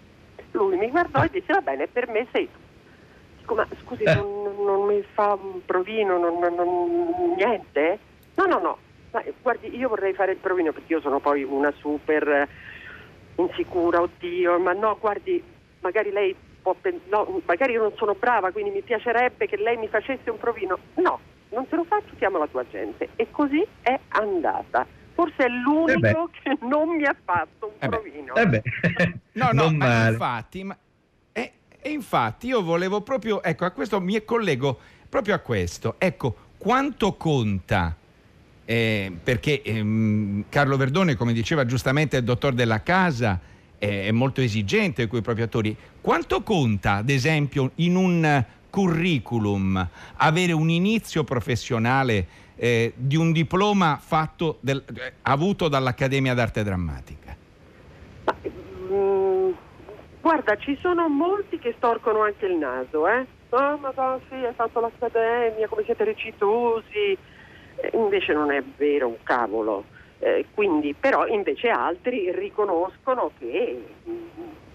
lui 0.51 0.77
mi 0.77 0.89
guardò 0.89 1.23
e 1.23 1.29
disse 1.29 1.53
va 1.53 1.61
bene, 1.61 1.87
per 1.87 2.07
me 2.09 2.27
sei 2.31 2.49
tu. 2.51 2.59
Dico, 3.37 3.55
ma 3.55 3.67
scusi, 3.81 4.03
non, 4.05 4.55
non 4.65 4.85
mi 4.87 5.03
fa 5.13 5.37
un 5.39 5.63
provino, 5.65 6.17
non, 6.17 6.39
non- 6.39 7.33
niente? 7.35 7.99
No, 8.35 8.45
no, 8.45 8.57
no, 8.59 8.77
ma, 9.11 9.23
guardi, 9.41 9.77
io 9.77 9.89
vorrei 9.89 10.13
fare 10.13 10.31
il 10.31 10.37
provino 10.37 10.71
perché 10.71 10.93
io 10.93 11.01
sono 11.01 11.19
poi 11.19 11.43
una 11.43 11.71
super 11.77 12.27
eh, 12.27 12.49
insicura, 13.35 14.01
oddio, 14.01 14.57
ma 14.59 14.73
no, 14.73 14.97
guardi, 14.99 15.43
magari 15.81 16.11
lei 16.11 16.35
può 16.63 16.73
pen- 16.79 17.01
no, 17.09 17.41
magari 17.45 17.73
io 17.73 17.81
non 17.81 17.93
sono 17.97 18.15
brava, 18.15 18.51
quindi 18.51 18.71
mi 18.71 18.81
piacerebbe 18.81 19.45
che 19.47 19.57
lei 19.57 19.77
mi 19.77 19.87
facesse 19.89 20.29
un 20.31 20.37
provino. 20.37 20.79
No, 20.95 21.19
non 21.49 21.67
te 21.67 21.75
lo 21.75 21.83
faccio, 21.83 22.15
chiamo 22.17 22.39
la 22.39 22.47
tua 22.47 22.65
gente. 22.71 23.09
E 23.17 23.27
così 23.29 23.63
è 23.81 23.99
andata. 24.07 24.87
Forse 25.13 25.43
è 25.45 25.49
l'unico 25.49 26.29
che 26.41 26.57
non 26.61 26.95
mi 26.95 27.03
ha 27.05 27.15
fatto 27.23 27.71
un 27.79 27.89
provino. 27.89 28.33
Eh 28.33 28.47
beh, 28.47 28.61
No, 29.33 29.49
no, 29.51 29.63
non 29.63 29.75
ma 29.75 29.85
male. 29.87 30.11
infatti, 30.11 30.63
ma- 30.63 30.77
e, 31.31 31.51
e 31.79 31.89
infatti 31.91 32.47
io 32.47 32.63
volevo 32.63 33.01
proprio, 33.01 33.43
ecco, 33.43 33.65
a 33.65 33.71
questo 33.71 33.99
mi 34.01 34.23
collego 34.23 34.79
proprio 35.09 35.35
a 35.35 35.39
questo. 35.39 35.95
Ecco, 35.99 36.35
quanto 36.57 37.13
conta, 37.13 37.95
eh, 38.65 39.11
perché 39.21 39.61
ehm, 39.61 40.45
Carlo 40.49 40.77
Verdone, 40.77 41.15
come 41.15 41.33
diceva 41.33 41.65
giustamente 41.65 42.17
il 42.17 42.23
dottor 42.23 42.53
della 42.53 42.81
casa, 42.81 43.39
è, 43.83 44.11
molto 44.11 44.41
esigente 44.41 45.07
con 45.07 45.19
i 45.19 45.21
propri 45.21 45.41
attori. 45.41 45.75
Quanto 45.99 46.41
conta, 46.41 46.95
ad 46.95 47.09
esempio, 47.09 47.71
in 47.75 47.95
un 47.95 48.45
curriculum 48.69 49.87
avere 50.17 50.51
un 50.53 50.69
inizio 50.69 51.23
professionale 51.23 52.41
eh, 52.55 52.93
di 52.95 53.15
un 53.15 53.31
diploma 53.31 53.99
del- 54.61 54.83
eh, 54.95 55.13
avuto 55.23 55.67
dall'Accademia 55.67 56.33
d'Arte 56.33 56.63
Drammatica? 56.63 57.35
Mm, 58.89 59.51
guarda, 60.21 60.55
ci 60.57 60.77
sono 60.81 61.09
molti 61.09 61.59
che 61.59 61.73
storcono 61.77 62.21
anche 62.21 62.45
il 62.45 62.55
naso, 62.55 63.07
eh? 63.07 63.25
Oh, 63.49 63.77
ma 63.77 63.93
no, 63.95 64.19
sì, 64.29 64.35
hai 64.35 64.53
fatto 64.55 64.79
l'accademia, 64.79 65.67
come 65.67 65.83
siete 65.83 66.03
recitosi. 66.05 67.17
Eh, 67.75 67.89
invece 67.93 68.33
non 68.33 68.51
è 68.51 68.63
vero 68.77 69.07
un 69.07 69.17
cavolo. 69.23 69.85
Eh, 70.23 70.45
quindi, 70.53 70.95
però, 70.97 71.27
invece 71.27 71.67
altri 71.67 72.31
riconoscono 72.31 73.31
che 73.37 73.83
mm, 74.07 74.21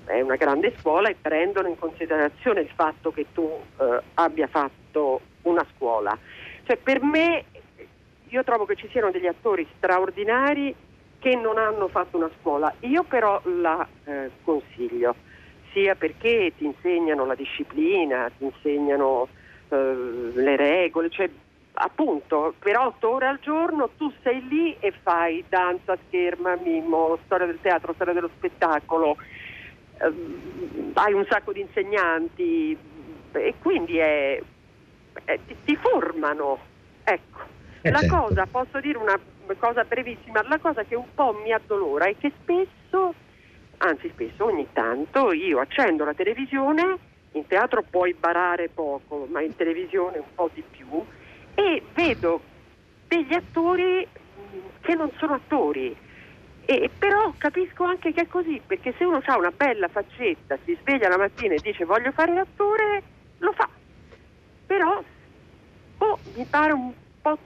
è 0.05 0.21
una 0.21 0.37
grande 0.37 0.75
scuola 0.79 1.09
e 1.09 1.17
prendono 1.19 1.69
in 1.69 1.79
considerazione 1.79 2.61
il 2.61 2.71
fatto 2.75 3.11
che 3.11 3.25
tu 3.33 3.51
eh, 3.81 4.03
abbia 4.15 4.47
fatto 4.47 5.23
una 5.43 5.65
scuola. 5.75 6.17
Cioè, 6.65 6.77
per 6.77 7.03
me, 7.03 7.45
io 8.29 8.45
trovo 8.45 8.67
che 8.67 8.77
ci 8.77 8.89
siano 8.91 9.11
degli 9.11 9.27
attori 9.27 9.67
straordinari 9.79 10.75
che 11.19 11.35
non 11.35 11.57
hanno 11.57 11.89
fatto 11.89 12.19
una 12.19 12.31
scuola. 12.41 12.71
Io 12.81 13.05
però 13.05 13.41
la 13.45 13.89
eh, 14.05 14.31
consiglio, 14.45 15.15
sia 15.73 15.95
perché 15.95 16.53
ti 16.59 16.67
insegnano 16.67 17.25
la 17.25 17.35
disciplina, 17.35 18.31
ti 18.37 18.45
insegnano 18.45 19.29
eh, 19.71 20.31
le 20.35 20.57
regole, 20.57 21.09
cioè 21.09 21.31
appunto 21.79 22.55
per 22.59 22.77
otto 22.77 23.11
ore 23.11 23.27
al 23.27 23.39
giorno 23.41 23.91
tu 23.97 24.13
sei 24.23 24.47
lì 24.49 24.77
e 24.81 24.93
fai 25.03 25.45
danza, 25.49 25.97
scherma, 26.07 26.57
mimo, 26.57 27.19
storia 27.25 27.47
del 27.47 27.61
teatro, 27.61 27.93
storia 27.95 28.13
dello 28.15 28.31
spettacolo, 28.37 29.17
ehm, 30.01 30.91
hai 30.95 31.13
un 31.13 31.27
sacco 31.29 31.53
di 31.53 31.61
insegnanti 31.61 32.77
e 33.33 33.55
quindi 33.61 33.99
è- 33.99 34.41
è- 35.25 35.41
ti, 35.47 35.57
ti 35.65 35.77
formano. 35.77 36.59
Ecco. 37.05 37.39
Eh, 37.83 37.91
La 37.91 38.01
certo. 38.01 38.17
cosa, 38.17 38.47
posso 38.47 38.81
dire 38.81 38.99
una 38.99 39.19
cosa 39.57 39.85
brevissima, 39.85 40.43
la 40.49 40.59
cosa 40.59 40.85
che 40.85 40.97
un 40.97 41.07
po' 41.15 41.33
mi 41.43 41.53
addolora 41.53 42.07
è 42.07 42.17
che 42.19 42.33
spesso, 42.43 43.15
anzi 43.79 44.11
spesso, 44.11 44.45
ogni 44.45 44.67
tanto, 44.73 45.33
io 45.33 45.61
accendo 45.61 46.05
la 46.05 46.15
televisione, 46.15 46.99
in 47.33 47.47
teatro 47.47 47.83
puoi 47.83 48.15
barare 48.15 48.69
poco, 48.69 49.27
ma 49.31 49.41
in 49.43 49.55
televisione 49.55 50.19
un 50.19 50.27
po' 50.35 50.51
di 50.53 50.65
più, 50.69 51.05
e 51.59 51.83
vedo 51.93 52.41
degli 53.09 53.35
attori 53.35 54.07
che 54.81 54.95
non 54.95 55.11
sono 55.19 55.35
attori. 55.35 55.95
E, 56.65 56.91
però 56.97 57.35
capisco 57.37 57.83
anche 57.83 58.13
che 58.13 58.23
è 58.23 58.27
così, 58.29 58.61
perché 58.65 58.95
se 58.97 59.05
uno 59.05 59.21
ha 59.25 59.37
una 59.37 59.51
bella 59.51 59.89
faccetta, 59.89 60.57
si 60.65 60.79
sveglia 60.81 61.09
la 61.09 61.19
mattina 61.19 61.55
e 61.55 61.61
dice 61.61 61.85
voglio 61.85 62.13
fare 62.13 62.33
l'attore, 62.33 63.03
lo 63.39 63.53
fa. 63.53 63.69
Però 64.67 65.03
boh, 65.97 66.19
mi 66.35 66.47
pare 66.49 66.73
un 66.73 66.93
po' 67.21 67.39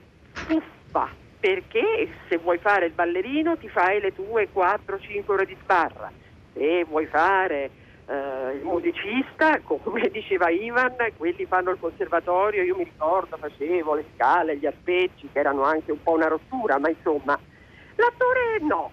fuffa, 0.46 1.08
perché 1.40 2.12
se 2.28 2.36
vuoi 2.36 2.58
fare 2.58 2.86
il 2.86 2.92
ballerino 2.92 3.56
ti 3.56 3.68
fai 3.70 3.98
le 4.00 4.12
tue 4.12 4.50
4-5 4.52 5.22
ore 5.26 5.46
di 5.46 5.56
sbarra, 5.62 6.12
se 6.52 6.84
vuoi 6.84 7.06
fare 7.06 7.70
eh, 8.06 8.56
il 8.56 8.64
musicista, 8.64 9.60
come 9.64 10.08
diceva 10.10 10.50
Ivan, 10.50 10.96
quelli 11.16 11.46
fanno 11.46 11.70
il 11.70 11.78
conservatorio, 11.78 12.62
io 12.62 12.76
mi 12.76 12.84
ricordo 12.84 13.36
facevo 13.36 13.94
le 13.94 14.04
scale, 14.14 14.56
gli 14.56 14.66
arpeggi, 14.66 15.28
che 15.32 15.38
erano 15.38 15.62
anche 15.62 15.92
un 15.92 16.02
po' 16.02 16.12
una 16.12 16.28
rottura, 16.28 16.78
ma 16.78 16.88
insomma, 16.88 17.38
l'attore 17.96 18.58
no. 18.60 18.90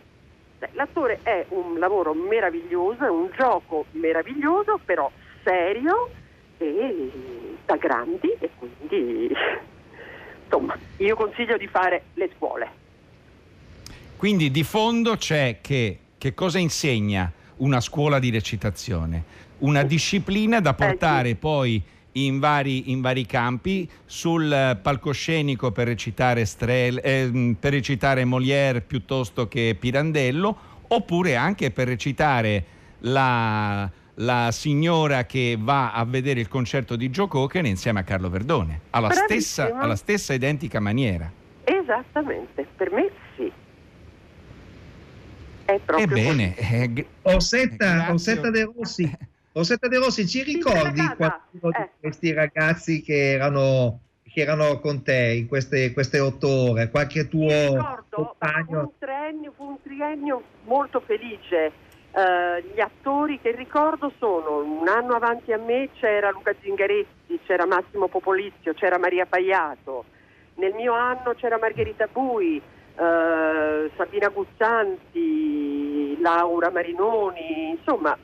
L'attore 0.73 1.19
è 1.23 1.45
un 1.49 1.79
lavoro 1.79 2.13
meraviglioso, 2.13 3.05
è 3.05 3.09
un 3.09 3.29
gioco 3.33 3.85
meraviglioso, 3.91 4.77
però 4.83 5.09
serio 5.41 6.09
e 6.57 7.11
da 7.65 7.77
grandi 7.77 8.35
e 8.37 8.49
quindi 8.57 9.31
insomma 10.43 10.77
io 10.97 11.15
consiglio 11.15 11.55
di 11.55 11.67
fare 11.67 12.03
le 12.15 12.29
scuole. 12.35 12.71
Quindi 14.17 14.51
di 14.51 14.63
fondo 14.63 15.15
c'è 15.15 15.59
che, 15.61 15.99
che 16.17 16.33
cosa 16.33 16.59
insegna 16.59 17.31
una 17.59 17.79
scuola 17.79 18.19
di 18.19 18.29
recitazione? 18.29 19.23
Una 19.59 19.83
disciplina 19.83 20.59
da 20.59 20.73
portare 20.73 21.35
poi 21.35 21.81
in 22.13 22.39
vari, 22.39 22.91
in 22.91 23.01
vari 23.01 23.25
campi, 23.25 23.89
sul 24.05 24.51
eh, 24.51 24.77
palcoscenico 24.81 25.71
per 25.71 25.87
recitare, 25.87 26.45
Strel, 26.45 26.99
eh, 27.03 27.55
per 27.59 27.73
recitare 27.73 28.25
Molière 28.25 28.81
piuttosto 28.81 29.47
che 29.47 29.75
Pirandello, 29.79 30.57
oppure 30.87 31.35
anche 31.35 31.71
per 31.71 31.87
recitare 31.87 32.65
la, 32.99 33.89
la 34.15 34.49
signora 34.51 35.25
che 35.25 35.57
va 35.59 35.93
a 35.93 36.03
vedere 36.05 36.39
il 36.39 36.47
concerto 36.47 36.95
di 36.95 37.09
Joe 37.09 37.27
Cocker 37.27 37.65
insieme 37.65 37.99
a 37.99 38.03
Carlo 38.03 38.29
Verdone, 38.29 38.81
alla 38.91 39.11
stessa, 39.11 39.77
alla 39.77 39.95
stessa 39.95 40.33
identica 40.33 40.79
maniera. 40.79 41.31
Esattamente, 41.63 42.67
per 42.75 42.91
me. 42.91 43.09
È 45.69 45.79
proprio 45.85 46.07
Ebbene, 46.07 46.55
eh, 46.57 47.05
Orsetta, 47.21 47.93
Grazie. 47.93 48.11
Orsetta 48.11 48.49
De 48.49 48.71
Rossi, 48.75 49.17
Orsetta 49.51 49.87
De 49.87 49.97
Rossi, 49.99 50.27
ci 50.27 50.41
ricordi 50.41 50.99
qualcuno 51.15 51.69
di 51.71 51.87
questi 51.99 52.33
ragazzi 52.33 53.03
che 53.03 53.33
erano, 53.33 53.99
che 54.23 54.41
erano 54.41 54.79
con 54.79 55.03
te 55.03 55.35
in 55.37 55.47
queste, 55.47 55.93
queste 55.93 56.19
otto 56.19 56.47
ore? 56.47 56.89
Qualche 56.89 57.27
tuo 57.27 57.47
ricordo, 57.47 58.03
fu 58.09 58.23
compagno? 58.23 58.79
un 58.79 58.89
triennio, 58.97 59.53
fu 59.55 59.63
un 59.65 59.77
triennio 59.83 60.41
molto 60.63 61.01
felice. 61.01 61.71
Eh, 62.11 62.63
gli 62.73 62.79
attori 62.79 63.39
che 63.39 63.51
ricordo 63.51 64.11
sono 64.17 64.63
un 64.63 64.87
anno 64.87 65.13
avanti 65.13 65.53
a 65.53 65.59
me 65.59 65.89
c'era 65.99 66.31
Luca 66.31 66.55
Zingaretti, 66.59 67.39
c'era 67.45 67.67
Massimo 67.67 68.07
Popolizio, 68.07 68.73
c'era 68.73 68.97
Maria 68.97 69.27
Paiato. 69.27 70.05
Nel 70.55 70.73
mio 70.73 70.93
anno 70.93 71.35
c'era 71.35 71.59
Margherita 71.59 72.07
Bui, 72.11 72.59
eh, 72.99 73.91
Sabina 73.95 74.27
Guzzanti, 74.27 75.38
Laura 76.19 76.69
Marinoni, 76.69 77.69
insomma, 77.77 78.17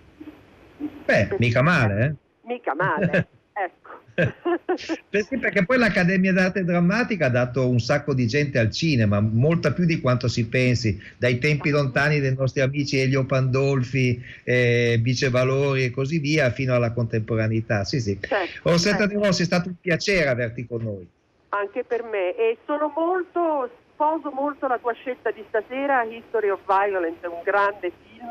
Beh, 1.06 1.36
mica 1.40 1.62
male, 1.62 2.06
eh? 2.06 2.48
mica 2.48 2.74
male. 2.76 3.28
ecco. 3.56 4.04
Perché, 5.10 5.38
perché 5.38 5.66
poi 5.66 5.78
l'Accademia 5.78 6.32
d'Arte 6.32 6.64
Drammatica 6.64 7.26
ha 7.26 7.30
dato 7.30 7.68
un 7.68 7.80
sacco 7.80 8.14
di 8.14 8.28
gente 8.28 8.60
al 8.60 8.72
cinema, 8.72 9.20
molta 9.20 9.74
più 9.74 9.86
di 9.86 10.00
quanto 10.00 10.30
si 10.30 10.48
pensi, 10.48 11.02
dai 11.18 11.38
tempi 11.38 11.70
lontani 11.70 12.20
dei 12.20 12.34
nostri 12.34 12.62
amici 12.62 12.98
Elio 12.98 13.26
Pandolfi, 13.26 14.22
eh, 14.44 14.98
Bice 15.02 15.30
Valori 15.30 15.86
e 15.86 15.92
così 15.92 16.20
via, 16.20 16.50
fino 16.52 16.74
alla 16.74 16.94
contemporaneità. 16.94 17.84
Sì, 17.84 18.00
sì. 18.00 18.18
Certo, 18.22 18.70
Orsetta 18.70 19.00
certo. 19.00 19.20
De 19.20 19.26
Rossi, 19.26 19.42
è 19.42 19.46
stato 19.46 19.68
un 19.70 19.76
piacere 19.80 20.30
averti 20.30 20.66
con 20.66 20.84
noi. 20.84 21.08
Anche 21.50 21.84
per 21.84 22.04
me 22.04 22.36
e 22.36 22.58
sono 22.66 22.92
molto, 22.96 23.70
sposo 23.96 24.30
molto 24.32 24.68
la 24.68 24.78
tua 24.78 24.94
scelta 24.94 25.32
di 25.32 25.44
stasera, 25.48 26.04
History 26.04 26.50
of 26.50 26.60
Violence, 26.68 27.20
è 27.22 27.28
un 27.28 27.42
grande 27.44 27.92
film. 28.04 28.30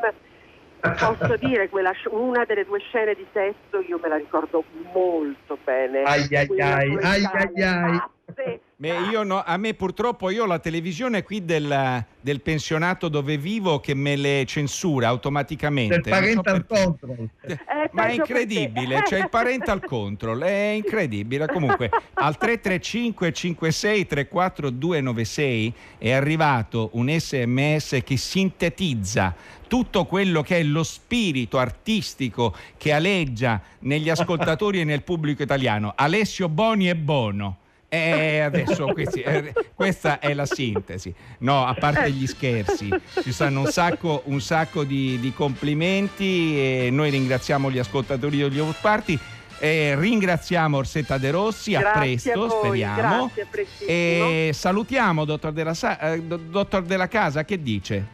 Posso 0.79 1.35
dire, 1.41 1.67
quella 1.69 1.91
una 2.11 2.45
delle 2.45 2.63
due 2.63 2.79
scene 2.79 3.15
di 3.15 3.25
sesso 3.33 3.81
io 3.81 3.99
me 4.01 4.07
la 4.07 4.17
ricordo 4.17 4.63
molto 4.93 5.57
bene. 5.63 6.03
Ai 6.03 6.27
ai 6.31 6.61
ai, 6.61 6.97
ai 7.01 7.25
ai 7.25 7.63
ai. 7.63 8.59
Beh, 8.77 9.07
io 9.09 9.23
no, 9.23 9.41
a 9.41 9.55
me 9.55 9.73
purtroppo 9.73 10.29
io 10.29 10.43
ho 10.43 10.45
la 10.45 10.59
televisione 10.59 11.23
qui 11.23 11.45
del, 11.45 12.03
del 12.19 12.41
pensionato 12.41 13.07
dove 13.07 13.37
vivo 13.37 13.79
che 13.79 13.93
me 13.93 14.17
le 14.17 14.43
censura 14.45 15.07
automaticamente. 15.07 16.01
Del 16.01 16.03
so 16.03 16.09
parental 16.09 16.65
perché. 16.65 16.83
control. 16.83 17.29
Eh, 17.41 17.89
Ma 17.93 18.07
è 18.07 18.11
incredibile, 18.11 19.01
c'è 19.03 19.19
il 19.19 19.29
parental 19.29 19.81
control, 19.85 20.41
è 20.41 20.73
incredibile. 20.75 21.47
Comunque, 21.47 21.89
al 22.15 22.37
335 22.37 23.31
56 23.31 24.07
34 24.07 24.69
296 24.69 25.73
è 25.97 26.11
arrivato 26.11 26.89
un 26.93 27.09
sms 27.17 28.01
che 28.03 28.17
sintetizza 28.17 29.33
tutto 29.67 30.03
quello 30.03 30.41
che 30.41 30.59
è 30.59 30.63
lo 30.63 30.83
spirito 30.83 31.59
artistico 31.59 32.53
che 32.75 32.91
aleggia 32.91 33.61
negli 33.79 34.09
ascoltatori 34.09 34.81
e 34.81 34.83
nel 34.83 35.03
pubblico 35.03 35.43
italiano. 35.43 35.93
Alessio 35.95 36.49
Boni 36.49 36.89
e 36.89 36.95
Bono. 36.97 37.59
E 37.95 38.39
adesso 38.39 38.87
questi- 38.87 39.21
eh, 39.21 39.53
questa 39.73 40.19
è 40.19 40.33
la 40.33 40.45
sintesi. 40.45 41.13
No, 41.39 41.65
a 41.65 41.73
parte 41.73 42.11
gli 42.11 42.27
scherzi, 42.27 42.89
ci 43.23 43.31
stanno 43.31 43.61
un 43.61 43.67
sacco, 43.67 44.23
un 44.25 44.41
sacco 44.41 44.83
di, 44.83 45.17
di 45.19 45.33
complimenti 45.33 46.57
e 46.57 46.89
noi 46.91 47.09
ringraziamo 47.09 47.71
gli 47.71 47.79
ascoltatori 47.79 48.37
degli 48.37 48.61
Party. 48.81 49.17
E 49.57 49.95
ringraziamo 49.97 50.75
Orsetta 50.75 51.17
De 51.17 51.31
Rossi, 51.31 51.75
a 51.75 51.79
Grazie 51.79 52.01
presto, 52.33 52.43
a 52.43 52.49
speriamo. 52.49 53.31
grazie. 53.33 53.85
E 53.87 54.49
salutiamo 54.53 55.23
dottor 55.23 55.53
Della, 55.53 55.73
Sa- 55.73 55.97
eh, 55.97 56.21
do- 56.21 56.35
dottor 56.35 56.83
Della 56.83 57.07
Casa, 57.07 57.45
che 57.45 57.61
dice? 57.63 58.05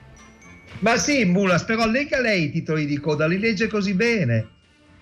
Ma 0.79 0.97
sì, 0.97 1.25
Mulas, 1.25 1.63
però 1.63 1.87
lega 1.87 2.21
lei 2.21 2.43
i 2.45 2.51
titoli 2.51 2.85
di 2.85 2.99
coda, 2.99 3.25
li 3.25 3.39
legge 3.39 3.67
così 3.67 3.93
bene. 3.95 4.47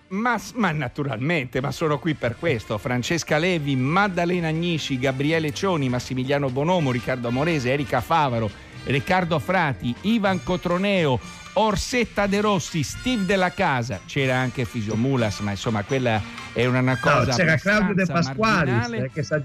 Ma, 0.09 0.39
ma 0.55 0.71
naturalmente, 0.71 1.61
ma 1.61 1.71
sono 1.71 1.99
qui 1.99 2.15
per 2.15 2.35
questo. 2.39 2.77
Francesca 2.79 3.37
Levi, 3.37 3.75
Maddalena 3.75 4.47
Agnisci, 4.47 4.97
Gabriele 4.97 5.53
Cioni, 5.53 5.87
Massimiliano 5.87 6.49
Bonomo, 6.49 6.91
Riccardo 6.91 7.27
Amorese, 7.27 7.71
Erika 7.71 8.01
Favaro, 8.01 8.49
Riccardo 8.85 9.37
Frati, 9.37 9.93
Ivan 10.01 10.41
Cotroneo, 10.43 11.19
Orsetta 11.53 12.25
De 12.25 12.41
Rossi, 12.41 12.81
Steve 12.81 13.25
Della 13.25 13.51
Casa. 13.51 13.99
C'era 14.07 14.35
anche 14.37 14.65
Fisio 14.65 14.95
Mulas, 14.95 15.39
ma 15.41 15.51
insomma 15.51 15.83
quella 15.83 16.19
è 16.53 16.65
una, 16.65 16.97
cosa 16.97 17.25
No, 17.31 17.35
c'era 17.35 17.55
Claudio 17.57 17.93
De 17.93 18.05
marginale. 18.11 18.97
eh, 19.05 19.11
che 19.13 19.21
sa- 19.23 19.41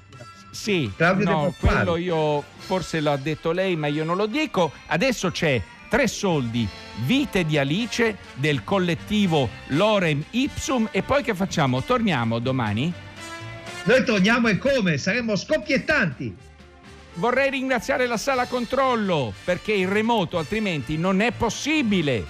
Sì, 0.50 0.90
Claudio 0.96 1.28
no, 1.28 1.42
Pasquale. 1.50 1.74
quello 1.84 1.96
io 1.96 2.42
forse 2.56 3.00
l'ha 3.00 3.16
detto 3.16 3.52
lei, 3.52 3.76
ma 3.76 3.88
io 3.88 4.04
non 4.04 4.16
lo 4.16 4.24
dico. 4.26 4.72
Adesso 4.86 5.30
c'è 5.30 5.60
Tre 5.94 6.08
soldi, 6.08 6.68
vite 7.04 7.44
di 7.44 7.56
Alice 7.56 8.16
del 8.34 8.64
collettivo 8.64 9.48
Lorem 9.68 10.24
Ipsum 10.30 10.88
e 10.90 11.04
poi 11.04 11.22
che 11.22 11.36
facciamo? 11.36 11.84
Torniamo 11.84 12.40
domani? 12.40 12.92
Noi 13.84 14.04
torniamo 14.04 14.48
e 14.48 14.58
come? 14.58 14.98
Saremo 14.98 15.36
scoppiettanti. 15.36 16.36
Vorrei 17.14 17.48
ringraziare 17.48 18.08
la 18.08 18.16
sala 18.16 18.46
controllo 18.46 19.32
perché 19.44 19.72
il 19.72 19.86
remoto 19.86 20.36
altrimenti 20.36 20.98
non 20.98 21.20
è 21.20 21.30
possibile. 21.30 22.24